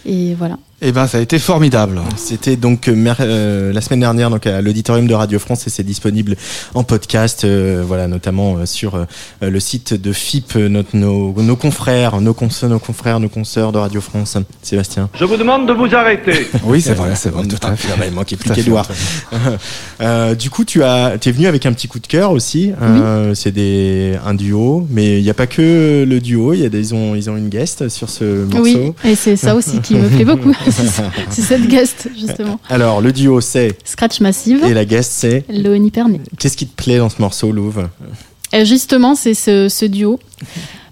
et 0.06 0.34
voilà. 0.34 0.58
Eh 0.82 0.92
ben, 0.92 1.06
ça 1.06 1.16
a 1.16 1.20
été 1.22 1.38
formidable. 1.38 2.02
C'était 2.16 2.56
donc 2.56 2.88
euh, 2.88 3.14
euh, 3.20 3.72
la 3.72 3.80
semaine 3.80 4.00
dernière 4.00 4.28
donc 4.28 4.46
à 4.46 4.60
l'auditorium 4.60 5.06
de 5.06 5.14
Radio 5.14 5.38
France 5.38 5.66
et 5.66 5.70
c'est 5.70 5.82
disponible 5.82 6.36
en 6.74 6.84
podcast, 6.84 7.44
euh, 7.44 7.82
voilà 7.86 8.08
notamment 8.08 8.66
sur 8.66 9.06
le 9.40 9.60
site 9.60 9.94
de 9.94 10.12
FIP, 10.12 10.54
notre, 10.56 10.94
nos, 10.94 11.32
nos 11.32 11.56
confrères, 11.56 12.20
nos, 12.20 12.36
nos 12.62 12.78
confrères, 12.78 13.20
nos 13.20 13.30
consoeurs 13.30 13.72
de 13.72 13.78
Radio 13.78 14.02
France. 14.02 14.36
Sébastien. 14.60 15.08
Je 15.18 15.24
vous 15.24 15.38
demande 15.38 15.66
de 15.66 15.72
vous 15.72 15.94
arrêter. 15.94 16.46
oui, 16.64 16.82
c'est 16.82 16.92
vrai, 16.92 17.14
c'est 17.14 17.30
vrai. 17.30 17.46
Tout 17.46 17.56
à 17.66 17.74
fait. 17.74 17.88
Il 18.06 18.12
manquait 18.12 18.36
plus 18.36 18.50
du 20.38 20.50
coup, 20.50 20.64
tu 20.64 20.82
as, 20.82 21.14
es 21.14 21.30
venu 21.30 21.46
avec 21.46 21.64
un 21.64 21.72
petit 21.72 21.88
coup 21.88 22.00
de 22.00 22.06
cœur 22.06 22.32
aussi. 22.32 22.72
c'est 23.34 23.52
des 23.52 24.18
un 24.26 24.34
duo, 24.34 24.86
mais 24.90 25.20
il 25.20 25.22
n'y 25.22 25.30
a 25.30 25.34
pas 25.34 25.46
que 25.46 26.04
le 26.06 26.20
duo. 26.20 26.52
Il 26.52 26.60
y 26.60 26.66
a 26.66 26.68
des, 26.68 26.90
ils 26.90 26.94
ont 26.94 27.14
ils 27.14 27.30
ont 27.30 27.36
une 27.36 27.48
guest 27.48 27.88
sur 27.88 28.10
ce 28.10 28.44
morceau. 28.44 28.60
Oui, 28.62 28.92
et 29.10 29.14
c'est 29.14 29.36
ça 29.36 29.54
aussi 29.54 29.80
qui 29.80 29.94
me 29.94 30.08
plaît 30.08 30.26
beaucoup. 30.26 30.52
c'est 31.30 31.42
cette 31.42 31.66
guest, 31.68 32.08
justement. 32.18 32.58
Alors, 32.68 33.00
le 33.00 33.12
duo, 33.12 33.40
c'est 33.40 33.76
Scratch 33.84 34.20
Massive. 34.20 34.64
Et 34.64 34.74
la 34.74 34.84
guest, 34.84 35.12
c'est 35.12 35.44
Léonie 35.48 35.90
Pernet. 35.90 36.20
Qu'est-ce 36.38 36.56
qui 36.56 36.66
te 36.66 36.82
plaît 36.82 36.98
dans 36.98 37.08
ce 37.08 37.20
morceau, 37.20 37.52
Louvre 37.52 37.88
euh, 38.54 38.64
Justement, 38.64 39.14
c'est 39.14 39.34
ce, 39.34 39.84
duo. 39.86 40.18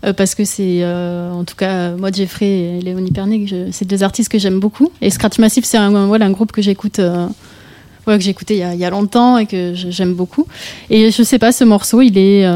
Euh, 0.05 0.13
parce 0.13 0.35
que 0.35 0.45
c'est, 0.45 0.81
euh, 0.83 1.31
en 1.33 1.45
tout 1.45 1.57
cas, 1.57 1.93
moi, 1.93 2.11
Jeffrey 2.13 2.47
et 2.79 2.81
Léonie 2.81 3.11
Pernet, 3.11 3.47
c'est 3.73 3.87
deux 3.87 4.03
artistes 4.03 4.31
que 4.31 4.39
j'aime 4.39 4.61
beaucoup. 4.61 4.91
Et 5.01 5.11
Scratch 5.11 5.39
Massive, 5.39 5.65
c'est 5.65 5.79
un, 5.79 6.07
voilà, 6.07 6.27
un 6.27 6.31
groupe 6.31 6.53
que 6.53 6.63
j'écoute. 6.63 6.97
que 6.97 8.21
j'ai 8.21 8.31
écouté 8.31 8.59
il 8.59 8.79
y, 8.79 8.85
a, 8.85 8.91
longtemps 8.91 9.39
et 9.39 9.47
que 9.47 9.73
j'aime 9.75 10.15
beaucoup. 10.15 10.47
Et 10.91 11.11
je 11.11 11.23
sais 11.23 11.39
pas, 11.39 11.53
ce 11.53 11.65
morceau, 11.65 12.03
il 12.03 12.19
est, 12.19 12.47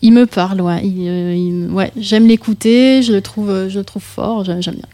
il 0.00 0.12
me 0.12 0.26
parle, 0.26 0.60
ouais. 0.60 0.82
ouais 1.70 1.92
j'aime 1.96 2.26
l'écouter, 2.26 3.02
je 3.02 3.12
le 3.12 3.20
trouve, 3.20 3.68
je 3.68 3.78
le 3.78 3.84
trouve 3.84 4.02
fort, 4.02 4.44
j'aime 4.44 4.60
bien. 4.74 4.88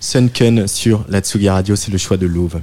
Sunken 0.00 0.66
sur 0.66 1.04
la 1.08 1.20
Tsugi 1.20 1.48
Radio, 1.48 1.76
c'est 1.76 1.90
le 1.90 1.98
choix 1.98 2.16
de 2.16 2.26
Louvre. 2.26 2.60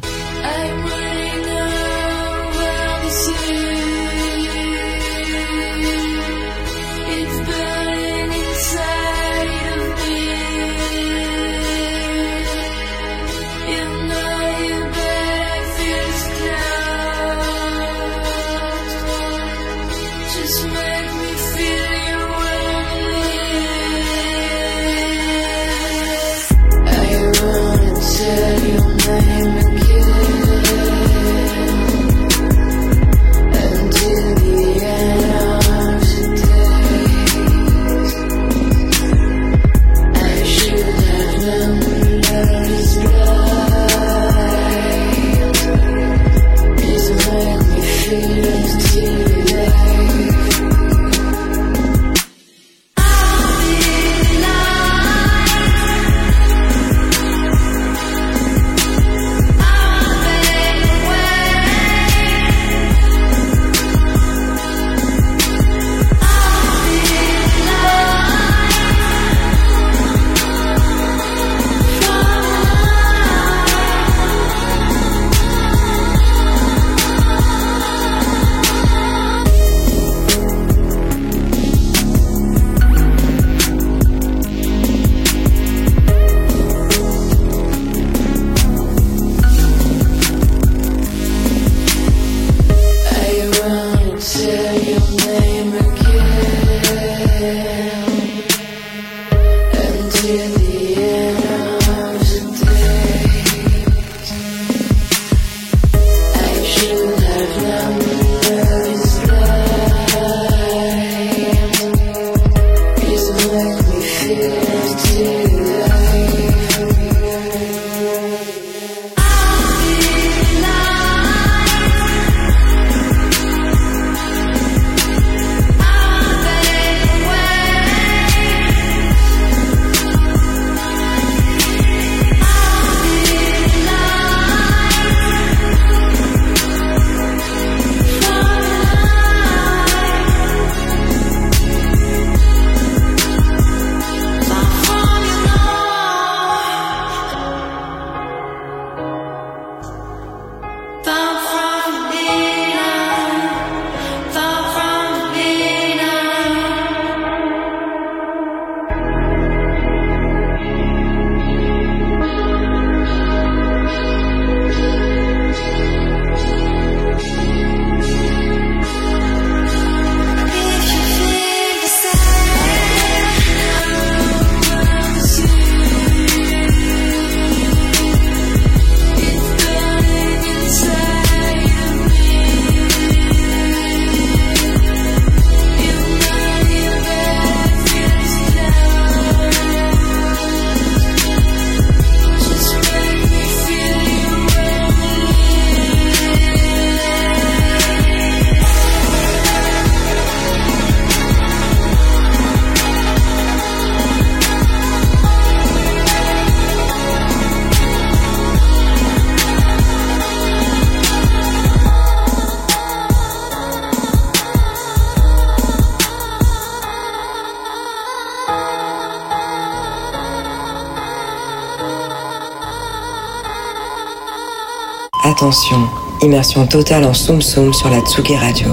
Immersion 226.24 226.66
totale 226.66 227.04
en 227.04 227.14
Soum 227.14 227.40
Soum 227.40 227.72
sur 227.72 227.88
la 227.92 228.00
Tsugi 228.00 228.36
Radio, 228.36 228.68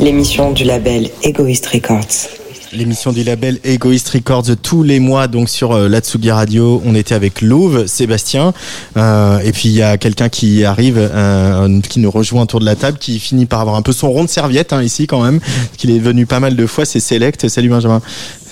l'émission 0.00 0.50
du 0.50 0.64
label 0.64 1.08
Egoist 1.22 1.64
Records. 1.66 2.28
L'émission 2.72 3.12
du 3.12 3.22
label 3.22 3.60
Egoist 3.62 4.08
Records 4.08 4.56
tous 4.60 4.82
les 4.82 4.98
mois 4.98 5.28
donc 5.28 5.48
sur 5.48 5.72
euh, 5.72 5.88
l'Atsugi 5.88 6.32
Radio. 6.32 6.82
On 6.84 6.96
était 6.96 7.14
avec 7.14 7.42
Louve, 7.42 7.86
Sébastien, 7.86 8.52
euh, 8.96 9.38
et 9.38 9.52
puis 9.52 9.68
il 9.68 9.74
y 9.76 9.82
a 9.82 9.98
quelqu'un 9.98 10.28
qui 10.28 10.64
arrive, 10.64 10.98
euh, 10.98 11.80
qui 11.82 12.00
nous 12.00 12.10
rejoint 12.10 12.42
autour 12.42 12.58
de 12.58 12.64
la 12.64 12.74
table, 12.74 12.98
qui 12.98 13.20
finit 13.20 13.46
par 13.46 13.60
avoir 13.60 13.76
un 13.76 13.82
peu 13.82 13.92
son 13.92 14.10
rond 14.10 14.24
de 14.24 14.28
serviette 14.28 14.72
hein, 14.72 14.82
ici 14.82 15.06
quand 15.06 15.22
même, 15.22 15.38
qu'il 15.76 15.92
est 15.92 16.00
venu 16.00 16.26
pas 16.26 16.40
mal 16.40 16.56
de 16.56 16.66
fois. 16.66 16.84
C'est 16.84 16.98
Select. 16.98 17.46
Salut 17.46 17.68
Benjamin. 17.68 18.02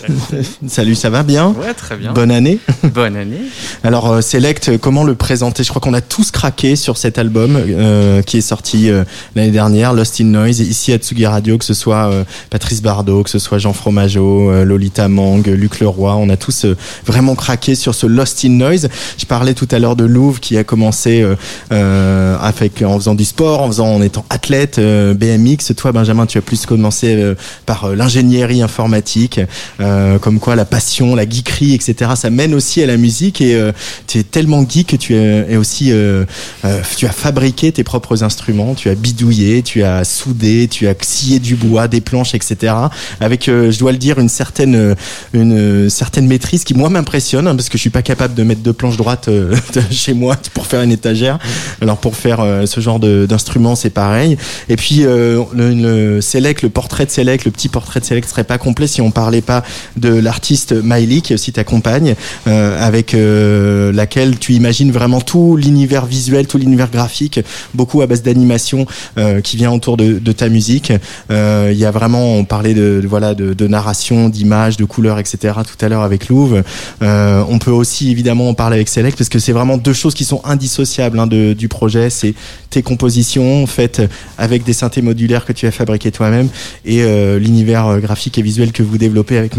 Salut, 0.68 0.94
ça 0.94 1.10
va 1.10 1.22
bien? 1.22 1.48
Ouais, 1.48 1.74
très 1.74 1.96
bien. 1.96 2.12
Bonne 2.12 2.30
année. 2.30 2.58
Bonne 2.94 3.16
année. 3.16 3.40
Alors 3.82 4.10
euh, 4.10 4.20
Select, 4.20 4.78
comment 4.78 5.04
le 5.04 5.14
présenter? 5.14 5.62
Je 5.62 5.68
crois 5.68 5.80
qu'on 5.80 5.94
a 5.94 6.00
tous 6.00 6.30
craqué 6.30 6.76
sur 6.76 6.96
cet 6.96 7.18
album 7.18 7.56
euh, 7.56 8.22
qui 8.22 8.38
est 8.38 8.42
sorti 8.42 8.90
euh, 8.90 9.04
l'année 9.34 9.50
dernière, 9.50 9.92
Lost 9.92 10.20
in 10.20 10.24
Noise, 10.24 10.60
ici 10.60 10.92
à 10.92 10.98
Tsugi 10.98 11.26
Radio, 11.26 11.58
que 11.58 11.64
ce 11.64 11.74
soit 11.74 12.10
euh, 12.10 12.24
Patrice 12.50 12.82
Bardot, 12.82 13.22
que 13.22 13.30
ce 13.30 13.38
soit 13.38 13.58
Jean 13.58 13.72
Fromageau, 13.72 14.50
euh, 14.50 14.64
Lolita 14.64 15.08
Mang, 15.08 15.42
Luc 15.46 15.80
Leroy, 15.80 16.14
on 16.16 16.28
a 16.28 16.36
tous 16.36 16.64
euh, 16.64 16.76
vraiment 17.06 17.34
craqué 17.34 17.74
sur 17.74 17.94
ce 17.94 18.06
Lost 18.06 18.44
in 18.44 18.50
Noise. 18.50 18.88
Je 19.18 19.26
parlais 19.26 19.54
tout 19.54 19.68
à 19.70 19.78
l'heure 19.78 19.96
de 19.96 20.04
Louvre 20.04 20.40
qui 20.40 20.56
a 20.56 20.64
commencé 20.64 21.22
euh, 21.22 21.36
euh, 21.72 22.36
avec 22.40 22.82
en 22.82 22.98
faisant 22.98 23.14
du 23.14 23.24
sport, 23.24 23.62
en 23.62 23.68
faisant 23.68 23.88
en 23.88 24.02
étant 24.02 24.24
athlète, 24.30 24.78
euh, 24.78 25.14
BMX. 25.14 25.74
Toi, 25.76 25.92
Benjamin, 25.92 26.26
tu 26.26 26.38
as 26.38 26.42
plus 26.42 26.66
commencé 26.66 27.14
euh, 27.14 27.34
par 27.66 27.84
euh, 27.84 27.94
l'ingénierie 27.94 28.62
informatique. 28.62 29.40
Euh, 29.80 29.93
comme 30.20 30.40
quoi 30.40 30.56
la 30.56 30.64
passion, 30.64 31.14
la 31.14 31.28
geekerie, 31.28 31.74
etc. 31.74 32.12
Ça 32.16 32.30
mène 32.30 32.54
aussi 32.54 32.82
à 32.82 32.86
la 32.86 32.96
musique 32.96 33.40
et 33.40 33.54
euh, 33.54 33.72
tu 34.06 34.18
es 34.18 34.22
tellement 34.22 34.64
geek 34.68 34.88
que 34.88 34.96
tu 34.96 35.14
es, 35.14 35.56
aussi 35.56 35.92
euh, 35.92 36.24
euh, 36.64 36.80
tu 36.96 37.06
as 37.06 37.12
fabriqué 37.12 37.72
tes 37.72 37.84
propres 37.84 38.22
instruments, 38.22 38.74
tu 38.74 38.88
as 38.88 38.94
bidouillé, 38.94 39.62
tu 39.62 39.82
as 39.82 40.04
soudé, 40.04 40.68
tu 40.68 40.88
as 40.88 40.94
scié 41.00 41.38
du 41.38 41.56
bois, 41.56 41.88
des 41.88 42.00
planches, 42.00 42.34
etc. 42.34 42.74
Avec, 43.20 43.48
euh, 43.48 43.70
je 43.70 43.78
dois 43.78 43.92
le 43.92 43.98
dire, 43.98 44.18
une 44.18 44.28
certaine 44.28 44.74
euh, 44.74 44.94
une 45.32 45.90
certaine 45.90 46.26
maîtrise 46.26 46.64
qui 46.64 46.74
moi 46.74 46.88
m'impressionne 46.88 47.46
hein, 47.46 47.54
parce 47.54 47.68
que 47.68 47.78
je 47.78 47.80
suis 47.80 47.90
pas 47.90 48.02
capable 48.02 48.34
de 48.34 48.42
mettre 48.42 48.60
deux 48.60 48.72
planches 48.72 48.96
droites 48.96 49.28
euh, 49.28 49.54
chez 49.90 50.14
moi 50.14 50.36
pour 50.52 50.66
faire 50.66 50.82
une 50.82 50.92
étagère. 50.92 51.38
Alors 51.80 51.98
pour 51.98 52.16
faire 52.16 52.40
euh, 52.40 52.66
ce 52.66 52.80
genre 52.80 52.98
d'instrument, 53.00 53.74
c'est 53.74 53.90
pareil. 53.90 54.36
Et 54.68 54.76
puis 54.76 55.04
euh, 55.04 55.42
le, 55.52 55.70
le 55.74 56.20
le 56.62 56.68
portrait 56.68 57.06
de 57.06 57.10
Select, 57.10 57.44
le 57.44 57.50
petit 57.50 57.68
portrait 57.68 58.00
de 58.00 58.04
Select 58.04 58.28
serait 58.28 58.44
pas 58.44 58.58
complet 58.58 58.86
si 58.86 59.00
on 59.00 59.10
parlait 59.10 59.40
pas 59.40 59.64
de 59.96 60.08
l'artiste 60.08 60.72
Miley 60.72 61.20
qui 61.20 61.34
aussi 61.34 61.52
ta 61.52 61.64
compagne, 61.64 62.14
euh, 62.46 62.78
avec 62.84 63.14
euh, 63.14 63.92
laquelle 63.92 64.38
tu 64.38 64.52
imagines 64.52 64.90
vraiment 64.90 65.20
tout 65.20 65.56
l'univers 65.56 66.06
visuel, 66.06 66.46
tout 66.46 66.58
l'univers 66.58 66.90
graphique, 66.90 67.40
beaucoup 67.74 68.02
à 68.02 68.06
base 68.06 68.22
d'animation 68.22 68.86
euh, 69.18 69.40
qui 69.40 69.56
vient 69.56 69.72
autour 69.72 69.96
de, 69.96 70.18
de 70.18 70.32
ta 70.32 70.48
musique. 70.48 70.92
Il 71.30 71.78
y 71.78 71.84
a 71.84 71.90
vraiment, 71.90 72.36
on 72.36 72.44
parlait 72.44 72.74
de, 72.74 73.02
voilà 73.06 73.34
de, 73.34 73.52
de 73.52 73.66
narration, 73.66 74.28
d'images, 74.28 74.76
de 74.76 74.84
couleurs, 74.84 75.18
etc. 75.18 75.54
Tout 75.66 75.84
à 75.84 75.88
l'heure 75.88 76.02
avec 76.02 76.28
Louvre. 76.28 76.62
On 77.00 77.58
peut 77.58 77.70
aussi 77.70 78.10
évidemment 78.10 78.48
en 78.48 78.54
parler 78.54 78.76
avec 78.76 78.88
Select 78.88 79.18
parce 79.18 79.28
que 79.28 79.38
c'est 79.38 79.52
vraiment 79.52 79.76
deux 79.76 79.92
choses 79.92 80.14
qui 80.14 80.24
sont 80.24 80.40
indissociables 80.44 81.18
hein, 81.18 81.26
de, 81.26 81.52
du 81.52 81.68
projet. 81.68 82.10
C'est 82.10 82.34
tes 82.70 82.82
compositions 82.82 83.66
faites 83.66 84.02
avec 84.38 84.64
des 84.64 84.72
synthés 84.72 85.02
modulaires 85.02 85.44
que 85.44 85.52
tu 85.52 85.66
as 85.66 85.70
fabriqués 85.70 86.10
toi-même 86.10 86.48
et 86.84 87.02
euh, 87.02 87.38
l'univers 87.38 88.00
graphique 88.00 88.38
et 88.38 88.42
visuel 88.42 88.72
que 88.72 88.82
vous 88.82 88.98
développez 88.98 89.38
avec 89.38 89.56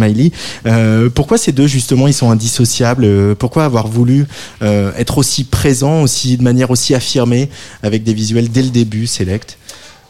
Euh, 0.66 1.10
pourquoi 1.10 1.38
ces 1.38 1.52
deux 1.52 1.68
justement 1.68 2.08
ils 2.08 2.14
sont 2.14 2.30
indissociables? 2.30 3.06
Euh, 3.06 3.36
Pourquoi 3.36 3.66
avoir 3.66 3.88
voulu 3.88 4.26
euh, 4.62 4.92
être 4.98 5.18
aussi 5.18 5.44
présent, 5.44 6.02
aussi 6.02 6.38
de 6.38 6.44
manière 6.44 6.72
aussi 6.72 6.94
affirmée 6.96 7.50
avec 7.84 8.04
des 8.04 8.14
visuels 8.14 8.50
dès 8.50 8.64
le 8.64 8.70
début, 8.70 9.08
Select? 9.08 9.58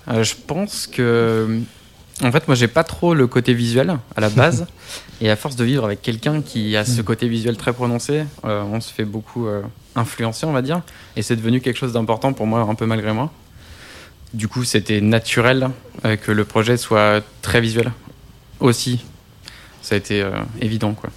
Euh, 0.07 0.23
je 0.23 0.35
pense 0.47 0.87
que. 0.87 1.59
En 2.23 2.31
fait, 2.31 2.47
moi, 2.47 2.55
j'ai 2.55 2.69
pas 2.69 2.85
trop 2.85 3.13
le 3.13 3.27
côté 3.27 3.53
visuel 3.53 3.97
à 4.15 4.21
la 4.21 4.29
base. 4.29 4.67
et 5.21 5.29
à 5.29 5.35
force 5.35 5.57
de 5.57 5.65
vivre 5.65 5.83
avec 5.83 6.01
quelqu'un 6.01 6.41
qui 6.41 6.77
a 6.77 6.85
ce 6.85 7.01
côté 7.01 7.27
visuel 7.27 7.57
très 7.57 7.73
prononcé, 7.73 8.23
on 8.43 8.79
se 8.79 8.93
fait 8.93 9.03
beaucoup 9.03 9.47
influencer, 9.97 10.45
on 10.45 10.53
va 10.53 10.61
dire. 10.61 10.81
Et 11.17 11.21
c'est 11.21 11.35
devenu 11.35 11.59
quelque 11.59 11.77
chose 11.77 11.91
d'important 11.91 12.31
pour 12.31 12.47
moi, 12.47 12.61
un 12.61 12.75
peu 12.75 12.85
malgré 12.85 13.11
moi. 13.11 13.33
Du 14.33 14.47
coup, 14.47 14.63
c'était 14.63 15.01
naturel 15.01 15.69
que 16.03 16.31
le 16.31 16.45
projet 16.45 16.77
soit 16.77 17.21
très 17.41 17.59
visuel 17.59 17.91
aussi. 18.61 19.03
Ça 19.88 19.93
a 19.93 19.98
été 20.00 20.21
euh, 20.24 20.32
évident, 20.62 20.93
quoi. 20.93 21.12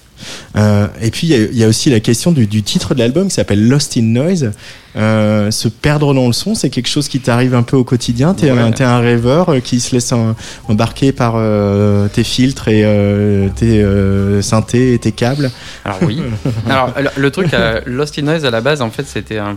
Euh, 0.56 0.88
et 1.00 1.10
puis 1.10 1.28
il 1.28 1.30
y 1.30 1.34
a- 1.34 1.38
il 1.46 1.56
y, 1.56 1.64
a 1.64 1.68
aussi 1.68 1.88
la 1.90 2.00
question 2.00 2.32
du, 2.32 2.46
du 2.46 2.62
titre 2.62 2.92
de 2.94 2.98
l'album 2.98 3.28
qui 3.28 3.34
s'appelle 3.34 3.66
Lost 3.66 3.96
in 3.96 4.02
Noise. 4.02 4.50
Euh, 4.96 5.50
se 5.50 5.68
perdre 5.68 6.12
dans 6.12 6.26
le 6.26 6.32
son, 6.34 6.54
c'est 6.54 6.68
quelque 6.68 6.88
chose 6.88 7.08
qui 7.08 7.20
t'arrive 7.20 7.54
un 7.54 7.62
peu 7.62 7.76
au 7.78 7.84
quotidien. 7.84 8.34
T'es 8.34 8.50
Ouais. 8.50 8.58
un, 8.58 8.72
un 8.84 8.98
rêveur 8.98 9.54
qui 9.64 9.80
se 9.80 9.94
laisse 9.94 10.12
en- 10.12 10.34
embarquer 10.68 11.12
par 11.12 11.34
euh, 11.36 12.08
tes 12.08 12.24
filtres 12.24 12.68
et 12.68 12.84
tes 13.56 13.82
synthés 14.42 14.92
et 14.94 14.98
tes 14.98 15.12
câbles. 15.12 15.50
Alors 15.86 15.98
oui. 16.02 16.20
Alors 16.68 16.92
le, 17.16 17.30
truc, 17.30 17.48
Lost 17.86 18.18
in 18.18 18.22
Noise 18.22 18.44
à 18.44 18.50
la 18.50 18.60
base, 18.60 18.82
en 18.82 18.90
fait, 18.90 19.06
c'était 19.06 19.38
un. 19.38 19.54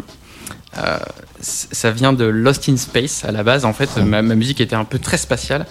ça 1.41 1.91
vient 1.91 2.13
de 2.13 2.25
Lost 2.25 2.69
in 2.69 2.77
Space 2.77 3.25
à 3.25 3.31
la 3.31 3.43
base. 3.43 3.65
En 3.65 3.73
fait, 3.73 3.89
ma, 3.97 4.21
ma 4.21 4.35
musique 4.35 4.61
était 4.61 4.75
un 4.75 4.85
peu 4.85 4.99
très 4.99 5.17
spatiale, 5.17 5.65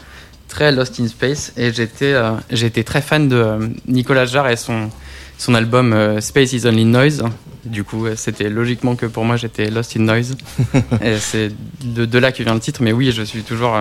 très 0.50 0.72
Lost 0.72 1.00
in 1.00 1.08
Space, 1.08 1.52
et 1.56 1.72
j'étais 1.72 2.12
euh, 2.12 2.32
j'étais 2.50 2.82
très 2.84 3.00
fan 3.00 3.28
de 3.28 3.36
euh, 3.36 3.68
Nicolas 3.86 4.26
Jarre 4.26 4.48
et 4.50 4.56
son 4.56 4.90
son 5.38 5.54
album 5.54 5.94
euh, 5.94 6.20
Space 6.20 6.52
is 6.52 6.66
Only 6.66 6.84
Noise. 6.84 7.22
Du 7.64 7.84
coup, 7.84 8.06
c'était 8.16 8.48
logiquement 8.50 8.96
que 8.96 9.06
pour 9.06 9.24
moi 9.24 9.36
j'étais 9.36 9.70
Lost 9.70 9.96
in 9.96 10.00
Noise. 10.00 10.36
et 11.02 11.16
c'est 11.18 11.50
de, 11.82 12.04
de 12.04 12.18
là 12.18 12.32
que 12.32 12.42
vient 12.42 12.54
le 12.54 12.60
titre. 12.60 12.82
Mais 12.82 12.92
oui, 12.92 13.12
je 13.12 13.22
suis 13.22 13.42
toujours. 13.42 13.74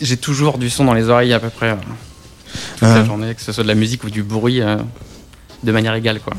J'ai 0.00 0.16
toujours 0.16 0.58
du 0.58 0.70
son 0.70 0.84
dans 0.84 0.94
les 0.94 1.08
oreilles 1.08 1.32
à 1.32 1.38
peu 1.40 1.50
près 1.50 1.76
toute 1.76 2.82
Ah. 2.82 2.98
la 2.98 3.04
journée, 3.04 3.34
que 3.34 3.40
ce 3.40 3.52
soit 3.52 3.62
de 3.62 3.68
la 3.68 3.74
musique 3.76 4.02
ou 4.04 4.10
du 4.10 4.22
bruit, 4.22 4.60
de 5.62 5.72
manière 5.72 5.94
égale, 5.94 6.20
quoi. 6.20 6.34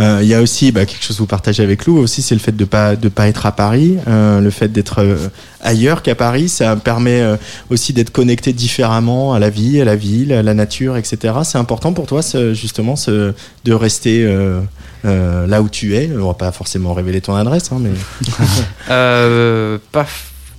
Euh, 0.00 0.20
Il 0.22 0.28
y 0.28 0.34
a 0.34 0.40
aussi 0.40 0.72
bah, 0.72 0.86
quelque 0.86 1.02
chose 1.04 1.16
que 1.16 1.22
vous 1.22 1.26
partagez 1.26 1.62
avec 1.62 1.86
Lou 1.86 1.98
aussi, 1.98 2.22
c'est 2.22 2.34
le 2.34 2.40
fait 2.40 2.52
de 2.56 2.64
pas 2.64 2.96
de 2.96 3.08
pas 3.08 3.28
être 3.28 3.46
à 3.46 3.52
Paris, 3.52 3.98
euh, 4.08 4.40
le 4.40 4.50
fait 4.50 4.68
d'être 4.68 5.00
euh, 5.00 5.28
ailleurs 5.60 6.02
qu'à 6.02 6.14
Paris, 6.14 6.48
ça 6.48 6.76
permet 6.76 7.20
euh, 7.20 7.36
aussi 7.70 7.92
d'être 7.92 8.10
connecté 8.10 8.52
différemment 8.52 9.34
à 9.34 9.38
la 9.38 9.50
vie, 9.50 9.80
à 9.80 9.84
la 9.84 9.96
ville, 9.96 10.32
à 10.32 10.42
la 10.42 10.54
nature, 10.54 10.96
etc. 10.96 11.34
C'est 11.44 11.58
important 11.58 11.92
pour 11.92 12.06
toi, 12.06 12.22
ce, 12.22 12.54
justement, 12.54 12.96
ce, 12.96 13.34
de 13.64 13.72
rester 13.72 14.24
euh, 14.24 14.60
euh, 15.04 15.46
là 15.46 15.60
où 15.62 15.68
tu 15.68 15.94
es? 15.96 16.10
On 16.16 16.28
va 16.28 16.34
pas 16.34 16.52
forcément 16.52 16.94
révéler 16.94 17.20
ton 17.20 17.34
adresse, 17.34 17.70
hein, 17.72 17.78
mais 17.80 17.90
Euh, 18.90 19.78
pas, 19.92 20.06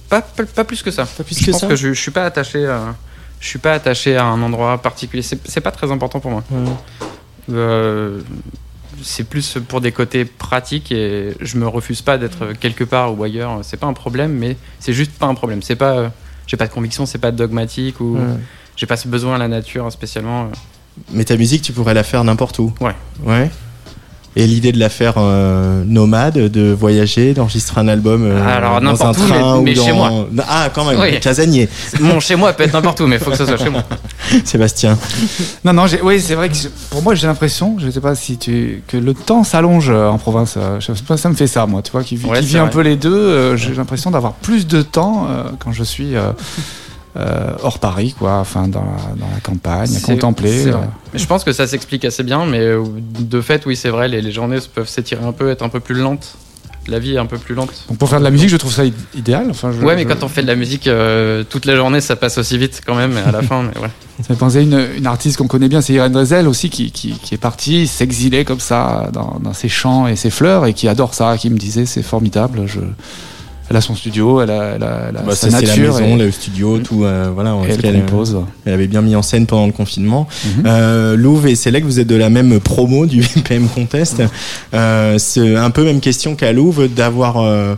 pas, 0.10 0.22
pas, 0.22 0.43
pas 0.46 0.63
plus 0.63 0.82
que 0.84 0.91
ça. 0.91 1.06
Pas 1.06 1.24
plus 1.24 1.39
je 1.39 1.46
que 1.46 1.52
pense 1.52 1.62
ça 1.62 1.67
que 1.67 1.76
je, 1.76 1.93
je 1.93 2.00
suis 2.00 2.12
pas 2.12 2.26
attaché. 2.26 2.65
À, 2.65 2.96
je 3.39 3.48
suis 3.48 3.60
pas 3.60 3.74
attaché 3.74 4.15
à 4.15 4.24
un 4.26 4.41
endroit 4.41 4.82
particulier. 4.82 5.22
C'est 5.24 5.62
pas 5.62 5.72
très 5.72 5.91
important 5.91 6.19
pour 6.22 6.32
moi. 6.32 6.43
Euh, 7.52 8.22
c'est 9.03 9.25
plus 9.25 9.57
pour 9.67 9.81
des 9.81 9.91
côtés 9.91 10.25
pratiques 10.25 10.91
et 10.91 11.33
je 11.39 11.57
me 11.57 11.67
refuse 11.67 12.01
pas 12.01 12.17
d'être 12.17 12.53
quelque 12.53 12.83
part 12.83 13.17
ou 13.17 13.23
ailleurs. 13.23 13.59
C'est 13.63 13.77
pas 13.77 13.87
un 13.87 13.93
problème, 13.93 14.31
mais 14.33 14.57
c'est 14.79 14.93
juste 14.93 15.11
pas 15.11 15.27
un 15.27 15.35
problème. 15.35 15.61
C'est 15.61 15.75
pas, 15.75 15.97
euh, 15.97 16.09
j'ai 16.47 16.57
pas 16.57 16.67
de 16.67 16.71
conviction, 16.73 17.05
c'est 17.05 17.17
pas 17.19 17.31
dogmatique 17.31 17.99
ou 17.99 18.15
Ouais. 18.17 18.21
j'ai 18.75 18.85
pas 18.85 18.97
ce 18.97 19.07
besoin 19.07 19.35
à 19.35 19.37
la 19.37 19.47
nature 19.47 19.91
spécialement. 19.91 20.49
mais 21.11 21.23
ta 21.23 21.35
musique, 21.37 21.61
tu 21.63 21.73
pourrais 21.73 21.93
la 21.93 22.03
faire 22.03 22.23
n'importe 22.23 22.59
où. 22.59 22.73
Ouais. 22.81 22.95
Ouais. 23.23 23.49
Et 24.36 24.48
l'idée 24.48 24.72
de 24.72 24.80
la 24.80 24.89
faire 24.89 25.13
euh, 25.17 25.84
nomade, 25.86 26.34
de 26.50 26.72
voyager, 26.74 27.34
d'enregistrer 27.36 27.82
un 27.82 27.88
album 27.88 28.24
euh, 28.26 28.43
Alors, 28.48 28.82
dans 28.82 29.04
un 29.06 29.12
où, 29.12 29.13
train 29.13 29.62
mais- 29.62 29.72
ou 29.72 29.76
dans... 29.76 29.86
chez 29.86 29.91
moi. 29.93 30.12
Ah, 30.48 30.69
quand 30.74 30.86
même, 30.86 31.00
Oui. 31.00 31.19
casanier, 31.19 31.69
Mon 32.00 32.19
chez 32.19 32.36
moi 32.36 32.52
peut 32.54 32.63
être 32.63 32.74
n'importe 32.74 33.00
où, 33.02 33.08
mais 33.08 33.17
il 33.17 33.22
faut 33.22 33.30
que 33.32 33.38
ce 33.38 33.46
soit 33.46 33.58
chez 33.58 33.69
moi. 33.69 33.84
Sébastien. 34.43 34.98
Non, 35.63 35.74
non, 35.74 35.86
oui, 36.04 36.19
c'est 36.19 36.36
vrai 36.36 36.50
que 36.50 36.56
je- 36.56 36.69
pour 36.89 37.04
moi, 37.04 37.13
j'ai 37.15 37.28
l'impression, 37.28 37.76
je 37.78 37.89
sais 37.91 38.02
pas 38.02 38.15
si 38.15 38.38
tu, 38.38 38.82
que 38.88 38.98
le 38.98 39.13
temps 39.13 39.43
s'allonge 39.43 39.89
euh, 39.91 40.08
en 40.08 40.17
province. 40.17 40.58
Je 40.80 40.93
sais 40.93 41.04
pas, 41.08 41.17
ça 41.17 41.30
me 41.30 41.36
fait 41.36 41.48
ça, 41.48 41.65
moi, 41.67 41.82
tu 41.84 41.91
vois, 41.91 42.04
qui, 42.04 42.15
vit- 42.15 42.26
Ouais, 42.28 42.39
qui 42.39 42.46
vit 42.48 42.58
un 42.58 42.67
peu 42.67 42.82
les 42.82 42.96
deux. 42.96 43.13
euh, 43.13 43.56
j'ai 43.56 43.74
l'impression 43.74 44.10
d'avoir 44.10 44.34
plus 44.34 44.65
de 44.65 44.82
temps 44.82 45.28
euh, 45.30 45.43
quand 45.60 45.72
je 45.72 45.84
suis 45.84 46.15
euh, 47.17 47.52
hors 47.62 47.80
Paris, 47.80 48.15
quoi, 48.17 48.39
enfin, 48.39 48.67
dans 48.67 48.82
la, 48.82 49.15
dans 49.15 49.30
la 49.34 49.39
campagne, 49.41 49.95
à 49.95 49.99
contempler. 49.99 50.67
euh. 50.67 50.73
Je 51.13 51.26
pense 51.26 51.43
que 51.43 51.52
ça 51.54 51.67
s'explique 51.67 52.06
assez 52.06 52.23
bien, 52.23 52.45
mais 52.45 52.60
euh, 52.60 52.84
de 53.19 53.41
fait, 53.41 53.65
oui, 53.65 53.76
c'est 53.76 53.89
vrai, 53.89 54.08
les, 54.08 54.21
les 54.21 54.32
journées 54.32 54.58
peuvent 54.73 54.89
s'étirer 54.89 55.23
un 55.23 55.32
peu, 55.32 55.49
être 55.52 55.62
un 55.63 55.69
peu 55.69 55.80
plus 55.80 55.95
lentes. 55.95 56.36
La 56.88 56.99
vie 56.99 57.13
est 57.13 57.17
un 57.17 57.26
peu 57.28 57.38
plus 57.38 57.56
lente. 57.56 57.86
Donc 57.88 57.97
pour 57.97 58.10
faire 58.10 58.19
de 58.19 58.26
la 58.26 58.30
musique, 58.32 58.49
je 58.49 58.58
trouve 58.58 58.73
ça 58.73 58.84
idéal. 59.15 59.47
Enfin, 59.49 59.71
je, 59.71 59.78
Ouais, 59.86 59.95
mais 59.95 60.04
je- 60.04 60.08
quand 60.10 60.21
on 60.23 60.28
fait 60.28 60.41
de 60.41 60.47
la 60.47 60.56
musique 60.58 60.88
euh, 60.88 61.45
toute 61.49 61.65
la 61.65 61.78
journée, 61.78 62.02
ça 62.02 62.17
passe 62.17 62.38
aussi 62.38 62.58
vite 62.58 62.82
quand 62.86 62.95
même, 62.95 63.15
à 63.26 63.32
la 63.32 63.41
fin. 63.49 63.63
Mais 63.63 63.80
ouais. 63.80 63.88
Ça 64.21 64.34
me 64.34 64.38
pensait 64.38 64.58
à 64.58 64.62
une, 64.62 64.88
une 64.97 65.08
artiste 65.08 65.38
qu'on 65.38 65.47
connaît 65.47 65.69
bien, 65.69 65.80
c'est 65.80 65.93
Irène 65.93 66.12
Drezel 66.12 66.45
aussi, 66.45 66.69
qui, 66.69 66.91
qui, 66.91 67.13
qui 67.13 67.36
est 67.36 67.38
partie 67.38 67.88
s'exiler 67.88 68.43
comme 68.43 68.60
ça 68.60 69.08
dans, 69.13 69.38
dans 69.41 69.54
ses 69.54 69.69
champs 69.69 70.08
et 70.08 70.17
ses 70.17 70.30
fleurs 70.30 70.65
et 70.65 70.73
qui 70.73 70.89
adore 70.89 71.13
ça, 71.13 71.38
qui 71.38 71.49
me 71.49 71.58
disait 71.58 71.86
c'est 71.86 72.04
formidable. 72.04 72.63
Je, 72.65 72.80
elle 73.69 73.78
a 73.78 73.82
son 73.82 73.95
studio, 73.95 74.41
elle 74.41 74.52
a, 74.52 74.73
elle 74.76 74.84
a, 74.84 75.06
elle 75.10 75.17
a 75.17 75.21
Bah, 75.21 75.36
sa 75.36 75.49
ça, 75.49 75.60
c'est 75.60 75.65
la 75.65 75.76
nature. 75.76 75.93
maison, 75.99 76.15
et- 76.17 76.19
le 76.26 76.32
studio, 76.32 76.80
tout. 76.80 77.06
euh, 77.06 77.32
voilà, 77.34 77.56
elle 77.67 77.80
elle, 77.84 78.06
compose. 78.06 78.38
elle 78.65 78.73
avait 78.73 78.88
bien 78.88 79.02
mis 79.02 79.15
en 79.15 79.21
scène 79.21 79.45
pendant 79.45 79.65
le 79.65 79.71
confinement. 79.71 80.28
Euh, 80.65 81.15
Louvre 81.15 81.47
et 81.47 81.56
Select, 81.56 81.86
vous 81.86 81.99
êtes 81.99 82.08
de 82.08 82.15
la 82.15 82.30
même 82.30 82.60
promo 82.60 83.06
du 83.06 83.21
PM 83.43 83.67
Contest. 83.67 84.21
Euh, 84.73 85.17
c'est 85.17 85.56
un 85.56 85.69
peu 85.71 85.84
même 85.86 86.02
question 86.02 86.36
qu'à 86.36 86.52
Louvre 86.52 86.88
d'avoir, 86.88 87.38
euh, 87.38 87.76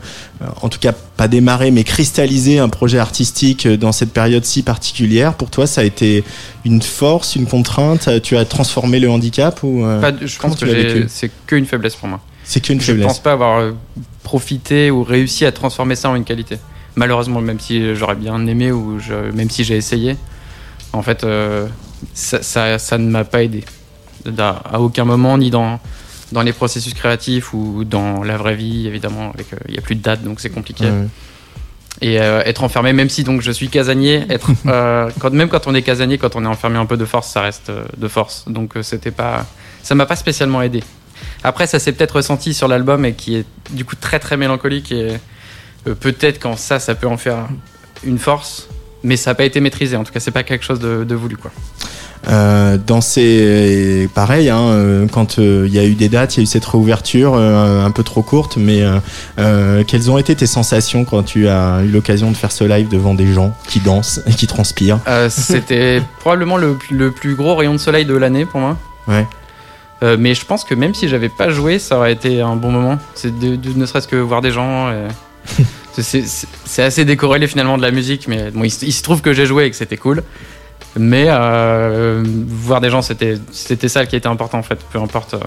en 0.61 0.69
tout 0.69 0.79
cas 0.79 0.93
pas 1.17 1.27
démarré, 1.29 1.71
mais 1.71 1.83
cristallisé 1.83 2.59
un 2.59 2.67
projet 2.67 2.97
artistique 2.99 3.67
dans 3.67 3.91
cette 3.93 4.11
période 4.11 4.43
si 4.43 4.63
particulière. 4.63 5.33
Pour 5.35 5.49
toi, 5.49 5.65
ça 5.67 5.81
a 5.81 5.83
été 5.85 6.23
une 6.65 6.81
force, 6.81 7.35
une 7.37 7.45
contrainte? 7.45 8.09
Tu 8.21 8.35
as 8.35 8.43
transformé 8.43 8.99
le 8.99 9.09
handicap 9.09 9.59
ou 9.63 9.85
euh, 9.85 10.01
Pas 10.01 10.11
je 10.19 10.37
pense 10.39 10.55
que 10.57 11.05
c'est 11.07 11.31
qu'une 11.47 11.65
faiblesse 11.65 11.95
pour 11.95 12.09
moi. 12.09 12.19
C'est 12.45 12.61
qu'une 12.61 12.79
Je 12.79 12.85
faiblesse 12.85 13.07
pense 13.07 13.19
pas 13.19 13.33
avoir 13.33 13.59
euh, 13.59 13.71
profité 14.23 14.89
ou 14.91 15.03
réussi 15.03 15.45
à 15.45 15.51
transformer 15.51 15.95
ça 15.95 16.09
en 16.09 16.15
une 16.15 16.23
qualité. 16.23 16.57
Malheureusement, 16.95 17.41
même 17.41 17.59
si 17.59 17.93
j'aurais 17.95 18.15
bien 18.15 18.45
aimé 18.47 18.71
ou 18.71 18.99
je- 18.99 19.31
même 19.33 19.49
si 19.49 19.63
j'ai 19.65 19.75
essayé, 19.75 20.15
en 20.93 21.01
fait, 21.01 21.23
euh, 21.23 21.67
ça, 22.13 22.41
ça, 22.41 22.79
ça 22.79 22.97
ne 22.97 23.09
m'a 23.09 23.23
pas 23.25 23.43
aidé. 23.43 23.63
À, 24.37 24.79
aucun 24.79 25.03
moment, 25.05 25.37
ni 25.37 25.49
dans, 25.51 25.79
dans 26.31 26.41
les 26.41 26.53
processus 26.53 26.93
créatifs 26.93 27.53
ou 27.53 27.83
dans 27.83 28.23
la 28.23 28.37
vraie 28.37 28.55
vie, 28.55 28.87
évidemment. 28.87 29.33
euh, 29.37 29.57
Il 29.67 29.73
n'y 29.73 29.77
a 29.77 29.81
plus 29.81 29.95
de 29.95 30.01
date, 30.01 30.23
donc 30.23 30.39
c'est 30.39 30.49
compliqué. 30.49 30.85
Ouais. 30.85 31.07
Et 32.01 32.19
euh, 32.19 32.41
être 32.45 32.63
enfermé, 32.63 32.91
même 32.91 33.09
si 33.09 33.23
donc 33.23 33.41
je 33.41 33.51
suis 33.51 33.69
casanier, 33.69 34.25
être, 34.29 34.49
euh, 34.67 35.09
quand, 35.19 35.31
même 35.31 35.47
quand 35.49 35.67
on 35.67 35.75
est 35.75 35.81
casanier, 35.81 36.17
quand 36.17 36.35
on 36.35 36.43
est 36.43 36.47
enfermé 36.47 36.77
un 36.77 36.85
peu 36.85 36.97
de 36.97 37.05
force, 37.05 37.29
ça 37.29 37.41
reste 37.41 37.69
euh, 37.69 37.85
de 37.97 38.07
force. 38.07 38.45
Donc 38.47 38.75
euh, 38.77 38.81
c'était 38.83 39.11
pas, 39.11 39.45
ça 39.83 39.95
m'a 39.95 40.05
pas 40.05 40.15
spécialement 40.15 40.61
aidé. 40.61 40.83
Après, 41.45 41.67
ça 41.67 41.77
s'est 41.77 41.91
peut-être 41.91 42.15
ressenti 42.15 42.55
sur 42.55 42.67
l'album 42.67 43.05
et 43.05 43.13
qui 43.13 43.35
est 43.35 43.45
du 43.69 43.85
coup 43.85 43.95
très 43.95 44.17
très 44.17 44.35
mélancolique 44.35 44.91
et 44.91 45.17
euh, 45.87 45.93
peut-être 45.93 46.41
quand 46.41 46.57
ça, 46.57 46.79
ça 46.79 46.95
peut 46.95 47.07
en 47.07 47.17
faire 47.17 47.47
une 48.03 48.17
force, 48.17 48.67
mais 49.03 49.15
ça 49.15 49.29
n'a 49.29 49.35
pas 49.35 49.45
été 49.45 49.59
maîtrisé. 49.59 49.95
En 49.95 50.03
tout 50.03 50.11
cas, 50.11 50.19
c'est 50.19 50.31
pas 50.31 50.41
quelque 50.41 50.65
chose 50.65 50.79
de, 50.79 51.03
de 51.03 51.15
voulu 51.15 51.37
quoi. 51.37 51.51
Euh, 52.27 52.79
dans 52.79 53.01
ces 53.01 54.09
pareil 54.15 54.49
hein, 54.49 54.61
euh, 54.61 55.05
quand 55.11 55.37
euh, 55.37 55.65
il 55.67 55.73
y 55.75 55.77
a 55.77 55.83
eu 55.83 55.93
des 55.93 56.09
dates 56.09 56.35
il 56.35 56.39
y 56.39 56.41
a 56.41 56.43
eu 56.43 56.47
cette 56.47 56.65
réouverture 56.65 57.35
euh, 57.35 57.85
un 57.85 57.91
peu 57.91 58.01
trop 58.01 58.23
courte 58.23 58.57
mais 58.57 58.81
quelles 59.87 60.09
ont 60.09 60.17
été 60.17 60.33
tes 60.35 60.47
sensations 60.47 61.05
quand 61.05 61.21
tu 61.21 61.47
as 61.47 61.83
eu 61.83 61.89
l'occasion 61.89 62.31
de 62.31 62.35
faire 62.35 62.51
ce 62.51 62.63
live 62.63 62.87
devant 62.87 63.13
des 63.13 63.31
gens 63.31 63.55
qui 63.67 63.79
dansent 63.79 64.21
et 64.25 64.31
qui 64.31 64.47
transpirent? 64.47 64.99
C'était 65.29 66.01
probablement 66.19 66.57
le, 66.57 66.75
le 66.89 67.11
plus 67.11 67.35
gros 67.35 67.53
rayon 67.55 67.73
de 67.73 67.77
soleil 67.77 68.05
de 68.05 68.15
l'année 68.15 68.47
pour 68.47 68.59
moi. 68.59 68.75
Ouais. 69.07 69.27
Euh, 70.03 70.17
mais 70.19 70.33
je 70.35 70.45
pense 70.45 70.63
que 70.65 70.75
même 70.75 70.93
si 70.93 71.07
j'avais 71.07 71.29
pas 71.29 71.49
joué, 71.49 71.79
ça 71.79 71.97
aurait 71.97 72.11
été 72.13 72.41
un 72.41 72.55
bon 72.55 72.71
moment. 72.71 72.97
C'est 73.15 73.37
de, 73.39 73.55
de- 73.55 73.77
ne 73.77 73.85
serait-ce 73.85 74.07
que 74.07 74.17
voir 74.17 74.41
des 74.41 74.51
gens. 74.51 74.89
et- 75.97 76.01
c'est- 76.01 76.81
assez 76.83 77.05
décorrélé 77.05 77.47
finalement 77.47 77.77
de 77.77 77.81
la 77.81 77.91
musique, 77.91 78.27
mais 78.27 78.51
bon, 78.51 78.63
il, 78.65 78.69
se- 78.71 78.85
il 78.85 78.91
se 78.91 79.01
trouve 79.03 79.21
que 79.21 79.31
j'ai 79.33 79.45
joué 79.45 79.65
et 79.65 79.69
que 79.71 79.75
c'était 79.77 79.97
cool. 79.97 80.23
Mais 80.97 81.25
euh, 81.29 82.23
voir 82.47 82.79
des 82.81 82.89
gens, 82.89 83.01
c'était 83.01 83.37
ça 83.87 84.05
qui 84.05 84.15
était 84.15 84.27
important 84.27 84.59
en 84.59 84.63
fait. 84.63 84.79
Peu 84.91 84.99
importe, 84.99 85.33
euh, 85.33 85.39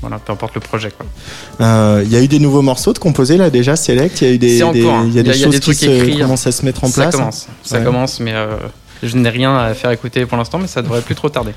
voilà, 0.00 0.18
peu 0.18 0.32
importe 0.32 0.54
le 0.54 0.60
projet. 0.60 0.90
Euh, 1.60 2.00
il 2.04 2.10
y 2.10 2.16
a 2.16 2.22
eu 2.22 2.28
des 2.28 2.38
nouveaux 2.38 2.62
morceaux 2.62 2.92
de 2.94 2.98
composés 2.98 3.36
là 3.36 3.50
déjà 3.50 3.76
select? 3.76 4.20
Il 4.22 4.28
y 4.28 4.30
a 4.30 4.34
eu 4.34 4.38
des 4.38 4.58
des- 4.58 4.62
hein. 4.62 5.06
y 5.12 5.18
a 5.18 5.22
des 5.22 5.28
y 5.28 5.32
a- 5.32 5.36
y 5.36 5.42
choses 5.42 5.52
des 5.54 5.60
trucs 5.60 5.76
qui 5.78 5.90
écrits, 5.90 6.14
hein. 6.16 6.24
commencent 6.24 6.46
à 6.46 6.52
se 6.52 6.64
mettre 6.64 6.84
en 6.84 6.88
ça 6.88 7.02
place? 7.02 7.16
commence, 7.16 7.48
ça 7.62 7.78
Ouais. 7.78 7.84
commence, 7.84 8.20
mais 8.20 8.32
euh, 8.34 8.56
je 9.02 9.16
n'ai 9.16 9.28
rien 9.30 9.54
à 9.56 9.74
faire 9.74 9.90
écouter 9.90 10.24
pour 10.26 10.38
l'instant, 10.38 10.58
mais 10.58 10.66
ça 10.68 10.80
devrait 10.82 11.02
plus 11.02 11.14
trop 11.14 11.28
tarder. 11.28 11.52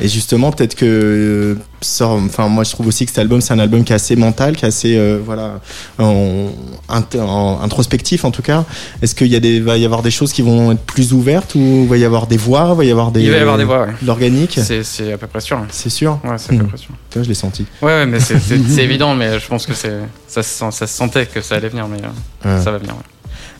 Et 0.00 0.08
justement, 0.08 0.52
peut-être 0.52 0.74
que 0.74 0.84
euh. 0.84 1.54
Enfin, 2.00 2.48
moi, 2.48 2.64
je 2.64 2.70
trouve 2.72 2.88
aussi 2.88 3.04
que 3.04 3.10
cet 3.10 3.20
album, 3.20 3.40
c'est 3.40 3.52
un 3.52 3.58
album 3.60 3.84
qui 3.84 3.92
est 3.92 3.96
assez 3.96 4.16
mental, 4.16 4.56
qui 4.56 4.64
est 4.64 4.68
assez, 4.68 4.96
euh, 4.96 5.20
voilà, 5.24 5.60
en, 6.00 6.48
int- 6.88 7.20
en- 7.20 7.60
introspectif 7.62 8.24
en 8.24 8.32
tout 8.32 8.42
cas. 8.42 8.64
Est-ce 9.00 9.14
qu'il 9.14 9.28
y 9.28 9.36
a 9.36 9.40
des, 9.40 9.60
va 9.60 9.76
y 9.76 9.84
avoir 9.84 10.02
des 10.02 10.10
choses 10.10 10.32
qui 10.32 10.42
vont 10.42 10.72
être 10.72 10.80
plus 10.80 11.12
ouvertes 11.12 11.54
ou 11.54 11.86
va 11.88 11.96
y 11.96 12.04
avoir 12.04 12.26
des 12.26 12.36
voix, 12.36 12.74
va 12.74 12.84
y 12.84 12.90
avoir 12.90 13.12
des, 13.12 13.22
Il 13.22 13.30
va 13.30 13.36
y 13.36 13.40
avoir 13.40 13.58
des 13.58 13.64
voix, 13.64 13.82
ouais. 13.86 13.92
l'organique? 14.04 14.58
C'est 14.60 14.82
c'est 14.82 15.12
à 15.12 15.18
peu 15.18 15.28
près 15.28 15.40
sûr. 15.40 15.60
C'est 15.70 15.88
sûr? 15.90 16.18
Ouais, 16.24 16.36
c'est 16.36 16.52
à 16.52 16.56
peu 16.56 16.62
Mhm. 16.64 16.68
près 16.68 16.78
sûr. 16.78 16.90
Toi, 17.10 17.22
je 17.22 17.28
l'ai 17.28 17.34
senti. 17.34 17.64
Ouais, 17.80 17.88
ouais, 17.88 18.06
mais 18.06 18.18
c'est- 18.20 18.82
évident, 18.82 19.14
mais 19.14 19.38
je 19.38 19.46
pense 19.46 19.64
que 19.66 19.74
c'est 19.74 19.98
ça, 20.26 20.42
ça 20.42 20.70
se 20.72 20.86
sentait 20.86 21.26
que 21.26 21.40
ça 21.40 21.54
allait 21.56 21.68
venir, 21.68 21.86
mais 21.86 21.98
euh, 22.46 22.62
ça 22.62 22.72
va 22.72 22.78
venir. 22.78 22.94
ouais. 22.94 23.02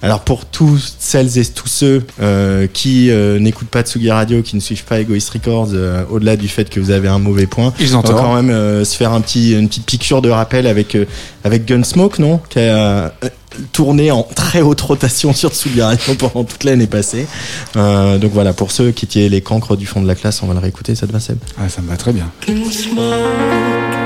Alors 0.02 0.20
pour 0.20 0.44
tous 0.46 0.94
celles 0.98 1.38
et 1.38 1.44
tous 1.44 1.66
ceux 1.68 2.04
euh, 2.22 2.66
qui 2.72 3.10
euh, 3.10 3.38
n'écoutent 3.38 3.68
pas 3.68 3.82
Tsugi 3.82 4.10
Radio, 4.10 4.42
qui 4.42 4.54
ne 4.56 4.60
suivent 4.60 4.84
pas 4.84 5.00
Egoist 5.00 5.28
Records, 5.30 5.70
euh, 5.72 6.04
au-delà 6.10 6.36
du 6.36 6.46
fait 6.48 6.70
que 6.70 6.78
vous 6.78 6.90
avez 6.90 7.08
un 7.08 7.18
mauvais 7.18 7.46
point, 7.46 7.72
Ils 7.80 7.96
ont 7.96 7.98
on 7.98 8.02
va 8.02 8.08
tort. 8.08 8.20
quand 8.20 8.34
même 8.36 8.50
euh, 8.50 8.84
se 8.84 8.96
faire 8.96 9.12
un 9.12 9.20
petit, 9.20 9.52
une 9.54 9.68
petite 9.68 9.86
piqûre 9.86 10.22
de 10.22 10.30
rappel 10.30 10.66
avec 10.66 10.94
euh, 10.94 11.04
avec 11.44 11.64
Gunsmoke, 11.66 12.20
non? 12.20 12.40
Qui 12.48 12.60
a 12.60 12.62
euh, 12.62 13.08
tourné 13.72 14.10
en 14.12 14.22
très 14.22 14.60
haute 14.60 14.80
rotation 14.80 15.32
sur 15.32 15.50
Tsugi 15.52 15.82
Radio 15.82 16.14
pendant 16.14 16.44
toute 16.44 16.62
l'année 16.64 16.86
passée. 16.86 17.26
Euh, 17.76 18.18
donc 18.18 18.30
voilà, 18.32 18.52
pour 18.52 18.70
ceux 18.70 18.92
qui 18.92 19.04
étaient 19.06 19.28
les 19.28 19.40
cancres 19.40 19.76
du 19.76 19.86
fond 19.86 20.00
de 20.00 20.06
la 20.06 20.14
classe, 20.14 20.42
on 20.42 20.46
va 20.46 20.54
le 20.54 20.60
réécouter. 20.60 20.94
Ça 20.94 21.06
te 21.08 21.12
va, 21.12 21.18
Seb? 21.20 21.38
Ah, 21.58 21.68
ça 21.68 21.82
me 21.82 21.88
va 21.88 21.96
très 21.96 22.12
bien. 22.12 22.30
Smoke. 22.46 23.97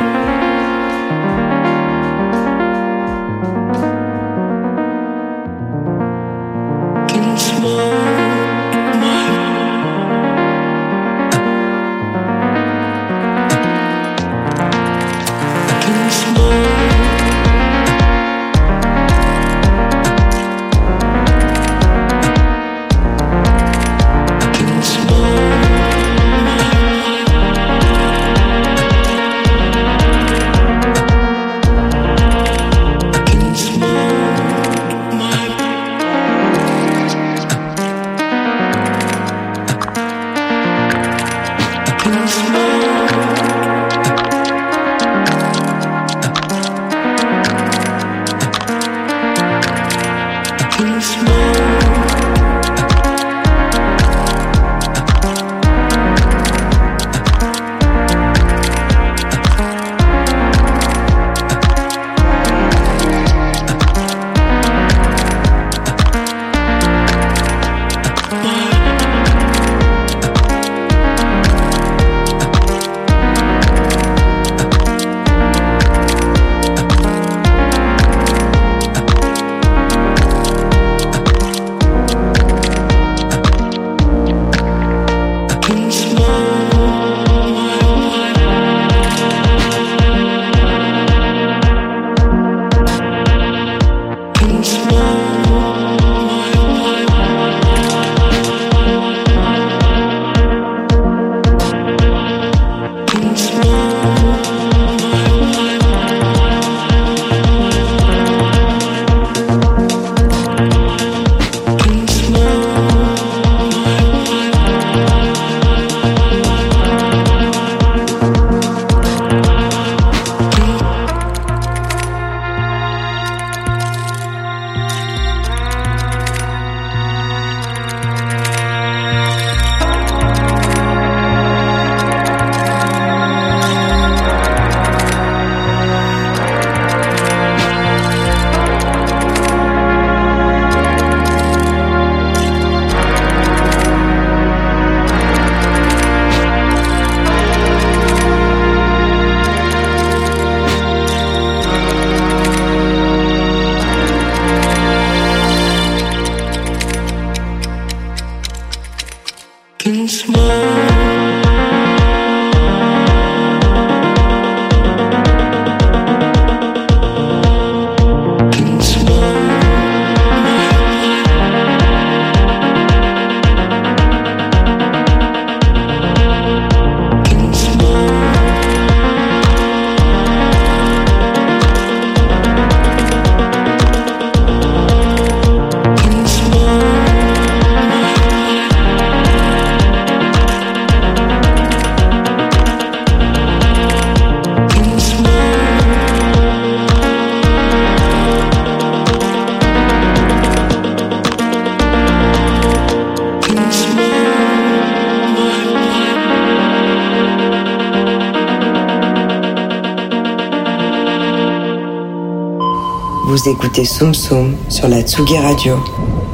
Vous 213.45 213.51
écoutez 213.51 213.85
Soum 213.85 214.15
Soum 214.15 214.57
sur 214.69 214.87
la 214.87 215.03
Tsugi 215.03 215.37
Radio, 215.37 215.83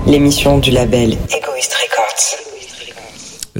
l'émission 0.06 0.58
du 0.58 0.70
label 0.70 1.12
Egoist 1.12 1.74
Records. 1.74 2.36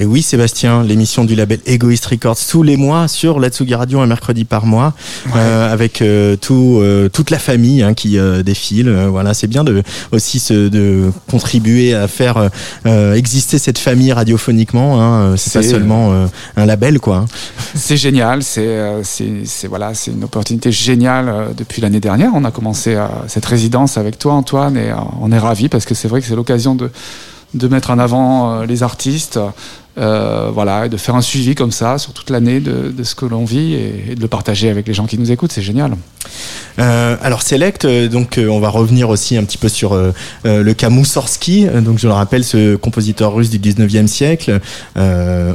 Et 0.01 0.05
oui, 0.05 0.21
Sébastien, 0.21 0.83
l'émission 0.83 1.25
du 1.25 1.35
label 1.35 1.59
Egoist 1.65 2.05
Records 2.05 2.37
tous 2.49 2.63
les 2.63 2.77
mois 2.77 3.09
sur 3.09 3.39
la 3.39 3.49
Tsugi 3.49 3.75
Radio 3.75 3.99
un 3.99 4.05
mercredi 4.05 4.45
par 4.45 4.65
mois, 4.65 4.93
euh, 5.35 5.73
avec 5.73 6.01
euh, 6.01 6.37
tout, 6.37 6.77
euh, 6.79 7.09
toute 7.09 7.31
la 7.31 7.39
famille 7.39 7.81
hein, 7.83 7.93
qui 7.93 8.17
euh, 8.17 8.43
défile. 8.43 8.87
Euh, 8.87 9.07
voilà, 9.09 9.33
c'est 9.33 9.47
bien 9.47 9.65
de 9.65 9.83
aussi 10.11 10.39
se, 10.39 10.69
de 10.69 11.11
contribuer 11.29 11.93
à 11.93 12.07
faire 12.07 12.49
euh, 12.85 13.13
exister 13.15 13.57
cette 13.57 13.77
famille 13.77 14.13
radiophoniquement. 14.13 15.01
Hein. 15.01 15.35
C'est 15.37 15.53
pas 15.53 15.63
seulement 15.63 16.13
euh, 16.13 16.27
un 16.55 16.65
label, 16.65 16.99
quoi. 16.99 17.25
C'est 17.75 17.97
génial, 17.97 18.43
c'est 18.43 18.65
euh, 18.65 19.03
c'est 19.03 19.45
c'est- 19.45 19.67
voilà, 19.67 19.93
c'est 19.93 20.11
une 20.11 20.23
opportunité 20.23 20.71
géniale 20.71 21.29
euh, 21.29 21.47
depuis 21.55 21.81
l'année 21.81 21.99
dernière. 21.99 22.31
On 22.33 22.43
a 22.43 22.51
commencé 22.51 22.95
euh, 22.95 23.05
cette 23.27 23.45
résidence 23.45 23.97
avec 23.97 24.17
toi, 24.17 24.33
Antoine, 24.33 24.77
et 24.77 24.91
on 25.21 25.31
est 25.31 25.37
ravis 25.39 25.69
parce 25.69 25.85
que 25.85 25.93
c'est 25.95 26.07
vrai 26.07 26.21
que 26.21 26.27
c'est 26.27 26.35
l'occasion 26.35 26.75
de 26.75 26.89
de 27.55 27.67
mettre 27.67 27.89
en 27.89 27.97
avant 27.97 28.61
les 28.61 28.83
artistes, 28.83 29.39
voilà, 29.97 30.85
et 30.85 30.89
de 30.89 30.97
faire 30.97 31.15
un 31.15 31.21
suivi 31.21 31.55
comme 31.55 31.71
ça 31.71 31.97
sur 31.97 32.13
toute 32.13 32.29
l'année 32.29 32.59
de, 32.59 32.91
de 32.95 33.03
ce 33.03 33.15
que 33.15 33.25
l'on 33.25 33.43
vit 33.43 33.73
et, 33.73 34.11
et 34.11 34.15
de 34.15 34.21
le 34.21 34.27
partager 34.27 34.69
avec 34.69 34.87
les 34.87 34.93
gens 34.93 35.07
qui 35.07 35.17
nous 35.17 35.31
écoutent. 35.31 35.51
C'est 35.51 35.63
génial. 35.63 35.97
Euh, 36.79 37.17
alors 37.21 37.41
Select, 37.41 37.85
euh, 37.85 38.07
donc 38.07 38.37
euh, 38.37 38.47
on 38.47 38.59
va 38.59 38.69
revenir 38.69 39.09
aussi 39.09 39.37
un 39.37 39.43
petit 39.43 39.57
peu 39.57 39.69
sur 39.69 39.93
euh, 39.93 40.11
euh, 40.45 40.63
le 40.63 40.73
cas 40.73 40.89
Moussorski. 40.89 41.67
Euh, 41.67 41.81
donc 41.81 41.99
je 41.99 42.07
le 42.07 42.13
rappelle, 42.13 42.43
ce 42.43 42.75
compositeur 42.75 43.33
russe 43.33 43.49
du 43.49 43.59
19e 43.59 44.07
siècle, 44.07 44.59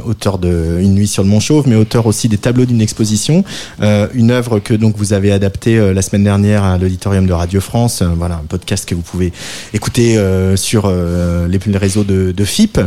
auteur 0.05 0.37
de 0.37 0.77
Une 0.79 0.93
nuit 0.93 1.07
sur 1.07 1.23
le 1.23 1.29
Mont 1.29 1.39
Chauve, 1.39 1.67
mais 1.67 1.75
auteur 1.75 2.05
aussi 2.05 2.29
des 2.29 2.37
tableaux 2.37 2.65
d'une 2.65 2.81
exposition. 2.81 3.43
Une 3.81 4.31
œuvre 4.31 4.59
que 4.59 4.73
donc 4.73 4.97
vous 4.97 5.13
avez 5.13 5.31
adaptée 5.31 5.93
la 5.93 6.01
semaine 6.01 6.23
dernière 6.23 6.63
à 6.63 6.77
l'auditorium 6.77 7.25
de 7.25 7.33
Radio 7.33 7.61
France. 7.61 8.03
Voilà, 8.17 8.35
un 8.35 8.45
podcast 8.47 8.87
que 8.87 8.95
vous 8.95 9.01
pouvez 9.01 9.31
écouter 9.73 10.19
sur 10.55 10.89
les, 10.89 11.59
les 11.65 11.77
réseaux 11.77 12.03
de, 12.03 12.31
de 12.31 12.45
FIP, 12.45 12.79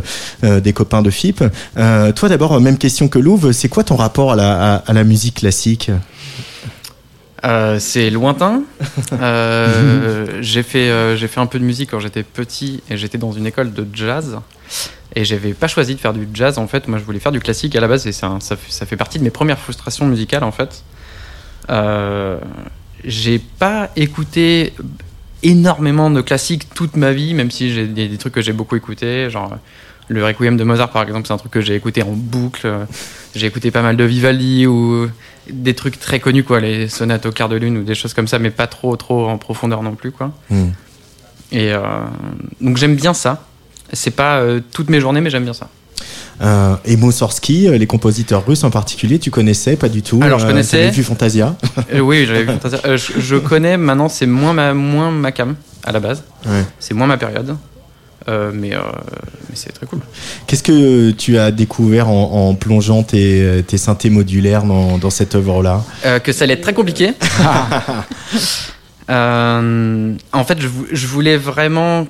des 0.42 0.72
copains 0.72 1.02
de 1.02 1.10
FIP. 1.10 1.42
Toi 1.74 2.28
d'abord, 2.28 2.60
même 2.60 2.78
question 2.78 3.08
que 3.08 3.18
Louve, 3.18 3.52
c'est 3.52 3.68
quoi 3.68 3.84
ton 3.84 3.96
rapport 3.96 4.32
à 4.32 4.36
la, 4.36 4.76
à 4.76 4.92
la 4.92 5.04
musique 5.04 5.36
classique? 5.36 5.90
Euh, 7.44 7.78
c'est 7.78 8.10
lointain. 8.10 8.62
Euh, 9.12 10.38
j'ai 10.40 10.62
fait, 10.62 10.90
euh, 10.90 11.16
j'ai 11.16 11.28
fait 11.28 11.40
un 11.40 11.46
peu 11.46 11.58
de 11.58 11.64
musique 11.64 11.90
quand 11.90 11.98
j'étais 11.98 12.22
petit 12.22 12.82
et 12.90 12.96
j'étais 12.96 13.16
dans 13.16 13.32
une 13.32 13.46
école 13.46 13.72
de 13.72 13.86
jazz. 13.92 14.38
Et 15.16 15.24
j'avais 15.24 15.54
pas 15.54 15.66
choisi 15.66 15.94
de 15.94 16.00
faire 16.00 16.12
du 16.12 16.28
jazz 16.34 16.58
en 16.58 16.68
fait. 16.68 16.88
Moi, 16.88 16.98
je 16.98 17.04
voulais 17.04 17.18
faire 17.18 17.32
du 17.32 17.40
classique 17.40 17.74
à 17.74 17.80
la 17.80 17.88
base 17.88 18.06
et 18.06 18.12
ça, 18.12 18.38
fait, 18.40 18.58
ça 18.70 18.86
fait 18.86 18.96
partie 18.96 19.18
de 19.18 19.24
mes 19.24 19.30
premières 19.30 19.58
frustrations 19.58 20.06
musicales 20.06 20.44
en 20.44 20.52
fait. 20.52 20.84
J'ai 23.04 23.38
pas 23.38 23.90
écouté 23.96 24.74
énormément 25.42 26.10
de 26.10 26.20
classiques 26.20 26.68
toute 26.74 26.96
ma 26.96 27.12
vie, 27.12 27.34
même 27.34 27.50
si 27.50 27.72
j'ai 27.72 27.86
des, 27.86 28.08
des 28.08 28.18
trucs 28.18 28.34
que 28.34 28.42
j'ai 28.42 28.52
beaucoup 28.52 28.76
écoutés, 28.76 29.30
genre 29.30 29.56
le 30.08 30.24
Requiem 30.24 30.56
de 30.56 30.64
Mozart 30.64 30.90
par 30.90 31.02
exemple, 31.02 31.26
c'est 31.26 31.32
un 31.32 31.38
truc 31.38 31.52
que 31.52 31.60
j'ai 31.60 31.74
écouté 31.74 32.02
en 32.02 32.12
boucle. 32.12 32.70
J'ai 33.34 33.46
écouté 33.46 33.70
pas 33.70 33.82
mal 33.82 33.96
de 33.96 34.04
Vivaldi 34.04 34.66
ou 34.66 35.08
des 35.50 35.74
trucs 35.74 35.98
très 35.98 36.20
connus 36.20 36.44
quoi, 36.44 36.60
les 36.60 36.88
sonates 36.88 37.26
au 37.26 37.32
quart 37.32 37.48
de 37.48 37.56
lune 37.56 37.78
ou 37.78 37.82
des 37.82 37.94
choses 37.94 38.14
comme 38.14 38.26
ça, 38.26 38.38
mais 38.38 38.50
pas 38.50 38.66
trop 38.66 38.96
trop 38.96 39.28
en 39.28 39.38
profondeur 39.38 39.82
non 39.82 39.94
plus 39.94 40.10
quoi. 40.12 40.32
Hmm. 40.50 40.68
Et 41.52 41.72
euh, 41.72 41.80
donc 42.60 42.76
j'aime 42.76 42.96
bien 42.96 43.14
ça. 43.14 43.44
C'est 43.92 44.10
pas 44.10 44.38
euh, 44.40 44.60
toutes 44.72 44.90
mes 44.90 45.00
journées, 45.00 45.20
mais 45.20 45.30
j'aime 45.30 45.44
bien 45.44 45.54
ça. 45.54 45.68
Euh, 46.40 46.76
et 46.84 46.96
Moussorski, 46.96 47.68
euh, 47.68 47.78
les 47.78 47.86
compositeurs 47.86 48.46
russes 48.46 48.64
en 48.64 48.70
particulier, 48.70 49.18
tu 49.18 49.30
connaissais 49.30 49.76
pas 49.76 49.88
du 49.88 50.02
tout 50.02 50.20
Alors, 50.22 50.38
je 50.38 50.46
connaissais. 50.46 50.78
t'avais 50.78 50.90
vu 50.90 51.02
Fantasia. 51.02 51.56
Euh, 51.92 52.00
oui, 52.00 52.26
j'avais 52.26 52.44
vu 52.44 52.52
Fantasia. 52.52 52.80
Euh, 52.84 52.96
je, 52.96 53.18
je 53.18 53.36
connais 53.36 53.76
maintenant, 53.76 54.08
c'est 54.08 54.26
moins 54.26 54.52
ma, 54.52 54.74
moins 54.74 55.10
ma 55.10 55.32
cam 55.32 55.56
à 55.84 55.90
la 55.92 56.00
base. 56.00 56.22
Ouais. 56.46 56.64
C'est 56.78 56.94
moins 56.94 57.06
ma 57.06 57.16
période. 57.16 57.56
Euh, 58.28 58.50
mais 58.54 58.74
euh, 58.74 58.80
mais 59.48 59.54
c'est 59.56 59.72
très 59.72 59.86
cool. 59.86 60.00
Qu'est-ce 60.46 60.62
que 60.62 61.10
tu 61.12 61.38
as 61.38 61.50
découvert 61.50 62.08
en, 62.10 62.48
en 62.50 62.54
plongeant 62.54 63.02
tes, 63.02 63.64
tes 63.66 63.78
synthés 63.78 64.10
modulaires 64.10 64.64
dans, 64.64 64.98
dans 64.98 65.08
cette 65.10 65.34
œuvre-là? 65.34 65.82
Euh, 66.04 66.18
que 66.18 66.32
ça 66.32 66.44
allait 66.44 66.54
être 66.54 66.60
très 66.62 66.74
compliqué. 66.74 67.12
Euh, 69.10 70.14
en 70.34 70.44
fait, 70.44 70.60
je, 70.60 70.66
vou- 70.68 70.86
je 70.92 71.06
voulais 71.06 71.38
vraiment 71.38 72.06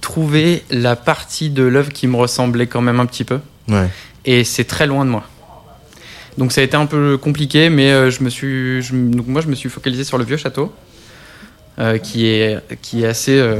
trouver 0.00 0.62
la 0.70 0.94
partie 0.94 1.50
de 1.50 1.62
l'œuvre 1.64 1.92
qui 1.92 2.06
me 2.06 2.16
ressemblait 2.16 2.66
quand 2.68 2.80
même 2.80 3.00
un 3.00 3.06
petit 3.06 3.24
peu. 3.24 3.40
Ouais. 3.68 3.88
Et 4.24 4.44
c'est 4.44 4.64
très 4.64 4.86
loin 4.86 5.04
de 5.04 5.10
moi. 5.10 5.24
Donc 6.38 6.52
ça 6.52 6.60
a 6.60 6.64
été 6.64 6.76
un 6.76 6.86
peu 6.86 7.16
compliqué, 7.18 7.68
mais 7.70 8.10
je 8.10 8.22
me 8.22 8.28
suis, 8.30 8.80
je 8.82 8.94
donc 8.94 9.26
moi 9.26 9.40
je 9.40 9.48
me 9.48 9.54
suis 9.56 9.68
focalisé 9.68 10.04
sur 10.04 10.18
le 10.18 10.24
vieux 10.24 10.36
château, 10.36 10.72
euh, 11.78 11.98
qui 11.98 12.26
est 12.26 12.58
qui 12.82 13.02
est 13.02 13.06
assez 13.06 13.38
euh, 13.38 13.58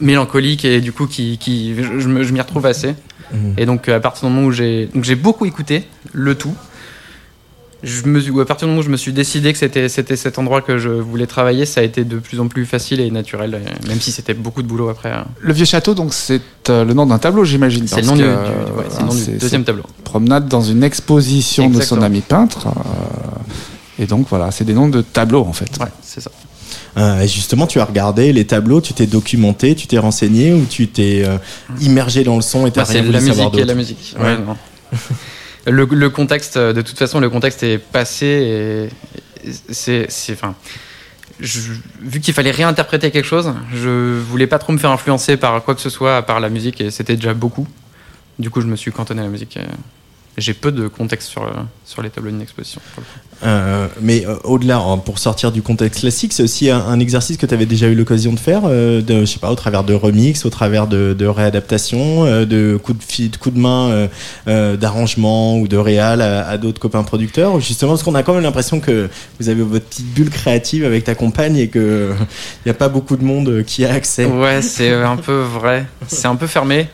mélancolique 0.00 0.64
et 0.64 0.80
du 0.80 0.92
coup 0.92 1.06
qui, 1.06 1.38
qui 1.38 1.74
je, 1.76 2.00
je 2.00 2.32
m'y 2.32 2.40
retrouve 2.40 2.66
assez. 2.66 2.94
Mhm. 3.32 3.54
Et 3.58 3.66
donc 3.66 3.88
à 3.88 4.00
partir 4.00 4.28
du 4.28 4.34
moment 4.34 4.46
où 4.46 4.52
j'ai 4.52 4.86
donc 4.94 5.04
j'ai 5.04 5.14
beaucoup 5.14 5.46
écouté 5.46 5.84
le 6.12 6.34
tout, 6.34 6.54
je 7.82 8.04
me 8.06 8.20
ou 8.30 8.40
à 8.40 8.46
partir 8.46 8.66
du 8.66 8.70
moment 8.70 8.80
où 8.80 8.84
je 8.84 8.90
me 8.90 8.96
suis 8.96 9.12
décidé 9.12 9.52
que 9.52 9.58
c'était 9.58 9.88
c'était 9.88 10.16
cet 10.16 10.38
endroit 10.38 10.60
que 10.62 10.78
je 10.78 10.88
voulais 10.88 11.26
travailler, 11.26 11.64
ça 11.66 11.80
a 11.80 11.84
été 11.84 12.04
de 12.04 12.18
plus 12.18 12.38
en 12.40 12.46
plus 12.48 12.64
facile 12.66 13.00
et 13.00 13.10
naturel, 13.10 13.60
même 13.88 14.00
si 14.00 14.12
c'était 14.12 14.34
beaucoup 14.34 14.62
de 14.62 14.68
boulot 14.68 14.88
après. 14.88 15.10
hein. 15.10 15.24
Le 15.40 15.52
vieux 15.52 15.64
château, 15.64 15.94
donc 15.94 16.12
c'est 16.14 16.42
euh, 16.70 16.84
le 16.84 16.92
nom 16.94 17.06
d'un 17.06 17.18
tableau, 17.18 17.44
j'imagine. 17.44 17.88
C'est 17.88 18.02
le 18.02 18.06
nom, 18.06 18.12
que, 18.12 18.18
du, 18.18 18.24
euh, 18.24 18.44
ouais, 18.76 18.84
le 19.00 19.06
nom 19.06 19.14
du 19.14 19.38
deuxième 19.38 19.64
tableau. 19.64 19.82
promenade 20.04 20.46
dans 20.48 20.60
une 20.62 20.84
exposition 20.84 21.70
de 21.70 21.80
son 21.80 22.02
ami 22.02 22.20
peintre. 22.20 22.68
euh, 22.68 24.02
et 24.02 24.06
donc 24.06 24.26
voilà, 24.28 24.50
c'est 24.50 24.64
des 24.64 24.74
noms 24.74 24.88
de 24.88 25.00
tableaux 25.02 25.44
en 25.44 25.52
fait. 25.52 25.70
Ouais, 25.80 25.88
c'est 26.02 26.20
ça. 26.20 26.30
Euh, 26.96 27.20
et 27.20 27.28
justement, 27.28 27.66
tu 27.66 27.80
as 27.80 27.84
regardé 27.84 28.32
les 28.32 28.46
tableaux, 28.46 28.80
tu 28.80 28.92
t'es 28.94 29.06
documenté, 29.06 29.74
tu 29.74 29.86
t'es 29.86 29.98
renseigné 29.98 30.52
ou 30.52 30.64
tu 30.66 30.88
t'es 30.88 31.22
euh, 31.24 31.38
immergé 31.80 32.24
dans 32.24 32.36
le 32.36 32.42
son 32.42 32.66
et 32.66 32.70
t'as 32.70 32.82
Bah, 32.84 32.88
rien 32.90 33.00
voulu 33.02 33.12
la 33.12 33.20
savoir 33.20 33.50
musique 33.50 33.62
et 33.62 33.64
la 33.64 33.74
musique. 33.74 34.14
Ouais. 34.18 34.24
Ouais, 34.24 34.38
non. 34.38 34.56
le, 35.66 35.84
le 35.84 36.10
contexte, 36.10 36.56
euh, 36.56 36.72
de 36.72 36.82
toute 36.82 36.98
façon, 36.98 37.20
le 37.20 37.30
contexte 37.30 37.62
est 37.62 37.78
passé 37.78 38.88
et 39.44 39.50
c'est, 39.70 40.06
c'est, 40.10 40.32
enfin, 40.34 40.54
je- 41.40 41.72
vu 42.00 42.20
qu'il 42.20 42.34
fallait 42.34 42.50
réinterpréter 42.50 43.10
quelque 43.10 43.26
chose, 43.26 43.52
je 43.74 44.18
voulais 44.20 44.46
pas 44.46 44.58
trop 44.58 44.72
me 44.72 44.78
faire 44.78 44.90
influencer 44.90 45.36
par 45.36 45.62
quoi 45.64 45.74
que 45.74 45.80
ce 45.80 45.90
soit 45.90 46.16
à 46.16 46.22
part 46.22 46.40
la 46.40 46.48
musique 46.50 46.80
et 46.80 46.90
c'était 46.90 47.16
déjà 47.16 47.34
beaucoup. 47.34 47.66
Du 48.38 48.50
coup, 48.50 48.60
je 48.60 48.66
me 48.66 48.76
suis 48.76 48.92
cantonné 48.92 49.20
à 49.20 49.24
la 49.24 49.30
musique. 49.30 49.56
et 49.56 49.60
J'ai 50.38 50.54
peu 50.54 50.72
de 50.72 50.88
contexte 50.88 51.28
sur, 51.28 51.42
euh, 51.42 51.50
sur 51.84 52.02
les 52.02 52.10
tableaux 52.10 52.30
d'une 52.30 52.40
exposition. 52.40 52.80
coup. 52.94 53.02
Euh, 53.44 53.88
mais 54.00 54.24
euh, 54.26 54.36
au-delà, 54.44 54.78
hein, 54.78 54.98
pour 54.98 55.18
sortir 55.18 55.50
du 55.50 55.62
contexte 55.62 56.00
classique, 56.00 56.32
c'est 56.32 56.42
aussi 56.44 56.70
un, 56.70 56.78
un 56.78 57.00
exercice 57.00 57.36
que 57.36 57.46
tu 57.46 57.52
avais 57.54 57.66
déjà 57.66 57.88
eu 57.88 57.94
l'occasion 57.94 58.32
de 58.32 58.38
faire, 58.38 58.62
euh, 58.64 59.02
de, 59.02 59.20
je 59.20 59.24
sais 59.26 59.40
pas, 59.40 59.50
au 59.50 59.56
travers 59.56 59.82
de 59.82 59.94
remix, 59.94 60.44
au 60.44 60.50
travers 60.50 60.86
de, 60.86 61.14
de 61.18 61.26
réadaptation, 61.26 62.24
de 62.24 62.78
coups 62.82 63.18
de, 63.18 63.26
de 63.28 63.36
coups 63.36 63.54
de 63.54 63.60
main, 63.60 64.08
d'arrangement 64.46 65.58
ou 65.58 65.66
de 65.66 65.76
réal 65.76 66.22
à, 66.22 66.48
à 66.48 66.56
d'autres 66.58 66.80
copains 66.80 67.02
producteurs. 67.02 67.60
Justement, 67.60 67.92
parce 67.92 68.02
qu'on 68.02 68.14
a 68.14 68.22
quand 68.22 68.34
même 68.34 68.42
l'impression 68.42 68.80
que 68.80 69.08
vous 69.40 69.48
avez 69.48 69.62
votre 69.62 69.86
petite 69.86 70.14
bulle 70.14 70.30
créative 70.30 70.84
avec 70.84 71.04
ta 71.04 71.14
compagne 71.14 71.56
et 71.56 71.68
que 71.68 72.12
il 72.64 72.66
n'y 72.66 72.70
a 72.70 72.74
pas 72.74 72.88
beaucoup 72.88 73.16
de 73.16 73.24
monde 73.24 73.64
qui 73.66 73.84
a 73.84 73.92
accès. 73.92 74.24
Ouais, 74.24 74.62
c'est 74.62 74.92
un 74.92 75.16
peu 75.16 75.40
vrai. 75.40 75.86
C'est 76.06 76.26
un 76.26 76.36
peu 76.36 76.46
fermé. 76.46 76.86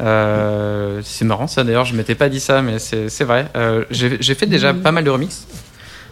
Euh, 0.00 1.00
c'est 1.04 1.24
marrant 1.24 1.46
ça 1.46 1.64
d'ailleurs, 1.64 1.84
je 1.84 1.94
m'étais 1.94 2.14
pas 2.14 2.28
dit 2.28 2.40
ça, 2.40 2.62
mais 2.62 2.78
c'est 2.78 3.24
vrai. 3.24 3.48
Euh, 3.56 3.84
J'ai 3.90 4.34
fait 4.34 4.46
déjà 4.46 4.74
pas 4.74 4.92
mal 4.92 5.04
de 5.04 5.10
remix. 5.10 5.46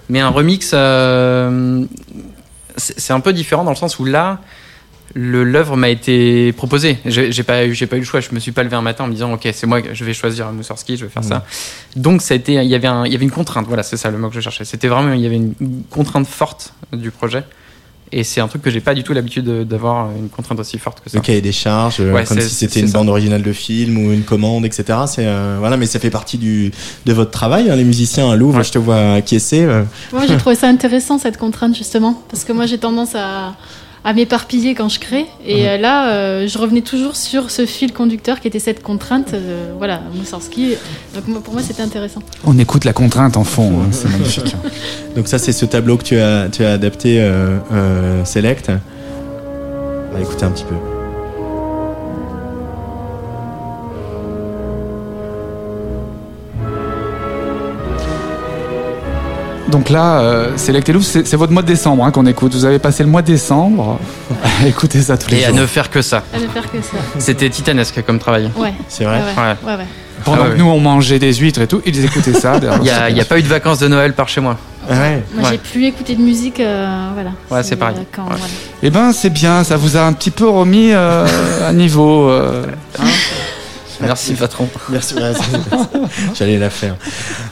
Mais 0.09 0.20
un 0.20 0.28
remix, 0.28 0.72
euh, 0.74 1.85
c'est 2.76 3.12
un 3.12 3.20
peu 3.20 3.32
différent 3.32 3.64
dans 3.64 3.70
le 3.70 3.76
sens 3.76 3.99
où 3.99 4.05
là, 4.05 4.41
le 5.14 5.45
l'œuvre 5.45 5.76
m'a 5.76 5.89
été 5.89 6.53
proposée. 6.53 6.99
J'ai 7.07 7.43
pas 7.43 7.66
eu 7.66 7.87
pas 7.87 7.97
eu 7.97 8.01
le 8.01 8.05
choix. 8.05 8.20
Je 8.20 8.30
me 8.32 8.41
suis 8.41 8.53
pas 8.53 8.62
levé 8.62 8.76
un 8.76 8.82
matin 8.82 9.05
en 9.05 9.07
me 9.07 9.12
disant 9.12 9.32
ok 9.32 9.49
c'est 9.53 9.66
moi 9.66 9.80
je 9.93 10.05
vais 10.05 10.12
choisir 10.12 10.51
Moussorski, 10.53 10.97
je 10.97 11.05
vais 11.05 11.11
faire 11.11 11.24
ça. 11.24 11.45
Donc 11.97 12.20
ça 12.20 12.35
a 12.35 12.37
été 12.37 12.55
il 12.55 12.64
y 12.64 12.74
avait 12.74 12.89
un, 12.89 13.07
il 13.07 13.12
y 13.12 13.14
avait 13.14 13.24
une 13.24 13.30
contrainte. 13.30 13.66
Voilà 13.66 13.82
c'est 13.82 13.97
ça 13.97 14.11
le 14.11 14.18
mot 14.18 14.28
que 14.28 14.35
je 14.35 14.41
cherchais. 14.41 14.64
C'était 14.64 14.89
vraiment 14.89 15.12
il 15.12 15.20
y 15.20 15.26
avait 15.26 15.37
une 15.37 15.55
contrainte 15.89 16.26
forte 16.26 16.74
du 16.93 17.11
projet. 17.11 17.45
Et 18.16 18.22
c'est 18.22 18.40
un 18.40 18.46
truc 18.46 18.62
que 18.62 18.70
j'ai 18.70 18.80
pas 18.80 18.94
du 18.94 19.02
tout 19.02 19.12
l'habitude 19.12 19.44
de- 19.44 19.64
d'avoir 19.64 20.10
une 20.16 20.28
contrainte 20.28 20.60
aussi 20.60 20.78
forte 20.78 21.00
que 21.02 21.10
ça. 21.10 21.18
Le 21.18 21.22
cahier 21.22 21.40
des 21.40 21.50
charges, 21.50 21.96
euh, 21.98 22.12
Ouais, 22.12 22.22
comme 22.24 22.40
si 22.40 22.48
c'était 22.48 22.78
une 22.78 22.86
ça. 22.86 22.98
bande 22.98 23.08
originale 23.08 23.42
de 23.42 23.52
film 23.52 23.98
ou 23.98 24.12
une 24.12 24.22
commande, 24.22 24.64
etc. 24.64 24.84
C'est 25.06 25.26
euh, 25.26 25.56
voilà, 25.58 25.76
mais 25.76 25.86
ça 25.86 25.98
fait 25.98 26.10
partie 26.10 26.38
du 26.38 26.70
de 27.06 27.12
votre 27.12 27.32
travail, 27.32 27.70
hein, 27.70 27.74
les 27.76 27.82
musiciens 27.82 28.30
à 28.30 28.36
Louvre. 28.36 28.58
Ouais. 28.58 28.64
Je 28.64 28.70
te 28.70 28.78
vois 28.78 29.14
acquiescer. 29.14 29.62
euh. 29.64 29.82
Moi, 30.12 30.22
j'ai 30.28 30.36
trouvé 30.36 30.54
ça 30.54 30.68
intéressant 30.68 31.18
cette 31.18 31.38
contrainte 31.38 31.74
justement, 31.76 32.22
parce 32.30 32.44
que 32.44 32.52
moi 32.52 32.66
j'ai 32.66 32.78
tendance 32.78 33.16
à, 33.16 33.56
à 34.07 34.12
m'éparpiller 34.12 34.74
quand 34.74 34.90
je 34.90 35.00
crée, 35.00 35.24
et 35.46 35.66
euh, 35.66 35.78
là, 35.78 36.09
euh, 36.11 36.46
je 36.46 36.59
revenais 36.59 36.82
toujours 36.82 37.16
sur 37.16 37.50
ce 37.50 37.64
fil 37.64 37.92
conducteur 37.94 38.40
qui 38.40 38.48
était 38.48 38.59
cette 38.59 38.82
contrainte. 38.82 39.32
euh, 39.32 39.72
voilà, 39.78 40.02
Moussorski. 40.14 40.74
Donc 41.14 41.26
moi, 41.26 41.40
pour 41.42 41.55
moi, 41.55 41.62
c'était 41.62 41.82
intéressant. 41.82 42.20
On 42.44 42.59
écoute 42.59 42.84
la 42.84 42.92
contrainte 42.92 43.38
en 43.38 43.44
fond, 43.44 43.80
hein, 43.80 43.88
c'est 43.92 44.09
magnifique. 44.11 44.55
Donc 45.16 45.26
ça, 45.26 45.38
c'est 45.38 45.52
ce 45.52 45.64
tableau 45.64 45.96
que 45.96 46.05
tu 46.05 46.18
as 46.18 46.48
tu 46.52 46.64
as 46.64 46.72
adapté, 46.72 47.20
euh, 47.20 47.57
euh, 47.72 48.24
Select. 48.26 48.70
On 50.11 50.14
va 50.14 50.20
écouter 50.20 50.44
un 50.44 50.50
petit 50.50 50.64
peu. 50.64 50.74
Donc 59.74 59.90
là, 59.90 60.20
euh, 60.20 60.56
Select 60.56 60.88
et 60.88 60.94
c'est 61.02 61.34
votre 61.34 61.52
mois 61.52 61.62
de 61.62 61.66
décembre 61.66 62.04
hein, 62.04 62.12
qu'on 62.12 62.26
écoute. 62.26 62.52
Vous 62.54 62.64
avez 62.64 62.78
passé 62.78 63.02
le 63.02 63.08
mois 63.08 63.22
de 63.22 63.26
décembre 63.26 63.98
à 64.62 64.68
écouter 64.68 65.00
ça 65.02 65.16
tous 65.16 65.30
les 65.32 65.38
Et 65.40 65.44
à 65.46 65.48
jours. 65.48 65.56
ne 65.56 65.66
faire 65.66 65.90
que 65.90 66.00
ça. 66.00 66.22
À 66.32 66.38
ne 66.38 66.46
faire 66.46 66.70
que 66.70 66.80
ça. 66.80 66.96
C'était 67.18 67.50
titanesque 67.50 68.00
comme 68.06 68.20
travail. 68.20 68.52
Ouais. 68.56 68.72
C'est 68.86 69.02
vrai. 69.02 69.16
Ouais, 69.16 69.22
ouais. 69.36 69.42
Ouais. 69.42 69.72
ouais, 69.72 69.78
ouais. 69.78 69.86
Pendant 70.24 70.42
Ah 70.42 70.44
ouais. 70.46 70.52
que 70.54 70.58
nous, 70.58 70.66
on 70.66 70.78
mangeait 70.78 71.18
des 71.18 71.34
huîtres 71.34 71.60
et 71.60 71.66
tout, 71.66 71.82
ils 71.84 72.04
écoutaient 72.04 72.34
ça. 72.34 72.60
derrière. 72.60 72.78
Il 72.82 72.86
y 72.86 72.90
a, 72.90 73.10
il 73.10 73.16
y 73.16 73.20
a 73.20 73.24
pas 73.24 73.36
eu 73.36 73.42
de 73.42 73.48
vacances 73.48 73.80
de 73.80 73.88
Noël 73.88 74.12
par 74.12 74.28
chez 74.28 74.40
moi. 74.40 74.56
Ah 74.88 74.92
ouais. 74.92 75.22
Moi, 75.34 75.42
Ouais. 75.42 75.48
j'ai 75.50 75.58
plus 75.58 75.86
écouté 75.86 76.14
de 76.14 76.22
musique, 76.22 76.60
euh, 76.60 77.08
voilà. 77.14 77.30
Ouais, 77.50 77.64
c'est 77.64 77.74
pareil. 77.74 77.96
euh, 77.98 78.02
Quand, 78.14 78.22
Ouais. 78.22 78.28
voilà. 78.38 78.44
Eh 78.84 78.90
ben, 78.90 79.12
c'est 79.12 79.30
bien, 79.30 79.64
ça 79.64 79.76
vous 79.76 79.96
a 79.96 80.02
un 80.02 80.12
petit 80.12 80.30
peu 80.30 80.48
remis 80.48 80.90
euh, 80.92 81.26
à 81.68 81.72
niveau. 81.72 82.28
euh. 82.30 82.64
Merci 84.01 84.34
patron. 84.34 84.68
Merci. 84.88 85.14
J'allais 86.34 86.59
la 86.59 86.70
faire. 86.70 86.97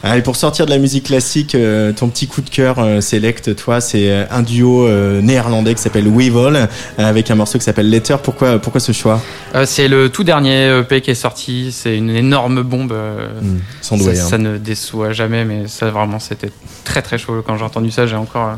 Allez, 0.03 0.23
pour 0.23 0.37
sortir 0.37 0.67
de 0.67 0.71
la 0.71 0.79
musique 0.79 1.05
classique, 1.07 1.55
euh, 1.55 1.93
ton 1.93 2.09
petit 2.09 2.27
coup 2.27 2.41
de 2.43 2.51
cœur, 2.51 2.79
euh, 2.79 3.01
Select, 3.01 3.55
toi, 3.57 3.81
c'est 3.81 4.11
euh, 4.11 4.25
un 4.31 4.43
duo 4.43 4.87
euh, 4.87 5.21
néerlandais 5.21 5.75
qui 5.75 5.83
s'appelle 5.83 6.09
Weevil, 6.09 6.69
avec 6.99 7.31
un 7.31 7.35
morceau 7.35 7.59
qui 7.59 7.65
s'appelle 7.65 7.89
Letter. 7.91 8.17
Pourquoi, 8.23 8.59
pourquoi 8.59 8.81
ce 8.81 8.93
choix? 8.93 9.21
Euh, 9.55 9.65
c'est 9.67 9.89
le 9.89 10.09
tout 10.09 10.25
dernier 10.25 10.79
EP 10.81 11.01
qui 11.01 11.11
est 11.11 11.15
sorti. 11.15 11.71
C'est 11.73 11.97
une 11.97 12.11
énorme 12.11 12.63
bombe. 12.63 12.93
euh, 12.93 13.29
Hmm, 13.41 13.59
Sans 13.81 13.97
ça, 13.97 14.05
doigt. 14.05 14.13
hein. 14.13 14.17
ça 14.29 14.39
ne 14.39 14.59
déçoit 14.59 15.13
jamais, 15.13 15.45
mais 15.45 15.67
ça 15.69 15.91
vraiment 15.91 16.19
c'était 16.19 16.51
très 16.85 17.03
très 17.03 17.19
chaud 17.19 17.43
quand 17.47 17.57
j'ai 17.57 17.65
entendu 17.65 17.91
ça. 17.91 18.07
J'ai 18.07 18.17
encore, 18.17 18.49
euh, 18.49 18.55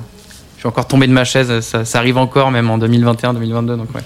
suis 0.64 0.68
encore 0.68 0.86
tombé 0.86 1.06
de 1.06 1.12
ma 1.12 1.24
chaise. 1.24 1.60
Ça, 1.60 1.84
ça 1.84 1.98
arrive 1.98 2.16
encore 2.16 2.50
même 2.50 2.70
en 2.70 2.78
2021-2022. 2.78 3.66
Donc 3.76 3.94
ouais. 3.94 4.00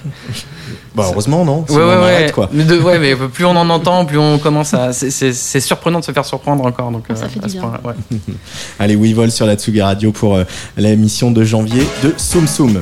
Bah, 0.95 1.05
heureusement, 1.13 1.45
non 1.45 1.59
Ouais 1.61 1.65
Sinon, 1.69 1.81
ouais 1.81 1.95
on 1.97 2.03
ouais. 2.03 2.15
arrête, 2.15 2.33
quoi. 2.33 2.49
Mais 2.53 2.65
de- 2.65 2.79
ouais, 2.79 2.99
mais 2.99 3.15
plus 3.15 3.45
on 3.45 3.51
en 3.57 3.71
entend, 3.71 4.05
plus 4.05 4.19
on 4.19 4.39
commence 4.39 4.75
à. 4.75 4.93
c'est- 4.93 5.61
surprenant 5.61 6.01
de 6.01 6.05
se 6.05 6.13
faire 6.13 6.25
surprendre 6.25 6.65
encore. 6.67 6.91
Donc 6.91 7.05
Ça 7.15 7.25
euh, 7.25 7.29
fait 7.29 7.45
à 7.45 7.49
du 7.49 7.59
ouais. 7.61 7.95
Allez, 8.81 8.97
Weevil 8.97 9.31
sur 9.31 9.47
la 9.47 9.55
Tsugi 9.57 9.81
Radio 9.81 10.11
pour 10.11 10.35
euh, 10.37 10.45
l'émission 10.77 11.31
de 11.31 11.45
janvier 11.45 11.87
de 12.03 12.13
Soum 12.17 12.47
Soum. 12.49 12.81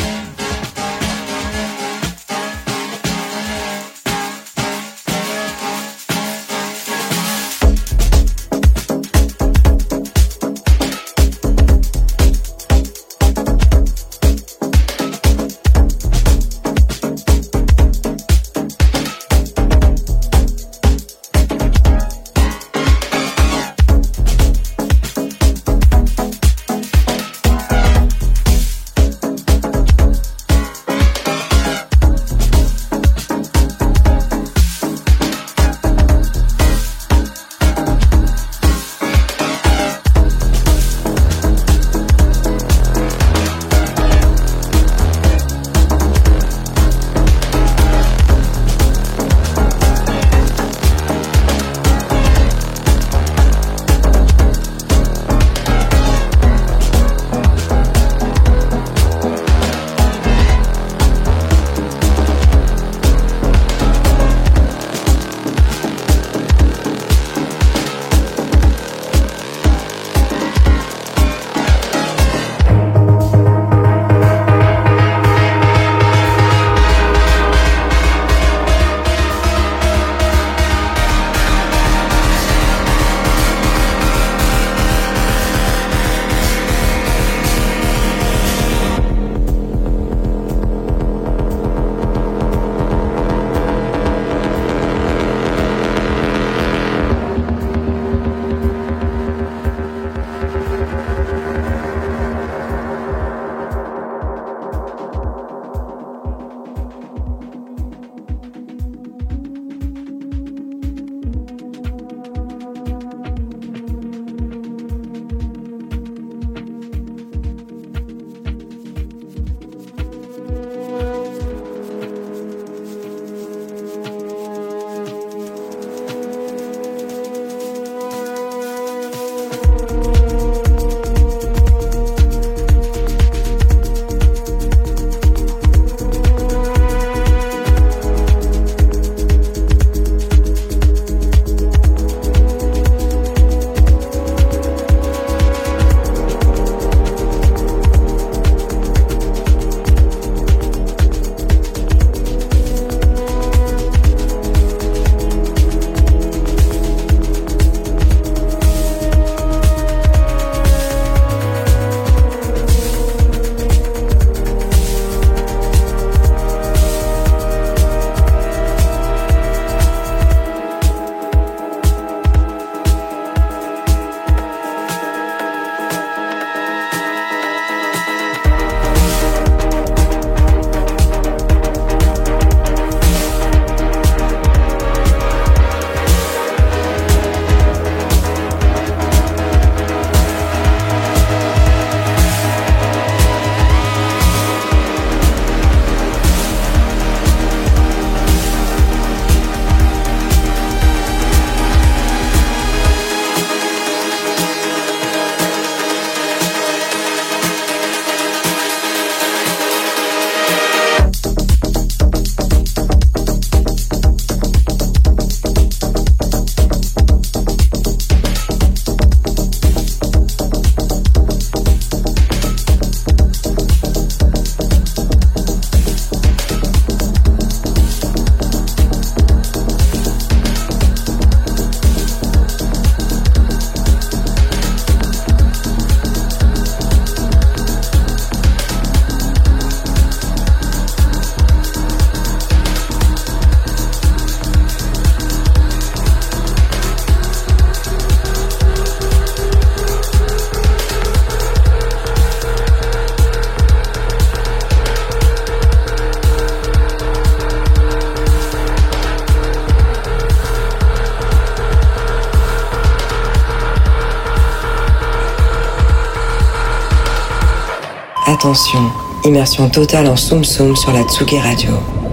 Attention, 268.46 268.92
immersion 269.24 269.68
totale 269.68 270.06
en 270.06 270.14
Soum 270.14 270.44
Soum 270.44 270.76
sur 270.76 270.92
la 270.92 271.02
Tsugi 271.02 271.40
Radio, 271.40 271.70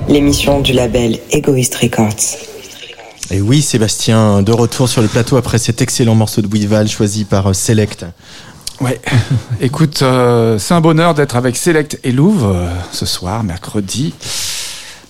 l'émission 0.08 0.62
du 0.62 0.74
label 0.74 1.20
Egoist 1.30 1.76
Records. 1.76 2.40
Et 3.30 3.40
oui, 3.40 3.62
Sébastien, 3.62 4.42
de 4.42 4.52
retour 4.52 4.90
sur 4.90 5.04
le 5.04 5.08
plateau 5.08 5.38
après 5.38 5.60
cet 5.60 5.84
excellent 5.84 6.16
morceau 6.16 6.42
de 6.42 6.48
Weeval 6.48 6.88
choisi 6.88 7.26
par 7.26 7.52
euh, 7.52 7.54
Select. 7.54 8.08
Ouais, 8.82 9.00
écoute, 9.62 10.02
euh, 10.02 10.58
c'est 10.58 10.74
un 10.74 10.82
bonheur 10.82 11.14
d'être 11.14 11.36
avec 11.36 11.56
Select 11.56 12.00
et 12.04 12.12
Louvre 12.12 12.48
euh, 12.48 12.68
ce 12.92 13.06
soir, 13.06 13.44
mercredi. 13.44 14.16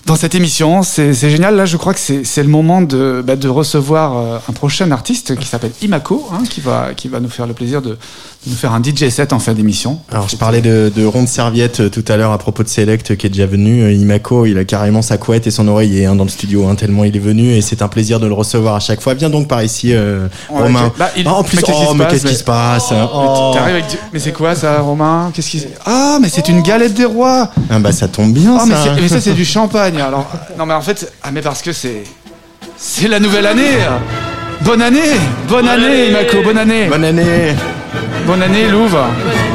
Dans 0.06 0.18
cette 0.18 0.36
émission, 0.36 0.84
c'est 0.84 1.14
génial. 1.14 1.56
Là, 1.56 1.66
je 1.66 1.78
crois 1.78 1.94
que 1.94 2.00
c'est 2.00 2.44
le 2.44 2.50
moment 2.50 2.82
de, 2.82 3.24
bah, 3.26 3.38
de 3.38 3.48
recevoir 3.48 4.18
euh, 4.18 4.38
un 4.50 4.52
prochain 4.52 4.92
artiste 4.92 5.38
qui 5.38 5.48
s'appelle 5.48 5.72
Imako, 5.82 6.28
hein, 6.34 6.44
qui, 6.50 6.60
va, 6.60 6.94
qui 6.94 7.08
va 7.08 7.22
nous 7.22 7.30
faire 7.30 7.48
le 7.48 7.54
plaisir 7.54 7.82
de 7.82 7.98
nous 8.46 8.56
faire 8.56 8.74
un 8.74 8.82
DJ 8.84 9.10
set 9.10 9.32
en 9.34 9.40
fin 9.40 9.54
d'émission. 9.54 10.00
Alors, 10.12 10.28
je 10.28 10.36
parlais 10.36 10.62
de, 10.62 10.92
de 10.96 11.06
ronde 11.06 11.28
serviette 11.28 11.80
euh, 11.80 11.90
tout 11.90 12.04
à 12.10 12.18
l'heure 12.18 12.32
à 12.32 12.38
propos 12.38 12.64
de 12.64 12.68
Select 12.68 13.12
euh, 13.12 13.16
qui 13.16 13.28
est 13.28 13.30
déjà 13.30 13.46
venu. 13.46 13.84
Euh, 13.84 13.92
Imako, 13.94 14.46
il 14.46 14.58
a 14.58 14.66
carrément 14.66 15.02
sa 15.02 15.18
couette 15.18 15.48
et 15.48 15.52
son 15.52 15.68
oreiller 15.68 16.06
hein, 16.06 16.16
dans 16.16 16.24
le 16.26 16.30
studio, 16.30 16.68
hein, 16.68 16.76
tellement 16.76 17.04
il 17.06 17.16
est 17.16 17.20
venu 17.20 17.52
et 17.54 17.62
c'est 17.62 17.82
un 17.82 17.88
plaisir 17.88 18.20
de 18.20 18.28
le 18.28 18.34
recevoir 18.34 18.76
à 18.76 18.80
chaque 18.80 19.02
fois. 19.02 19.14
Viens 19.14 19.30
donc 19.30 19.48
par 19.48 19.64
ici, 19.64 19.94
euh, 19.94 20.28
Ouais, 20.50 20.62
Romain. 20.64 20.88
ok. 20.88 20.94
Bah, 20.98 21.10
il- 21.16 21.28
Ah, 21.28 21.34
en 21.36 21.44
plus, 21.44 21.58
mais 21.58 21.64
qu'est-ce 21.64 21.78
qui 21.78 21.84
oh, 21.88 21.92
se 21.94 21.98
mais 21.98 22.04
passe, 22.04 22.14
qu'est-ce 22.14 22.24
qui 22.26 22.32
mais- 22.32 22.38
se 22.38 22.44
passe 22.44 22.92
Mais 22.92 22.98
Oh. 23.14 23.54
du- 23.90 23.98
Mais 24.14 24.20
c'est 24.20 24.34
quoi 24.34 24.56
ça, 24.56 24.80
Romain? 24.82 25.32
Qu'est-ce 25.34 25.50
qui 25.50 25.66
Ah, 25.86 26.18
mais 26.22 26.30
c'est 26.30 26.50
une 26.50 26.62
galette 26.62 26.94
des 26.94 27.06
rois. 27.06 27.50
Ah, 27.70 27.80
bah, 27.80 27.92
ça 27.92 28.08
tombe 28.08 28.34
bien, 28.34 28.58
Ah, 28.60 28.66
mais, 28.68 28.74
ça. 28.76 28.84
c'est- 28.96 29.02
mais 29.02 29.08
ça 29.08 29.22
c'est 29.22 29.34
du 29.34 29.46
champagne. 29.46 30.02
Alors, 30.02 30.30
non, 30.58 30.66
mais 30.66 30.74
en 30.74 30.82
fait, 30.82 31.12
ah, 31.24 31.30
mais 31.32 31.42
parce 31.42 31.62
que 31.62 31.72
c'est 31.72 32.04
c'est 32.78 33.08
la 33.08 33.20
nouvelle 33.20 33.46
année. 33.46 33.78
Bonne 34.66 34.82
année, 34.82 35.00
bonne 35.50 35.68
année, 35.68 36.10
Imako, 36.10 36.44
bonne 36.44 36.58
année, 36.58 36.88
Bonne 36.88 37.04
année. 37.04 37.54
Bonne 38.26 38.42
année, 38.42 38.68
Louvre, 38.68 39.06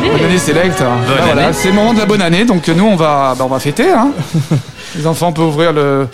bonne 0.03 0.25
année, 0.25 0.39
Select. 0.39 0.79
Bah, 0.81 0.97
voilà, 1.07 1.47
année. 1.47 1.53
c'est 1.53 1.69
le 1.69 1.75
moment 1.75 1.95
de 1.95 1.99
la 1.99 2.07
bonne 2.07 2.23
année, 2.23 2.45
donc 2.45 2.69
nous 2.69 2.85
on 2.85 2.97
va, 2.97 3.35
bah, 3.39 3.45
on 3.45 3.49
va 3.49 3.59
fêter. 3.59 3.91
Hein. 3.91 4.11
Les 4.97 5.07
enfants 5.07 5.33
peuvent 5.33 5.47
ouvrir 5.47 5.73
le. 5.73 6.07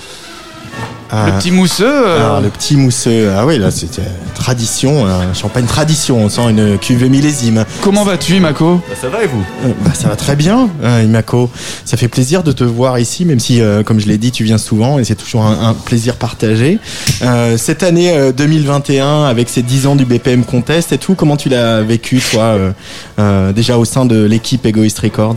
Le 1.12 1.38
petit 1.38 1.50
mousseux. 1.50 1.84
euh, 1.86 2.16
Alors, 2.24 2.40
le 2.40 2.48
petit 2.48 2.76
mousseux, 2.76 3.30
ah 3.36 3.46
oui, 3.46 3.58
là, 3.58 3.70
c'est 3.70 3.98
euh, 3.98 4.02
tradition, 4.34 5.06
un 5.06 5.32
champagne 5.34 5.64
tradition, 5.66 6.18
on 6.24 6.28
sent 6.28 6.50
une 6.50 6.78
cuvée 6.78 7.08
millésime. 7.08 7.64
Comment 7.82 8.04
vas-tu, 8.04 8.36
Imako 8.36 8.80
Bah, 8.88 8.94
ça 9.00 9.08
va 9.08 9.22
et 9.22 9.26
vous? 9.26 9.44
Euh, 9.64 9.72
bah, 9.84 9.92
ça 9.94 10.08
va 10.08 10.16
très 10.16 10.34
bien, 10.36 10.68
hein, 10.82 11.02
Imako. 11.02 11.50
Ça 11.84 11.96
fait 11.96 12.08
plaisir 12.08 12.42
de 12.42 12.52
te 12.52 12.64
voir 12.64 12.98
ici, 12.98 13.24
même 13.24 13.40
si, 13.40 13.60
euh, 13.60 13.82
comme 13.82 14.00
je 14.00 14.06
l'ai 14.06 14.18
dit, 14.18 14.32
tu 14.32 14.44
viens 14.44 14.58
souvent 14.58 14.98
et 14.98 15.04
c'est 15.04 15.14
toujours 15.14 15.44
un, 15.44 15.68
un 15.70 15.74
plaisir 15.74 16.16
partagé. 16.16 16.78
Euh, 17.22 17.56
cette 17.56 17.82
année 17.82 18.12
euh, 18.12 18.32
2021, 18.32 19.24
avec 19.24 19.48
ces 19.48 19.62
10 19.62 19.86
ans 19.86 19.96
du 19.96 20.04
BPM 20.04 20.44
Contest 20.44 20.92
et 20.92 20.98
tout, 20.98 21.14
comment 21.14 21.36
tu 21.36 21.48
l'as 21.48 21.82
vécu, 21.82 22.20
toi, 22.32 22.42
euh, 22.42 22.70
euh, 23.18 23.52
déjà 23.52 23.78
au 23.78 23.84
sein 23.84 24.04
de 24.04 24.24
l'équipe 24.24 24.64
Egoist 24.66 24.98
Records? 24.98 25.36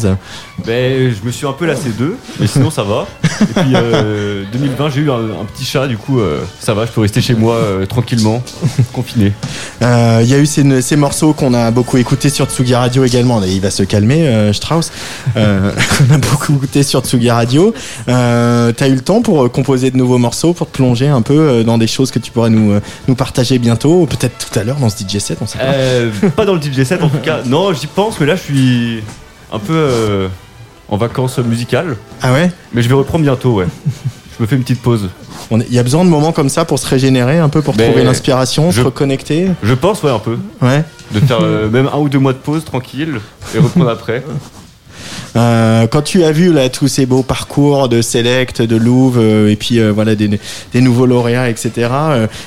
Ben, 0.66 1.14
je 1.14 1.26
me 1.26 1.32
suis 1.32 1.46
un 1.46 1.54
peu 1.54 1.66
lassé 1.66 1.90
d'eux, 1.98 2.18
mais 2.40 2.48
sinon 2.48 2.72
ça 2.72 2.84
va. 2.84 3.06
Et 3.42 3.46
puis 3.46 3.72
euh, 3.76 4.44
2020, 4.54 4.90
j'ai 4.90 5.02
eu 5.02 5.12
un, 5.12 5.16
un 5.42 5.46
petit 5.46 5.66
chat, 5.66 5.88
du 5.88 5.98
coup 5.98 6.20
euh, 6.20 6.42
ça 6.60 6.74
va, 6.74 6.86
je 6.86 6.92
peux 6.92 7.02
rester 7.02 7.22
chez 7.22 7.34
moi 7.36 7.56
euh, 7.56 7.86
tranquillement, 7.86 8.42
confiné. 8.94 9.34
Euh, 9.82 10.20
Il 10.24 10.30
y 10.30 10.34
a 10.34 10.38
eu 10.40 10.46
ces, 10.46 10.82
ces 10.82 10.96
morceaux 10.96 11.34
qu'on 11.34 11.54
a 11.54 11.72
beaucoup 11.72 11.98
écoutés 11.98 12.30
sur 12.30 12.46
Tsugi 12.48 12.76
Radio 12.76 13.04
également. 13.04 13.44
Et 13.44 13.52
il 13.52 13.62
va 13.62 13.72
se 13.72 13.84
calmer, 13.84 14.28
euh, 14.28 14.54
Strauss. 14.54 14.92
Euh, 15.36 15.72
qu'on 15.98 16.14
a 16.14 16.18
beaucoup 16.18 16.56
écouté 16.56 16.84
sur 16.84 17.02
Tsugi 17.02 17.30
Radio. 17.30 17.74
Euh, 18.10 18.72
T'as 18.76 18.88
eu 18.88 18.96
le 18.96 19.02
temps 19.02 19.22
pour 19.22 19.44
euh, 19.46 19.50
composer 19.50 19.92
de 19.92 19.98
nouveaux 19.98 20.18
morceaux, 20.18 20.54
pour 20.54 20.68
te 20.70 20.76
plonger 20.76 21.08
un 21.08 21.22
peu 21.22 21.34
euh, 21.38 21.64
dans 21.64 21.78
des 21.78 21.88
choses 21.88 22.12
que 22.12 22.20
tu 22.20 22.32
pourrais 22.32 22.50
nous, 22.50 22.72
euh, 22.74 22.80
nous 23.08 23.16
partager 23.16 23.60
bientôt, 23.60 24.02
ou 24.02 24.06
peut-être 24.06 24.38
tout 24.50 24.60
à 24.60 24.64
l'heure 24.64 24.78
dans 24.78 24.90
ce 24.90 24.98
DJ 25.04 25.20
set, 25.20 25.38
on 25.42 25.48
sait 25.48 25.58
pas. 25.58 25.66
Euh, 25.66 26.12
pas 26.36 26.46
dans 26.46 26.54
le 26.56 26.62
DJ 26.62 26.84
set 26.84 27.02
en 27.04 27.10
tout 27.10 27.18
cas. 27.20 27.42
Non, 27.46 27.74
j'y 27.74 27.88
pense, 27.88 28.20
mais 28.20 28.26
là 28.26 28.36
je 28.36 28.42
suis 28.42 29.04
un 29.52 29.60
peu 29.60 29.74
euh, 29.74 30.28
en 30.90 30.98
vacances 30.98 31.38
musicales. 31.40 31.96
Ah 32.22 32.34
ouais? 32.34 32.52
Mais 32.74 32.82
je 32.82 32.88
vais 32.90 32.96
reprendre 32.96 33.24
bientôt, 33.24 33.54
ouais. 33.56 33.66
Je 34.38 34.44
me 34.44 34.48
fais 34.48 34.56
une 34.56 34.62
petite 34.62 34.84
pause. 34.84 35.10
Il 35.50 35.74
y 35.74 35.80
a 35.80 35.84
besoin 35.84 36.06
de 36.06 36.10
moments 36.12 36.32
comme 36.32 36.50
ça 36.50 36.64
pour 36.64 36.78
se 36.78 36.86
régénérer 36.88 37.40
un 37.40 37.50
peu, 37.50 37.64
pour 37.64 37.76
trouver 37.76 38.04
l'inspiration, 38.04 38.72
se 38.72 38.82
reconnecter? 38.82 39.48
Je 39.64 39.74
pense, 39.74 40.04
ouais, 40.04 40.12
un 40.12 40.20
peu. 40.20 40.38
Ouais. 40.62 40.84
De 41.12 41.20
faire 41.22 41.40
euh, 41.42 41.68
même 41.70 41.90
un 41.92 41.98
ou 41.98 42.08
deux 42.08 42.20
mois 42.20 42.34
de 42.34 42.38
pause 42.38 42.64
tranquille 42.64 43.20
et 43.56 43.58
reprendre 43.58 43.90
après. 43.90 44.24
Euh, 45.36 45.88
quand 45.88 46.02
tu 46.02 46.24
as 46.24 46.32
vu 46.32 46.52
là 46.52 46.70
tous 46.70 46.88
ces 46.88 47.06
beaux 47.06 47.22
parcours 47.24 47.90
de 47.90 48.02
Select, 48.02 48.62
de 48.62 48.76
Louvre, 48.76 49.20
euh, 49.22 49.50
et 49.50 49.56
puis 49.56 49.80
euh, 49.80 49.92
voilà 49.92 50.16
des, 50.16 50.40
des 50.74 50.82
nouveaux 50.82 51.06
lauréats, 51.06 51.50
etc. 51.50 51.90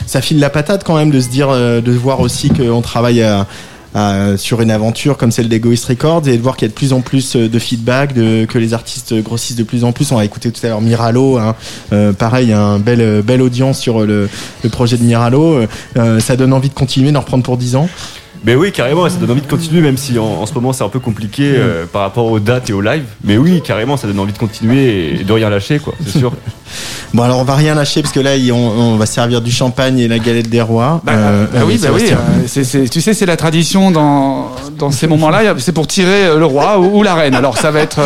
ça 0.06 0.20
file 0.20 0.40
la 0.40 0.50
patate 0.50 0.82
quand 0.84 0.96
même 0.96 1.10
de 1.10 1.20
se 1.20 1.28
dire, 1.28 1.48
de 1.50 1.92
voir 1.92 2.20
aussi 2.20 2.50
qu'on 2.50 2.82
travaille 2.82 3.22
à- 3.22 3.46
à- 3.94 4.36
sur 4.36 4.60
une 4.60 4.70
aventure 4.70 5.16
comme 5.16 5.30
celle 5.30 5.48
d'Egoist 5.48 5.84
Records 5.86 6.28
et 6.28 6.36
de 6.36 6.42
voir 6.42 6.56
qu'il 6.56 6.66
y 6.66 6.70
a 6.70 6.72
de 6.72 6.74
plus 6.74 6.92
en 6.92 7.00
plus 7.00 7.36
euh, 7.36 7.48
de 7.48 7.58
feedback, 7.58 8.12
de, 8.14 8.44
que 8.44 8.58
les 8.58 8.74
artistes 8.74 9.14
grossissent 9.22 9.56
de 9.56 9.62
plus 9.64 9.84
en 9.84 9.92
plus. 9.92 10.12
On 10.12 10.18
a 10.18 10.24
écouté 10.24 10.50
tout 10.50 10.64
à 10.64 10.68
l'heure 10.68 10.80
Miralo, 10.80 11.38
hein, 11.38 11.54
euh, 11.92 12.12
pareil, 12.12 12.52
un 12.52 12.78
bel, 12.78 13.00
euh, 13.00 13.22
belle 13.22 13.42
audience 13.42 13.78
sur 13.78 14.04
le, 14.04 14.28
projet 14.70 14.96
de 14.96 15.02
Miralo. 15.02 15.54
Euh, 15.54 15.66
euh, 15.96 16.20
ça 16.20 16.36
donne 16.36 16.52
envie 16.52 16.68
de 16.68 16.74
continuer, 16.74 17.12
d'en 17.12 17.20
reprendre 17.20 17.42
pour 17.42 17.56
10 17.56 17.76
ans. 17.76 17.88
Mais 18.44 18.54
oui, 18.54 18.72
carrément, 18.72 19.08
ça 19.08 19.16
donne 19.16 19.30
envie 19.32 19.42
de 19.42 19.46
continuer, 19.46 19.80
même 19.82 19.96
si 19.98 20.18
en, 20.18 20.24
en 20.24 20.46
ce 20.46 20.54
moment 20.54 20.72
c'est 20.72 20.82
un 20.84 20.88
peu 20.88 20.98
compliqué 20.98 21.52
euh, 21.56 21.84
par 21.84 22.02
rapport 22.02 22.24
aux 22.26 22.40
dates 22.40 22.70
et 22.70 22.72
aux 22.72 22.80
lives. 22.80 23.04
Mais 23.22 23.36
oui, 23.36 23.60
carrément, 23.62 23.96
ça 23.98 24.06
donne 24.06 24.18
envie 24.18 24.32
de 24.32 24.38
continuer 24.38 25.20
et 25.20 25.24
de 25.24 25.32
rien 25.32 25.50
lâcher, 25.50 25.78
quoi, 25.78 25.92
c'est 26.04 26.18
sûr. 26.18 26.32
Bon 27.12 27.24
alors 27.24 27.40
on 27.40 27.44
va 27.44 27.56
rien 27.56 27.74
lâcher 27.74 28.02
parce 28.02 28.14
que 28.14 28.20
là 28.20 28.34
on, 28.52 28.54
on 28.54 28.96
va 28.96 29.04
servir 29.04 29.40
du 29.40 29.50
champagne 29.50 29.98
et 29.98 30.06
la 30.06 30.20
galette 30.20 30.48
des 30.48 30.62
rois. 30.62 31.00
Bah, 31.02 31.12
Euh, 31.16 31.46
bah 31.52 31.58
oui, 31.66 31.74
euh, 31.82 31.88
bah 31.88 31.92
oui. 31.92 32.06
Sébastien. 32.46 32.80
euh, 32.84 32.86
tu 32.88 33.00
sais, 33.00 33.14
c'est 33.14 33.26
la 33.26 33.36
tradition 33.36 33.90
dans, 33.90 34.52
dans 34.78 34.92
ces 34.92 35.08
moments-là. 35.08 35.54
C'est 35.58 35.72
pour 35.72 35.88
tirer 35.88 36.26
le 36.38 36.44
roi 36.44 36.78
ou, 36.78 37.00
ou 37.00 37.02
la 37.02 37.16
reine. 37.16 37.34
Alors, 37.34 37.58
ça 37.58 37.72
va 37.72 37.80
être, 37.80 37.98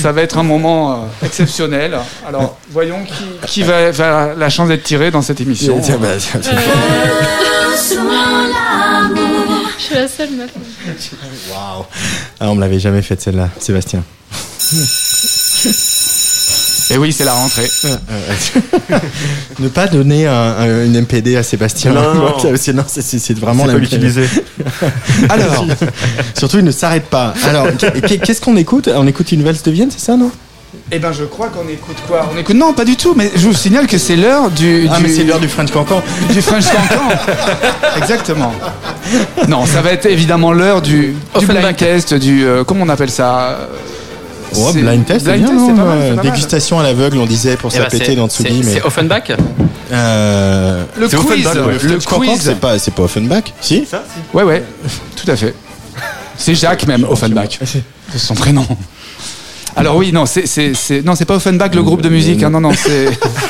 ça 0.00 0.12
va 0.12 0.22
être 0.22 0.38
un 0.38 0.42
moment 0.42 1.04
exceptionnel. 1.22 1.98
Alors, 2.26 2.56
voyons 2.72 3.00
qui, 3.04 3.24
qui 3.46 3.62
va 3.62 3.88
avoir 3.88 4.34
la 4.34 4.48
chance 4.48 4.68
d'être 4.68 4.84
tiré 4.84 5.10
dans 5.10 5.20
cette 5.20 5.42
émission. 5.42 5.78
Tiens, 5.82 5.98
bah, 6.00 6.08
tiens, 6.18 6.40
tiens. 6.40 6.54
Je 9.90 9.94
suis 9.94 10.02
la 10.02 10.08
seule 10.08 10.30
meuf. 10.30 10.50
Waouh. 11.50 11.84
Ah, 12.38 12.50
on 12.50 12.54
me 12.54 12.60
l'avait 12.60 12.78
jamais 12.78 13.02
faite 13.02 13.20
celle-là, 13.20 13.48
Sébastien. 13.58 14.02
Et 16.92 16.98
oui, 16.98 17.12
c'est 17.12 17.24
la 17.24 17.34
rentrée. 17.34 17.68
ne 19.58 19.68
pas 19.68 19.86
donner 19.86 20.26
un- 20.26 20.32
un- 20.32 20.84
une 20.86 20.96
MPD 21.00 21.36
à 21.36 21.42
Sébastien. 21.42 21.92
Non, 21.92 22.14
non. 22.42 22.56
C'est- 22.56 22.72
non, 22.72 22.84
c'est- 22.86 23.32
vraiment 23.38 23.62
C'est 23.62 23.68
la 23.68 23.72
pas 23.74 23.78
l'utiliser. 23.80 24.28
Alors, 25.28 25.66
surtout 26.36 26.58
il 26.58 26.64
ne 26.64 26.70
s'arrête 26.72 27.06
pas. 27.06 27.34
Alors, 27.44 27.66
qu'est- 27.76 28.18
qu'est-ce 28.18 28.40
qu'on 28.40 28.56
écoute? 28.56 28.88
On 28.92 29.06
écoute 29.06 29.30
une 29.32 29.42
valse 29.42 29.62
de 29.62 29.70
Vienne, 29.70 29.90
c'est 29.90 30.00
ça, 30.04 30.16
non? 30.16 30.30
Eh 30.92 30.98
ben, 30.98 31.12
je 31.12 31.24
crois 31.24 31.48
qu'on 31.48 31.68
écoute 31.68 31.96
quoi? 32.06 32.28
On 32.34 32.38
écoute 32.38 32.56
non, 32.56 32.72
pas 32.72 32.84
du 32.84 32.96
tout. 32.96 33.14
Mais 33.16 33.30
je 33.34 33.46
vous 33.48 33.54
signale 33.54 33.86
que 33.86 33.98
c'est 33.98 34.16
l'heure 34.16 34.50
du, 34.50 34.88
Ah, 34.90 34.96
du- 34.96 35.02
mais 35.02 35.08
c'est 35.08 35.24
l'heure 35.24 35.40
du 35.40 35.48
French 35.48 35.70
Cancan. 35.70 36.02
du 36.30 36.40
French 36.42 36.64
Cancan. 36.66 37.08
Exactement. 37.96 38.52
Non, 39.48 39.66
ça 39.66 39.82
va 39.82 39.92
être 39.92 40.06
évidemment 40.06 40.52
l'heure 40.52 40.82
du, 40.82 41.08
du 41.08 41.14
Offenbach. 41.34 41.62
blind 41.62 41.76
test, 41.76 42.14
du 42.14 42.44
euh, 42.44 42.64
comment 42.64 42.84
on 42.84 42.88
appelle 42.88 43.10
ça? 43.10 43.68
Oh, 44.56 44.72
blind 44.72 45.04
test, 45.06 45.24
c'est 45.26 45.32
blind 45.32 45.44
bien, 45.44 45.54
test, 45.54 45.60
c'est 45.66 45.72
non 45.72 45.76
pas 45.76 45.84
mal, 45.84 45.98
c'est 46.00 46.04
Euh, 46.06 46.08
pas 46.16 46.22
mal. 46.22 46.32
Dégustation 46.32 46.80
à 46.80 46.82
l'aveugle, 46.82 47.18
on 47.18 47.26
disait 47.26 47.56
pour 47.56 47.70
Eh 47.72 47.78
ben, 47.78 47.84
s'appêter 47.84 48.04
c'est- 48.06 48.14
dans 48.16 48.28
c'est 48.28 48.42
Tsugi, 48.44 48.62
mais 48.64 48.72
c'est 48.74 48.82
Offenbach 48.84 49.30
euh, 49.92 50.84
Le 50.98 51.08
quiz, 51.08 51.46
Offenbach, 51.46 51.66
ouais. 51.66 51.78
le 51.88 51.98
quiz. 51.98 52.40
c'est 52.42 52.54
pas, 52.60 52.78
c'est 52.78 52.90
pas 52.92 53.02
Offenbach, 53.02 53.44
si? 53.60 53.84
Ça, 53.88 54.02
si. 54.12 54.20
Ouais, 54.36 54.42
ouais, 54.44 54.64
tout 55.16 55.30
à 55.30 55.36
fait. 55.36 55.54
C'est 56.36 56.54
Jacques 56.54 56.86
même, 56.86 57.04
Offenbach. 57.08 57.58
C'est 57.64 58.18
son 58.18 58.34
prénom. 58.34 58.66
Alors 59.76 59.96
oui, 59.96 60.12
non, 60.12 60.26
c'est 60.26 60.46
c'est 60.46 60.74
c'est 60.74 61.04
non, 61.04 61.14
c'est 61.14 61.24
pas 61.24 61.36
Offenbach 61.36 61.74
le 61.74 61.82
groupe 61.82 62.02
de 62.02 62.08
musique. 62.08 62.42
hein, 62.42 62.50
non, 62.50 62.60
non, 62.60 62.72
c'est 62.74 63.08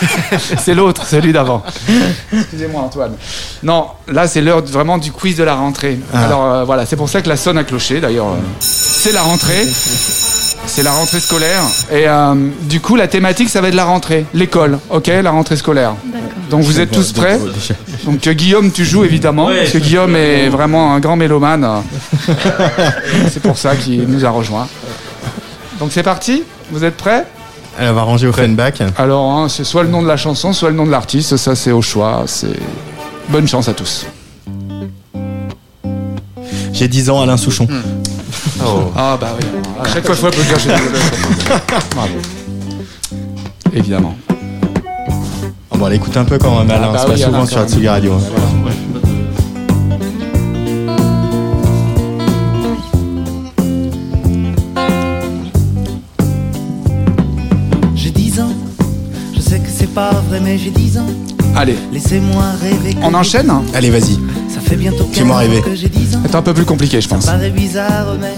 c'est 0.58 0.74
l'autre, 0.74 1.06
celui 1.06 1.32
d'avant. 1.32 1.62
Excusez-moi 2.32 2.82
Antoine. 2.82 3.12
Non, 3.62 3.86
là 4.08 4.26
c'est 4.28 4.40
l'heure 4.40 4.62
vraiment 4.62 4.98
du 4.98 5.12
quiz 5.12 5.36
de 5.36 5.44
la 5.44 5.54
rentrée. 5.54 5.98
Ah. 6.12 6.24
Alors 6.24 6.44
euh, 6.44 6.64
voilà, 6.64 6.86
c'est 6.86 6.96
pour 6.96 7.08
ça 7.08 7.22
que 7.22 7.28
la 7.28 7.36
sonne 7.36 7.58
a 7.58 7.64
cloché. 7.64 8.00
D'ailleurs, 8.00 8.28
euh, 8.28 8.36
c'est 8.60 9.12
la 9.12 9.22
rentrée. 9.22 9.66
C'est 10.66 10.82
la 10.82 10.92
rentrée 10.92 11.20
scolaire. 11.20 11.62
Et 11.90 12.06
euh, 12.06 12.34
du 12.62 12.80
coup, 12.80 12.94
la 12.94 13.08
thématique, 13.08 13.48
ça 13.48 13.60
va 13.60 13.68
être 13.68 13.74
la 13.74 13.86
rentrée, 13.86 14.24
l'école, 14.34 14.78
ok, 14.90 15.06
la 15.22 15.30
rentrée 15.30 15.56
scolaire. 15.56 15.94
Donc 16.50 16.62
vous 16.62 16.80
êtes 16.80 16.90
tous 16.90 17.12
prêts 17.12 17.38
Donc 18.04 18.26
euh, 18.26 18.32
Guillaume, 18.34 18.70
tu 18.70 18.84
joues 18.84 19.04
évidemment, 19.04 19.46
parce 19.46 19.70
que 19.70 19.78
Guillaume 19.78 20.14
est 20.16 20.48
vraiment 20.48 20.94
un 20.94 21.00
grand 21.00 21.16
mélomane. 21.16 21.66
c'est 23.32 23.42
pour 23.42 23.56
ça 23.58 23.74
qu'il 23.74 24.02
nous 24.02 24.24
a 24.24 24.30
rejoint. 24.30 24.68
Donc 25.80 25.90
c'est 25.92 26.02
parti 26.02 26.44
Vous 26.70 26.84
êtes 26.84 26.96
prêts 26.96 27.26
Elle 27.78 27.92
va 27.92 28.02
ranger 28.02 28.28
Offenbach. 28.28 28.74
Alors, 28.98 29.30
hein, 29.30 29.48
c'est 29.48 29.64
soit 29.64 29.82
le 29.82 29.88
nom 29.88 30.02
de 30.02 30.06
la 30.06 30.18
chanson, 30.18 30.52
soit 30.52 30.68
le 30.68 30.76
nom 30.76 30.84
de 30.84 30.90
l'artiste. 30.90 31.36
Ça, 31.38 31.56
c'est 31.56 31.72
au 31.72 31.80
choix. 31.80 32.24
C'est 32.26 32.58
bonne 33.30 33.48
chance 33.48 33.68
à 33.68 33.72
tous. 33.72 34.06
J'ai 36.72 36.86
10 36.86 37.10
ans, 37.10 37.22
Alain 37.22 37.36
Souchon. 37.38 37.66
Ah 38.94 39.16
bah 39.18 39.36
oui. 39.38 39.46
À 39.82 39.88
chaque 39.88 40.06
fois, 40.06 40.14
je 40.14 40.36
peux 40.36 40.42
dire. 40.42 40.56
désolé. 40.56 40.74
Bravo. 41.94 42.14
Évidemment. 43.72 44.14
On 45.70 45.78
va 45.78 45.88
l'écouter 45.88 46.18
un 46.18 46.24
peu 46.24 46.38
quand 46.38 46.58
même, 46.58 46.70
Alain. 46.70 46.88
Ah 46.90 46.92
bah 46.92 46.98
c'est 47.00 47.06
pas 47.06 47.12
oui, 47.14 47.20
souvent 47.20 47.38
Alain, 47.38 47.46
sur 47.46 47.58
Atsugi 47.58 47.88
Radio. 47.88 48.20
Pas 59.94 60.10
vrai, 60.28 60.40
mais 60.40 60.58
j'ai 60.58 60.70
10 60.70 60.98
ans. 60.98 61.06
Allez, 61.56 61.76
Laissez-moi 61.92 62.44
rêver. 62.60 62.96
on 63.02 63.12
enchaîne 63.14 63.52
Allez, 63.74 63.90
vas-y. 63.90 64.18
Ça 64.52 64.60
fait 64.60 64.76
bientôt 64.76 65.04
15 65.04 65.14
Fais-moi 65.16 65.36
rêver. 65.38 65.62
que 65.62 65.74
j'ai 65.74 65.88
10 65.88 66.16
ans. 66.16 66.22
C'est 66.26 66.34
un 66.36 66.42
peu 66.42 66.54
plus 66.54 66.64
compliqué, 66.64 67.00
je 67.00 67.08
pense. 67.08 67.26
Paraît 67.26 67.50
bizarre, 67.50 68.14
mais 68.20 68.34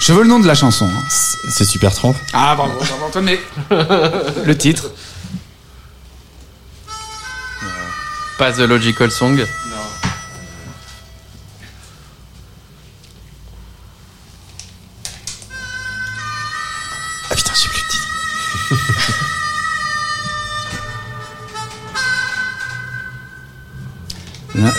Je 0.00 0.12
veux 0.14 0.22
le 0.22 0.28
nom 0.28 0.40
de 0.40 0.46
la 0.46 0.54
chanson. 0.54 0.86
hein. 0.86 1.02
C'est 1.50 1.64
super 1.64 1.92
trempe. 1.94 2.16
Ah, 2.32 2.54
bravo, 2.56 2.72
bravo 2.78 3.04
Antoine, 3.06 3.24
mais 3.24 3.40
le 4.46 4.56
titre. 4.56 4.90
Pas 8.38 8.52
The 8.52 8.60
Logical 8.60 9.10
Song. 9.10 9.44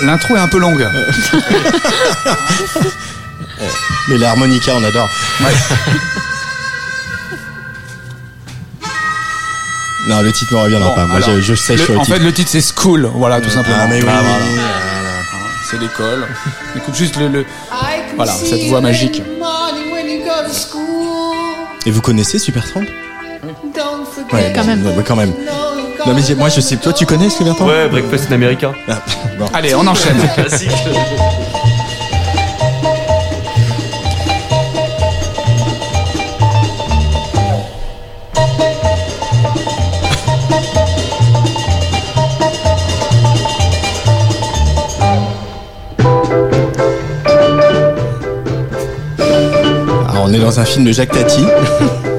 L'intro 0.03 0.35
est 0.35 0.39
un 0.39 0.47
peu 0.47 0.57
longue. 0.59 0.87
Mais 4.07 4.17
l'harmonica, 4.17 4.71
on 4.75 4.83
adore. 4.83 5.09
non, 10.07 10.21
le 10.21 10.31
titre 10.31 10.53
me 10.53 10.59
reviendra 10.59 10.89
Bon, 10.89 10.95
pas. 10.95 11.05
Moi, 11.05 11.17
alors, 11.17 11.29
je, 11.35 11.41
je 11.41 11.53
sèche 11.55 11.79
le- 11.79 11.85
sur 11.85 11.93
le 11.93 11.99
en 11.99 12.03
titre. 12.03 12.17
fait, 12.17 12.23
le 12.23 12.33
titre 12.33 12.49
c'est 12.51 12.61
School, 12.61 13.09
voilà, 13.15 13.39
tout 13.41 13.49
simplement. 13.49 13.77
Ah, 13.81 13.87
mais 13.87 14.01
oui, 14.01 14.07
Ah, 14.09 14.19
oui, 14.21 14.27
voilà. 14.27 14.39
oui, 14.53 14.59
C'est 15.69 15.77
l'école. 15.79 16.27
Écoute 16.75 16.95
juste 16.95 17.17
le, 17.17 17.27
le- 17.27 17.45
voilà 18.15 18.31
cette 18.33 18.63
voix 18.69 18.81
magique. 18.81 19.21
Et 21.85 21.91
vous 21.91 22.01
connaissez 22.01 22.39
Supertramp 22.39 22.81
Ouais, 24.33 24.51
Quand 24.55 24.63
même. 24.65 24.85
ouais, 24.85 25.03
quand 25.05 25.15
même. 25.15 25.33
Non 26.05 26.13
mais 26.13 26.35
moi 26.35 26.49
je 26.49 26.61
sais, 26.61 26.77
toi 26.77 26.93
tu 26.93 27.05
connais 27.05 27.29
Supertramp 27.29 27.67
Ouais, 27.67 27.87
Breakfast 27.89 28.31
in 28.31 28.35
America. 28.35 28.71
Ah, 28.87 29.01
bon. 29.37 29.45
Allez, 29.53 29.75
on 29.75 29.85
enchaîne. 29.85 30.17
Classique. 30.35 30.71
Alors, 50.07 50.25
on 50.25 50.33
est 50.33 50.39
dans 50.39 50.59
un 50.59 50.65
film 50.65 50.85
de 50.85 50.91
Jacques 50.91 51.11
Tati. 51.11 51.43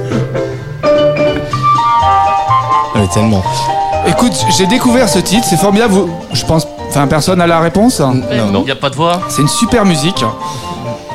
Écoute, 4.06 4.32
j'ai 4.56 4.66
découvert 4.66 5.08
ce 5.08 5.18
titre, 5.18 5.46
c'est 5.48 5.56
formidable. 5.58 5.92
Vous- 5.94 6.10
je 6.32 6.44
pense, 6.44 6.66
enfin, 6.88 7.06
personne 7.06 7.40
a 7.40 7.46
la 7.46 7.60
réponse. 7.60 8.00
Non, 8.00 8.14
non. 8.52 8.64
Y 8.66 8.70
a 8.70 8.76
pas 8.76 8.90
de 8.90 8.96
voix 8.96 9.20
C'est 9.28 9.42
une 9.42 9.48
super 9.48 9.84
musique. 9.84 10.24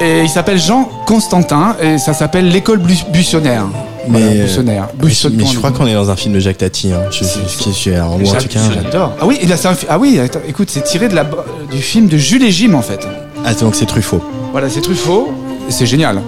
Et 0.01 0.21
il 0.23 0.29
s'appelle 0.29 0.59
Jean 0.59 0.89
Constantin 1.05 1.75
et 1.81 1.97
ça 1.97 2.13
s'appelle 2.13 2.49
l'école 2.49 2.79
Bu- 2.79 2.93
buissonnaire. 3.11 3.63
Mais, 4.07 4.19
Voilà, 4.19 4.25
euh, 4.35 4.43
buissonnaire. 4.43 4.83
Mais 4.83 4.99
je, 4.99 5.05
Buissonnement, 5.05 5.37
mais 5.39 5.51
je 5.53 5.57
crois 5.57 5.71
qu'on 5.71 5.87
est 5.87 5.93
dans 5.93 6.11
un 6.11 6.15
film 6.15 6.33
de 6.35 6.39
Jacques 6.39 6.57
Tati. 6.59 6.91
Hein. 6.91 6.99
Je, 7.11 7.23
je, 7.23 7.29
je- 7.71 7.71
je- 7.71 7.91
alors, 7.95 8.11
ou 8.17 8.21
en 8.27 8.33
tout 8.33 8.47
cas. 8.47 8.59
J'adore. 8.83 9.13
Ah 9.19 9.25
oui, 9.25 9.39
là, 9.47 9.55
un 9.55 9.73
ah 9.89 9.97
oui, 9.97 10.19
attends, 10.19 10.39
écoute, 10.47 10.69
c'est 10.69 10.83
tiré 10.83 11.07
de 11.07 11.15
la, 11.15 11.23
du 11.71 11.81
film 11.81 12.07
de 12.07 12.17
Jules 12.17 12.43
et 12.43 12.51
Jim 12.51 12.73
en 12.75 12.81
fait. 12.83 13.07
Ah, 13.45 13.53
donc 13.53 13.73
c'est 13.75 13.85
Truffaut. 13.85 14.21
Voilà, 14.51 14.69
c'est 14.69 14.81
Truffaut 14.81 15.29
et 15.67 15.71
c'est 15.71 15.85
génial. 15.87 16.21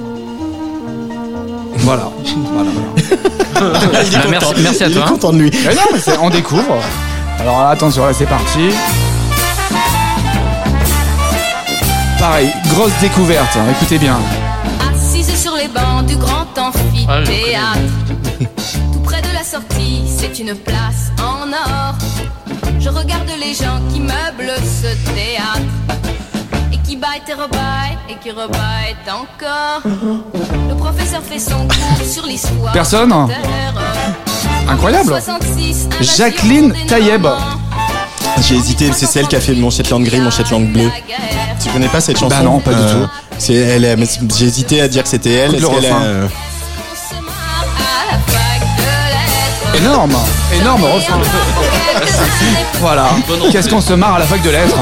Voilà. 1.79 2.09
Il 3.59 3.63
est 3.63 4.17
Ah, 4.23 4.27
merci- 4.29 4.53
merci 4.59 4.83
à 4.83 4.87
Il 4.87 4.93
toi, 4.93 5.01
est 5.01 5.05
hein. 5.05 5.09
content 5.09 5.33
de 5.33 5.37
lui. 5.39 5.51
Mais 5.65 5.75
non, 5.75 5.81
mais 5.93 5.99
c'est- 5.99 6.17
on 6.19 6.29
découvre. 6.29 6.77
Alors 7.39 7.61
là, 7.61 7.69
attention, 7.69 8.05
là 8.05 8.13
c'est 8.13 8.25
parti. 8.25 8.69
Pareil, 12.19 12.51
grosse 12.73 12.91
découverte, 12.99 13.55
hein, 13.55 13.65
écoutez 13.71 13.99
bien. 13.99 14.17
Assise 14.91 15.39
sur 15.39 15.55
les 15.55 15.67
bancs 15.67 16.05
du 16.07 16.15
grand 16.15 16.45
Ah, 16.57 16.67
amphithéâtre. 16.69 17.77
Tout 18.93 18.99
près 19.03 19.21
de 19.21 19.27
la 19.33 19.43
sortie, 19.43 20.01
c'est 20.07 20.39
une 20.39 20.55
place 20.55 21.11
en 21.19 21.47
or. 21.53 21.95
Je 22.79 22.89
regarde 22.89 23.27
les 23.39 23.53
gens 23.53 23.79
qui 23.93 23.99
meublent 23.99 24.53
ce 24.63 24.87
théâtre. 25.13 25.61
Qui 26.87 26.95
baillent 26.95 27.21
et 27.27 27.33
rebaillent, 27.33 27.97
et 28.09 28.15
qui 28.15 28.31
rebaillent 28.31 28.95
encore. 29.11 29.81
Le 30.69 30.75
professeur 30.75 31.21
fait 31.21 31.37
son 31.37 31.67
cours 31.67 32.07
sur 32.09 32.25
l'histoire. 32.25 32.71
Personne. 32.71 33.13
Incroyable. 34.69 35.09
66, 35.09 35.87
invasion 35.87 36.15
Jacqueline 36.15 36.73
Taïeb. 36.87 37.27
J'ai 38.41 38.55
hésité, 38.55 38.91
c'est 38.93 39.05
celle 39.05 39.27
qui 39.27 39.35
a 39.35 39.41
fait 39.41 39.53
mon 39.55 39.69
Shetland 39.69 40.01
gris, 40.03 40.21
mon 40.21 40.31
Shetland 40.31 40.65
bleu. 40.71 40.89
Tu 41.61 41.69
connais 41.71 41.89
pas 41.89 41.99
cette 41.99 42.17
chanson 42.17 42.35
Bah 42.37 42.43
non, 42.43 42.59
pas 42.61 42.73
du 42.73 42.81
tout. 42.81 43.07
C'est 43.37 43.55
elle. 43.55 43.97
J'ai 44.37 44.45
hésité 44.45 44.79
à 44.79 44.87
dire 44.87 45.03
que 45.03 45.09
c'était 45.09 45.33
elle. 45.33 45.55
Est-ce 45.55 45.65
qu'elle 45.65 45.85
a, 45.91 45.95
euh. 45.97 46.27
Énorme, 49.75 50.15
énorme 50.57 50.83
refrain. 50.85 51.19
Voilà. 52.79 53.09
Qu'est-ce 53.51 53.69
qu'on 53.69 53.81
se 53.81 53.93
marre 53.93 54.15
à 54.15 54.19
la 54.19 54.25
fac 54.25 54.41
de 54.41 54.49
lettres 54.49 54.77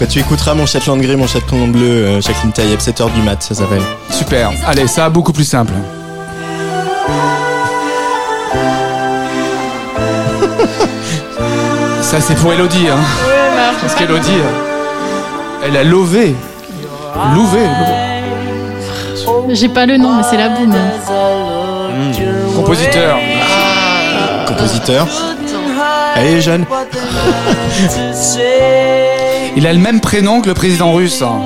Bah, 0.00 0.06
tu 0.08 0.18
écouteras 0.18 0.54
mon 0.54 0.66
Shetland 0.66 1.00
gris, 1.00 1.16
mon 1.16 1.26
Shetland 1.26 1.70
bleu, 1.70 1.82
euh, 1.82 2.20
Jacqueline 2.20 2.52
Taïeb, 2.52 2.80
7h 2.80 3.12
du 3.12 3.22
mat, 3.22 3.42
ça 3.42 3.54
s'appelle. 3.54 3.82
Super. 4.10 4.50
Allez, 4.66 4.86
ça 4.88 5.08
beaucoup 5.08 5.32
plus 5.32 5.44
simple. 5.44 5.72
Ça 12.02 12.20
c'est 12.20 12.34
pour 12.34 12.52
Elodie, 12.52 12.88
hein. 12.88 12.98
Parce 13.80 13.94
qu'Elodie, 13.94 14.30
elle 15.64 15.76
a 15.76 15.82
lové. 15.84 16.34
Louvé. 17.34 17.60
J'ai 19.50 19.68
pas 19.68 19.86
le 19.86 19.96
nom, 19.96 20.16
mais 20.16 20.22
c'est 20.28 20.36
la 20.36 20.48
boum. 20.48 20.74
Compositeur. 22.54 23.16
Compositeur. 24.46 25.06
Elle 26.16 26.26
est 26.26 26.40
jeune. 26.40 26.64
Il 29.56 29.66
a 29.66 29.72
le 29.72 29.78
même 29.78 30.00
prénom 30.00 30.40
que 30.40 30.48
le 30.48 30.54
président 30.54 30.92
russe. 30.92 31.22
hein. 31.22 31.40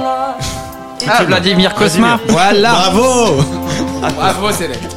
Ah, 1.10 1.22
Vladimir 1.24 1.74
Kosma 1.74 2.18
Voilà. 2.28 2.70
Bravo 2.70 3.36
Bravo, 4.16 4.50
Céleste. 4.52 4.96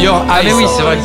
Your 0.00 0.22
Ah, 0.28 0.40
mais 0.42 0.50
Eyes. 0.50 0.54
oui, 0.54 0.64
c'est 0.76 0.82
vrai. 0.82 0.98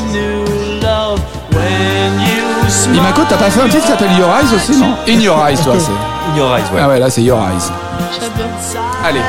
Imako, 2.93 3.21
t'as 3.29 3.37
pas 3.37 3.49
fait 3.49 3.61
un 3.61 3.67
titre 3.69 3.83
qui 3.83 3.87
s'appelle 3.91 4.11
Your 4.17 4.29
Eyes 4.29 4.55
aussi, 4.55 4.77
non 4.79 4.95
In 5.07 5.19
Your 5.19 5.47
Eyes, 5.47 5.57
toi, 5.63 5.73
c'est. 5.77 5.91
In 5.91 6.37
Your 6.37 6.55
Eyes, 6.57 6.63
ouais. 6.73 6.81
Ah 6.83 6.87
ouais, 6.87 6.99
là, 6.99 7.09
c'est 7.09 7.21
Your 7.21 7.37
Eyes. 7.39 7.71
Allez. 9.05 9.19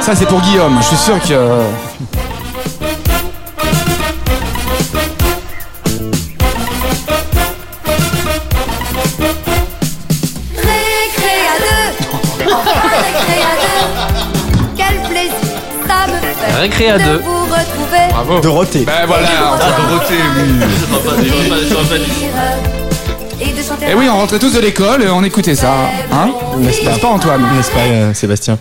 Ça, 0.00 0.14
c'est 0.14 0.26
pour 0.26 0.40
Guillaume. 0.40 0.76
Je 0.80 0.86
suis 0.86 0.96
sûr 0.96 1.18
que. 1.20 1.34
Récré 16.66 16.90
à 16.90 16.98
de 16.98 17.04
deux. 17.04 17.22
Bravo. 18.10 18.40
Dorothée. 18.40 18.84
Ben 18.84 19.06
voilà. 19.06 19.28
Dorothée, 19.88 20.14
oui. 20.36 20.64
et 23.40 23.92
Et 23.92 23.94
oui, 23.94 24.08
on 24.10 24.16
rentrait 24.16 24.40
tous 24.40 24.52
de 24.52 24.58
l'école 24.58 25.04
et 25.04 25.08
on 25.08 25.22
écoutait 25.22 25.54
ça. 25.54 25.72
Hein 26.12 26.30
N'est-ce 26.58 26.82
pas 26.82 26.98
pas, 26.98 27.06
Antoine 27.06 27.42
N'est-ce 27.54 27.70
pas, 27.70 27.78
euh, 27.82 28.12
Sébastien? 28.14 28.58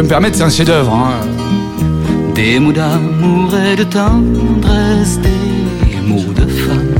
Peux 0.00 0.04
me 0.04 0.08
permettre, 0.08 0.36
c'est 0.38 0.44
un 0.44 0.48
chef-d'œuvre. 0.50 0.94
Hein. 0.94 1.10
Des 2.34 2.58
mots 2.58 2.72
d'amour 2.72 3.52
et 3.54 3.76
de 3.76 3.84
tendresse, 3.84 5.20
des 5.20 6.00
mots 6.02 6.32
de 6.32 6.46
femme 6.46 6.94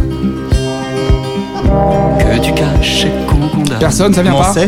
que 2.18 2.44
tu 2.44 2.52
caches 2.52 3.06
et 3.06 3.26
qu'on 3.26 3.48
condamne. 3.48 3.78
Personne, 3.78 4.12
ça 4.12 4.20
vient 4.22 4.32
Comment 4.32 4.44
pas 4.52 4.60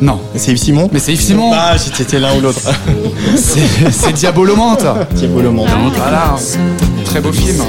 Non. 0.00 0.18
C'est 0.34 0.52
Yves 0.52 0.56
Simon 0.62 0.88
Mais 0.94 0.98
c'est 0.98 1.12
Yves 1.12 1.20
Simon. 1.20 1.50
Ah, 1.54 1.74
c'était 1.76 2.18
l'un 2.18 2.34
ou 2.36 2.40
l'autre. 2.40 2.60
C'est 3.36 4.12
Diabolomante. 4.14 4.86
Tes 5.20 5.26
Voilà. 5.26 6.36
Très 7.04 7.20
beau 7.20 7.32
film. 7.32 7.62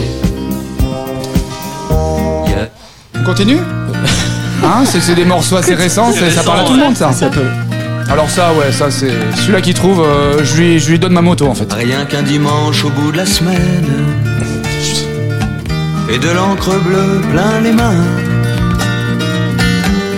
On 3.20 3.24
continue? 3.26 3.58
Hein, 4.64 4.84
c'est 4.86 5.16
des 5.16 5.26
morceaux 5.26 5.58
assez 5.58 5.76
récents, 5.76 6.12
c'est- 6.14 6.32
ça 6.32 6.44
parle 6.44 6.62
à 6.62 6.64
tout 6.64 6.74
le 6.74 6.80
monde 6.80 6.96
ça. 6.96 7.12
Alors 8.14 8.30
ça, 8.30 8.54
ouais, 8.54 8.72
ça 8.72 8.92
c'est 8.92 9.12
celui-là 9.38 9.60
qui 9.62 9.74
trouve, 9.74 10.02
euh, 10.02 10.44
je 10.44 10.56
lui, 10.56 10.80
je 10.80 10.92
lui 10.92 11.00
donne 11.00 11.14
ma 11.14 11.22
moto 11.22 11.48
en 11.48 11.56
fait. 11.56 11.72
Rien 11.74 12.06
qu'un 12.06 12.22
dimanche 12.22 12.86
au 12.86 12.90
bout 12.90 13.12
de 13.12 13.18
la 13.18 13.26
semaine 13.26 13.88
Et 16.12 16.20
de 16.20 16.30
l'encre 16.30 16.78
bleue 16.80 17.22
plein 17.32 17.60
les 17.62 17.72
mains 17.72 18.04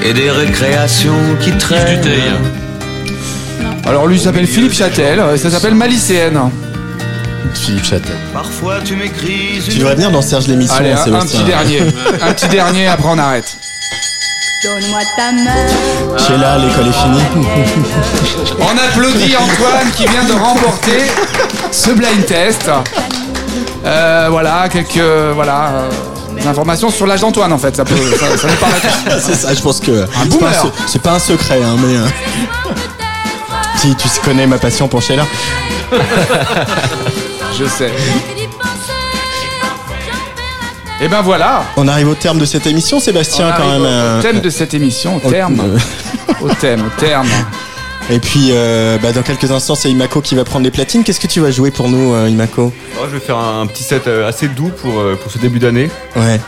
Et 0.03 0.13
des 0.13 0.29
récréations 0.29 1.15
qui 1.39 1.51
traînent 1.53 2.01
Alors 3.87 4.07
lui 4.07 4.17
il 4.17 4.21
s'appelle 4.21 4.45
Philippe 4.47 4.73
Châtel, 4.73 5.19
euh, 5.19 5.37
ça 5.37 5.49
s'appelle 5.49 5.75
Malicéenne. 5.75 6.37
Philippe 7.53 7.85
Châtel. 7.85 8.17
Parfois 8.33 8.79
tu 8.83 8.97
m'écris 8.97 9.61
Tu 9.69 9.77
devrais 9.79 9.95
venir 9.95 10.11
dans 10.11 10.21
Serge 10.21 10.47
l'émission, 10.47 10.75
Allez, 10.75 10.91
un, 10.91 10.95
un 10.95 11.03
Sébastien. 11.05 11.39
petit 11.39 11.47
dernier, 11.47 11.79
un 12.21 12.33
petit 12.33 12.47
dernier, 12.49 12.87
après 12.87 13.07
on 13.09 13.17
arrête. 13.17 13.55
Donne-moi 14.65 14.99
ta 15.15 15.31
main. 15.31 16.17
Sheila, 16.17 16.57
l'école 16.57 16.87
est 16.87 16.93
finie. 16.93 17.21
On 18.59 18.77
applaudit 18.89 19.35
Antoine 19.35 19.91
qui 19.95 20.07
vient 20.07 20.23
de 20.23 20.33
remporter 20.33 21.03
ce 21.71 21.91
blind 21.91 22.25
test. 22.25 22.69
Euh, 23.85 24.27
voilà, 24.31 24.67
quelques 24.69 24.99
voilà, 25.35 25.69
euh, 25.69 26.49
informations 26.49 26.89
sur 26.89 27.05
l'âge 27.05 27.21
d'Antoine 27.21 27.53
en 27.53 27.57
fait, 27.59 27.75
ça, 27.75 27.85
peut, 27.85 27.95
ça, 28.19 28.25
c'est 29.21 29.35
ça, 29.35 29.53
je 29.53 29.61
pense 29.61 29.79
que. 29.79 30.05
c'est 30.23 30.29
boomer. 30.29 30.39
pas 30.51 30.57
un 30.57 30.61
se- 30.63 30.67
C'est 30.87 31.01
pas 31.01 31.11
un 31.11 31.19
secret, 31.19 31.59
hein, 31.63 31.75
mais. 31.77 31.95
euh, 31.97 32.07
Si 33.77 33.95
tu 33.95 34.07
connais 34.23 34.47
ma 34.47 34.57
passion 34.57 34.87
pour 34.87 35.01
Sheila. 35.03 35.23
Je 37.57 37.65
sais. 37.65 37.91
Et 41.01 41.07
ben 41.07 41.21
voilà. 41.21 41.63
On 41.77 41.87
arrive 41.87 42.07
au 42.09 42.15
terme 42.15 42.39
de 42.39 42.45
cette 42.45 42.65
émission, 42.67 42.99
Sébastien, 42.99 43.49
On 43.53 43.61
quand 43.61 43.69
même. 43.69 43.81
au 43.81 43.85
euh, 43.85 44.21
thème 44.21 44.39
de 44.39 44.49
cette 44.49 44.73
émission, 44.73 45.19
au 45.23 45.27
au- 45.27 45.31
terme. 45.31 45.59
euh, 45.61 45.77
Au 46.41 46.49
thème, 46.53 46.81
au 46.85 46.99
terme. 46.99 47.27
Et 48.09 48.19
puis, 48.19 48.49
euh, 48.51 48.97
bah, 49.01 49.11
dans 49.11 49.23
quelques 49.23 49.49
instants, 49.51 49.73
c'est 49.75 49.89
Imako 49.89 50.21
qui 50.21 50.35
va 50.35 50.43
prendre 50.45 50.63
les 50.63 50.71
platines. 50.71 51.03
Qu'est-ce 51.03 51.19
que 51.19 51.25
tu 51.27 51.39
vas 51.41 51.49
jouer 51.51 51.71
pour 51.71 51.89
nous, 51.89 52.13
euh, 52.13 52.29
Imako? 52.29 52.71
Oh, 52.97 53.05
je 53.07 53.13
vais 53.15 53.19
faire 53.19 53.37
un, 53.37 53.61
un 53.61 53.65
petit 53.67 53.83
set 53.83 54.07
euh, 54.07 54.27
assez 54.29 54.47
doux 54.47 54.71
pour, 54.81 54.93
pour 55.21 55.31
ce 55.31 55.37
début 55.39 55.57
d'année. 55.59 55.89
Ouais. 56.15 56.39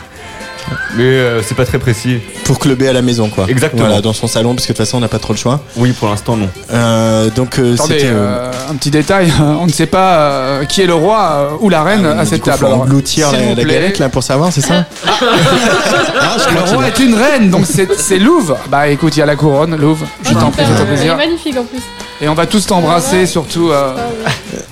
Mais 0.96 1.04
euh, 1.04 1.42
c'est 1.42 1.54
pas 1.54 1.64
très 1.64 1.78
précis. 1.78 2.18
Pour 2.44 2.58
clubber 2.58 2.88
à 2.88 2.92
la 2.92 3.02
maison, 3.02 3.28
quoi. 3.28 3.46
Exactement. 3.48 3.84
Voilà, 3.84 4.00
dans 4.00 4.12
son 4.12 4.26
salon, 4.26 4.54
parce 4.54 4.66
que 4.66 4.72
de 4.72 4.76
toute 4.76 4.84
façon, 4.86 4.96
on 4.98 5.00
n'a 5.00 5.08
pas 5.08 5.18
trop 5.18 5.32
le 5.32 5.38
choix. 5.38 5.60
Oui, 5.76 5.92
pour 5.92 6.08
l'instant, 6.08 6.36
non. 6.36 6.48
Euh, 6.72 7.30
donc, 7.30 7.58
euh, 7.58 7.74
Attendez, 7.74 7.94
c'était. 8.00 8.06
euh, 8.10 8.50
euh, 8.50 8.52
un 8.70 8.74
petit 8.76 8.90
détail, 8.90 9.32
on 9.40 9.66
ne 9.66 9.72
sait 9.72 9.86
pas 9.86 10.18
euh, 10.18 10.64
qui 10.64 10.80
est 10.82 10.86
le 10.86 10.94
roi 10.94 11.30
euh, 11.52 11.56
ou 11.60 11.68
la 11.68 11.82
reine 11.82 12.04
à 12.06 12.24
du 12.24 12.30
cette 12.30 12.42
coup, 12.42 12.50
table. 12.50 12.66
Alors, 12.66 12.80
engloutir 12.82 13.30
la, 13.32 13.54
galette 13.64 13.98
là 13.98 14.08
pour 14.08 14.22
savoir, 14.22 14.52
c'est 14.52 14.60
ça 14.60 14.84
Ah, 15.06 15.10
crois 16.38 16.52
Le 16.52 16.70
roi 16.74 16.88
est 16.88 16.98
une 17.00 17.14
reine, 17.14 17.50
donc 17.50 17.66
c'est 17.66 17.88
c'est 17.98 18.18
Louve. 18.18 18.56
Bah 18.70 18.88
écoute, 18.88 19.16
il 19.16 19.20
y 19.20 19.22
a 19.22 19.26
la 19.26 19.36
couronne, 19.36 19.76
Louve. 19.76 20.04
Je 20.24 20.32
t'en 20.34 20.50
prie, 20.50 20.62
fais-toi 20.64 20.74
Elle 20.80 20.82
est 20.82 20.86
plaisir. 20.96 21.16
magnifique 21.16 21.56
en 21.58 21.64
plus. 21.64 21.80
Et 22.20 22.28
on 22.28 22.34
va 22.34 22.46
tous 22.46 22.66
t'embrasser, 22.66 23.26
surtout 23.26 23.70
euh, 23.70 23.94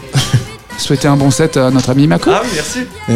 souhaiter 0.78 1.08
un 1.08 1.16
bon 1.16 1.30
set 1.30 1.56
à 1.56 1.70
notre 1.70 1.90
ami 1.90 2.06
Mako. 2.06 2.30
Ah 2.34 2.40
oui, 2.42 2.50
merci. 2.54 2.80
Euh, 3.10 3.14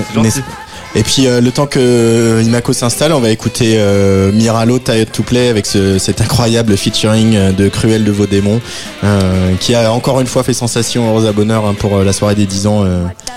Et 0.96 1.04
puis 1.04 1.28
euh, 1.28 1.40
le 1.40 1.52
temps 1.52 1.66
que 1.66 1.78
euh, 1.78 2.42
Imako 2.42 2.72
s'installe, 2.72 3.12
on 3.12 3.20
va 3.20 3.30
écouter 3.30 3.74
euh, 3.78 4.32
Miralo 4.32 4.80
Tired 4.80 5.10
to 5.12 5.22
Play 5.22 5.48
avec 5.48 5.64
ce- 5.66 5.98
cet 5.98 6.20
incroyable 6.20 6.76
featuring 6.76 7.36
euh, 7.36 7.52
de 7.52 7.68
Cruel 7.68 8.02
de 8.02 8.10
Vaudémon 8.10 8.60
euh, 9.04 9.52
qui 9.60 9.76
a 9.76 9.92
encore 9.92 10.20
une 10.20 10.26
fois 10.26 10.42
fait 10.42 10.52
sensation 10.52 11.16
à 11.24 11.32
bonheur 11.32 11.64
hein, 11.64 11.74
pour 11.78 11.96
euh, 11.96 12.04
la 12.04 12.12
soirée 12.12 12.34
des 12.34 12.46
10 12.46 12.66
ans. 12.66 12.84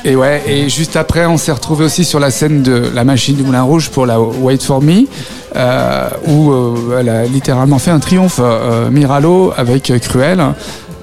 Et 0.03 0.15
ouais, 0.15 0.41
et 0.47 0.67
juste 0.67 0.95
après, 0.95 1.27
on 1.27 1.37
s'est 1.37 1.51
retrouvé 1.51 1.85
aussi 1.85 2.03
sur 2.05 2.19
la 2.19 2.31
scène 2.31 2.63
de 2.63 2.89
la 2.93 3.03
machine 3.03 3.35
du 3.35 3.43
Moulin 3.43 3.61
Rouge 3.61 3.89
pour 3.89 4.05
la 4.07 4.19
Wait 4.19 4.57
for 4.63 4.81
Me, 4.81 5.03
où 6.27 6.53
elle 6.99 7.09
a 7.09 7.25
littéralement 7.25 7.77
fait 7.79 7.91
un 7.91 7.99
triomphe 7.99 8.41
Miralo 8.91 9.53
avec 9.55 9.93
Cruel. 10.01 10.43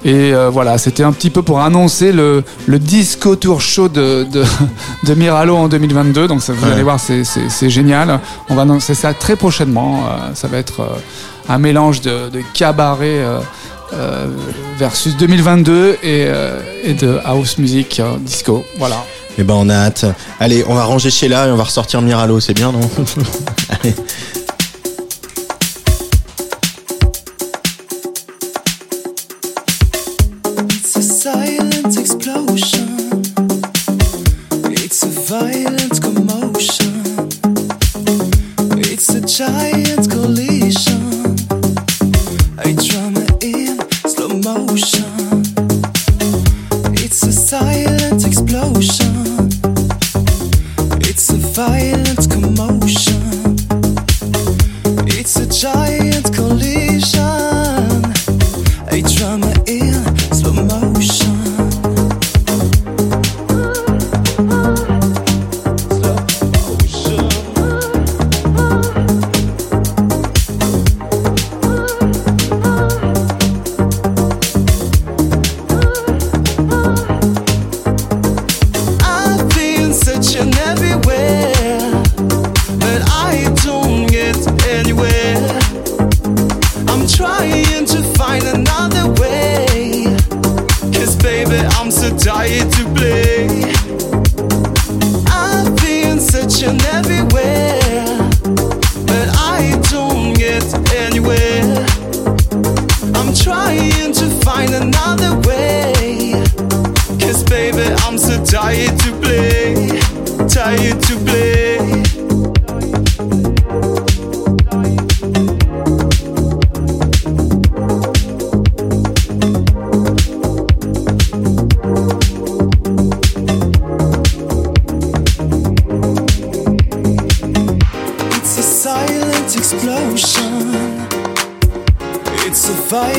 Et 0.04 0.32
euh, 0.32 0.48
voilà, 0.50 0.78
c'était 0.78 1.02
un 1.02 1.12
petit 1.12 1.28
peu 1.30 1.42
pour 1.42 1.60
annoncer 1.60 2.10
le, 2.12 2.42
le 2.66 2.78
disco 2.78 3.36
tour 3.36 3.60
show 3.60 3.88
de, 3.88 4.24
de, 4.24 4.44
de 5.06 5.14
Miralo 5.14 5.56
en 5.56 5.68
2022. 5.68 6.26
Donc 6.28 6.42
ça, 6.42 6.52
vous 6.54 6.64
Ouais. 6.66 6.72
allez 6.72 6.82
voir, 6.82 6.98
c'est- 6.98 7.68
génial. 7.68 8.18
On 8.48 8.54
va 8.54 8.62
annoncer 8.62 8.94
ça 8.94 9.12
très 9.14 9.36
prochainement. 9.36 10.04
Euh, 10.06 10.30
ça 10.34 10.48
va 10.48 10.58
être 10.58 10.80
euh, 10.80 10.86
un 11.48 11.58
mélange 11.58 12.00
de, 12.00 12.28
de 12.30 12.40
cabaret. 12.54 13.20
versus 14.78 15.16
2022 15.16 15.98
et, 16.04 16.28
et 16.84 16.94
de 16.94 17.18
house 17.24 17.58
music 17.58 18.00
disco. 18.20 18.64
Voilà. 18.78 19.04
Eh 19.36 19.42
ben 19.42 19.54
on 19.54 19.68
a 19.68 19.74
hâte. 19.74 20.04
Allez, 20.38 20.64
on 20.68 20.74
va 20.74 20.84
ranger 20.84 21.10
chez 21.10 21.26
là 21.28 21.48
et 21.48 21.50
on 21.50 21.56
va 21.56 21.64
ressortir 21.64 22.00
Miralo, 22.00 22.38
c'est 22.40 22.54
bien 22.54 22.70
non? 22.70 22.80
Allez. 23.82 23.94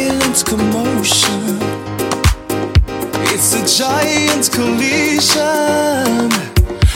A 0.01 0.09
violent 0.09 0.45
commotion. 0.45 1.59
It's 3.33 3.53
a 3.53 3.83
giant 3.83 4.51
collision. 4.51 5.41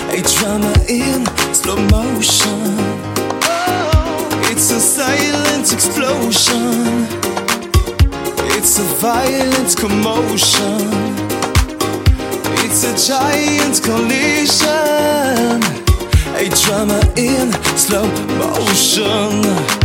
A 0.10 0.22
drama 0.22 0.74
in 0.88 1.26
slow 1.53 1.78
motion. 1.89 2.78
It's 4.49 4.72
a 4.72 4.80
silent 4.80 5.74
explosion. 5.74 7.08
It's 8.58 8.80
a 8.80 8.84
violent 9.01 9.76
commotion. 9.78 10.89
It's 12.64 12.84
a 12.84 12.95
giant 13.08 13.82
collision. 13.84 15.62
A 16.38 16.49
drama 16.49 16.99
in 17.16 17.51
slow 17.78 18.08
motion. 18.38 19.85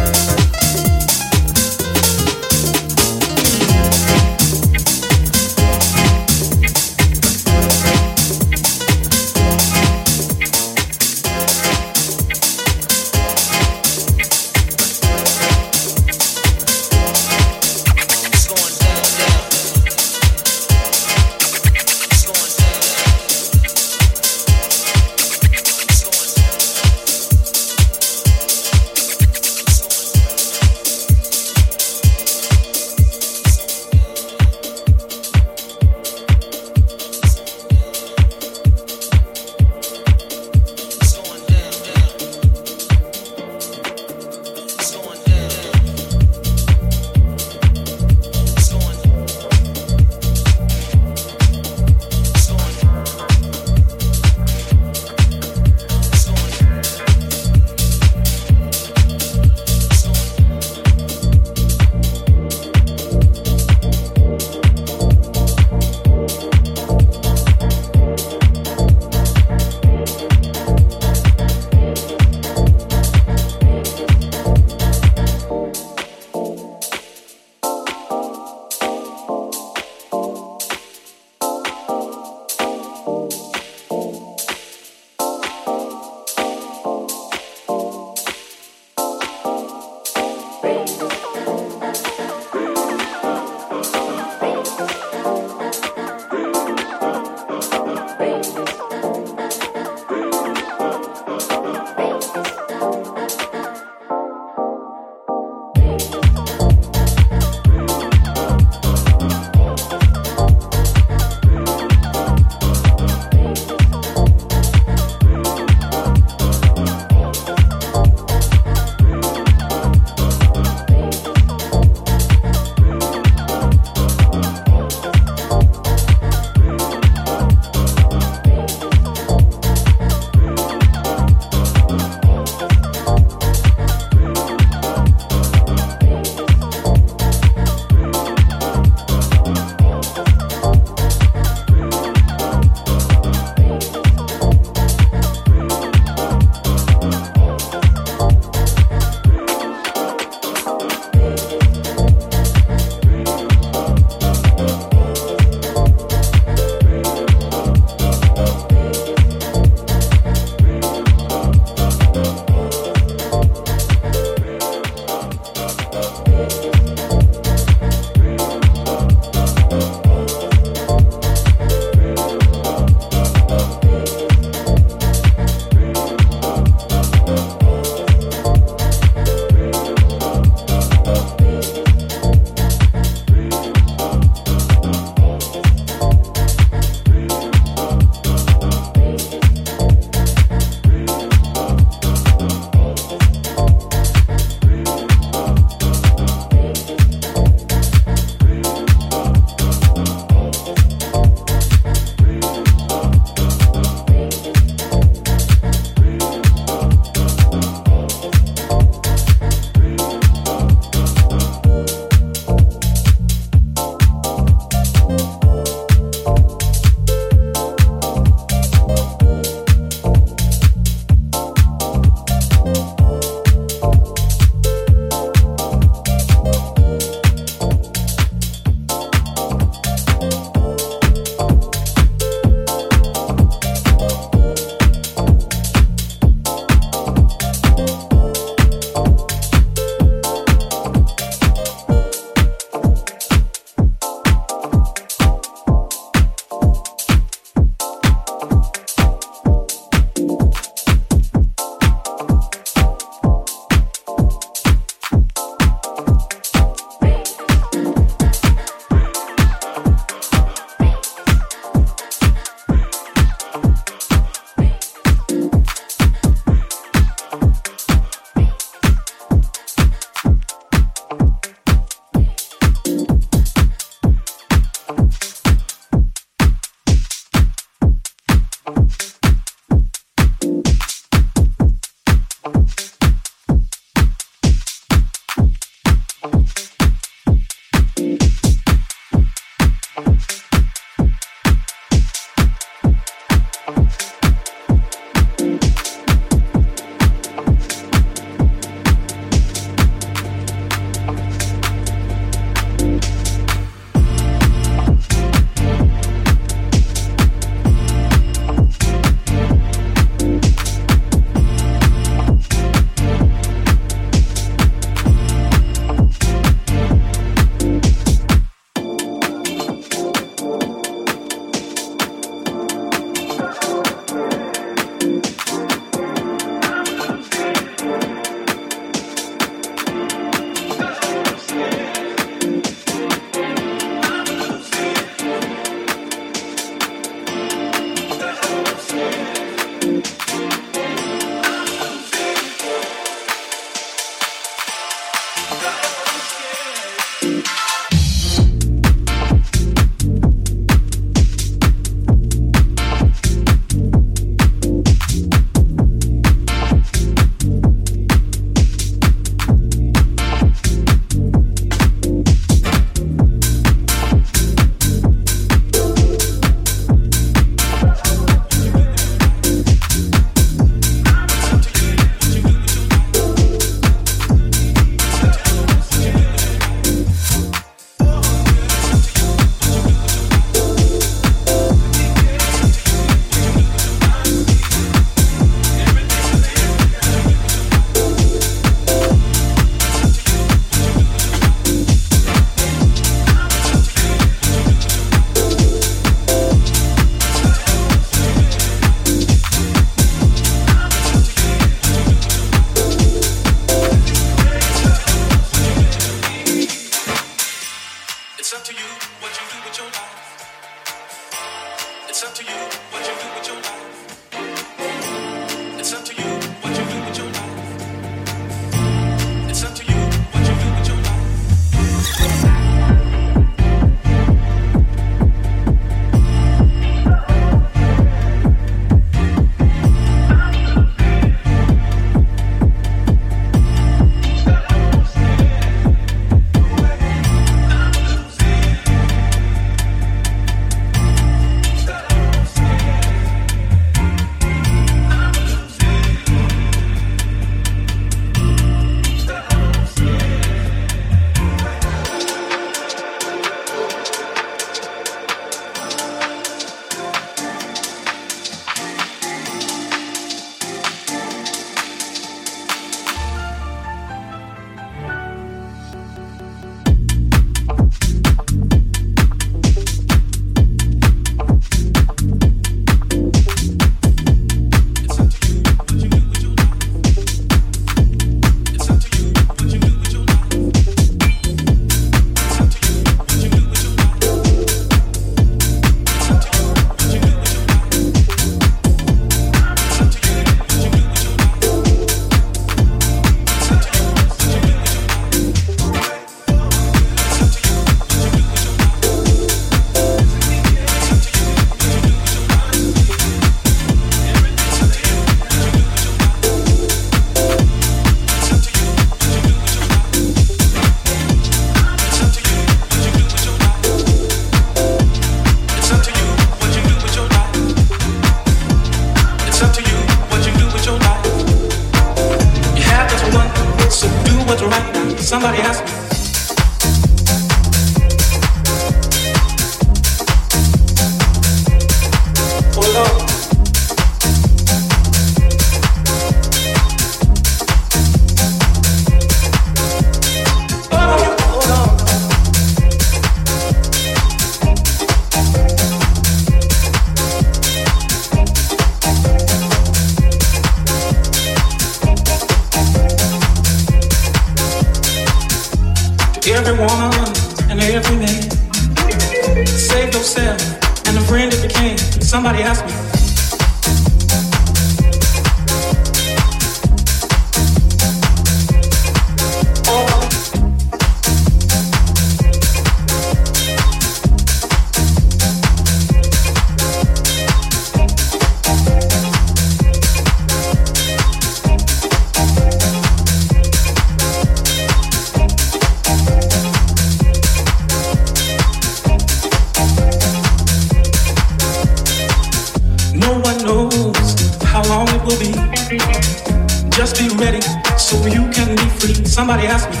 Somebody 599.41 599.65
asked 599.65 599.89
me. 599.89 600.00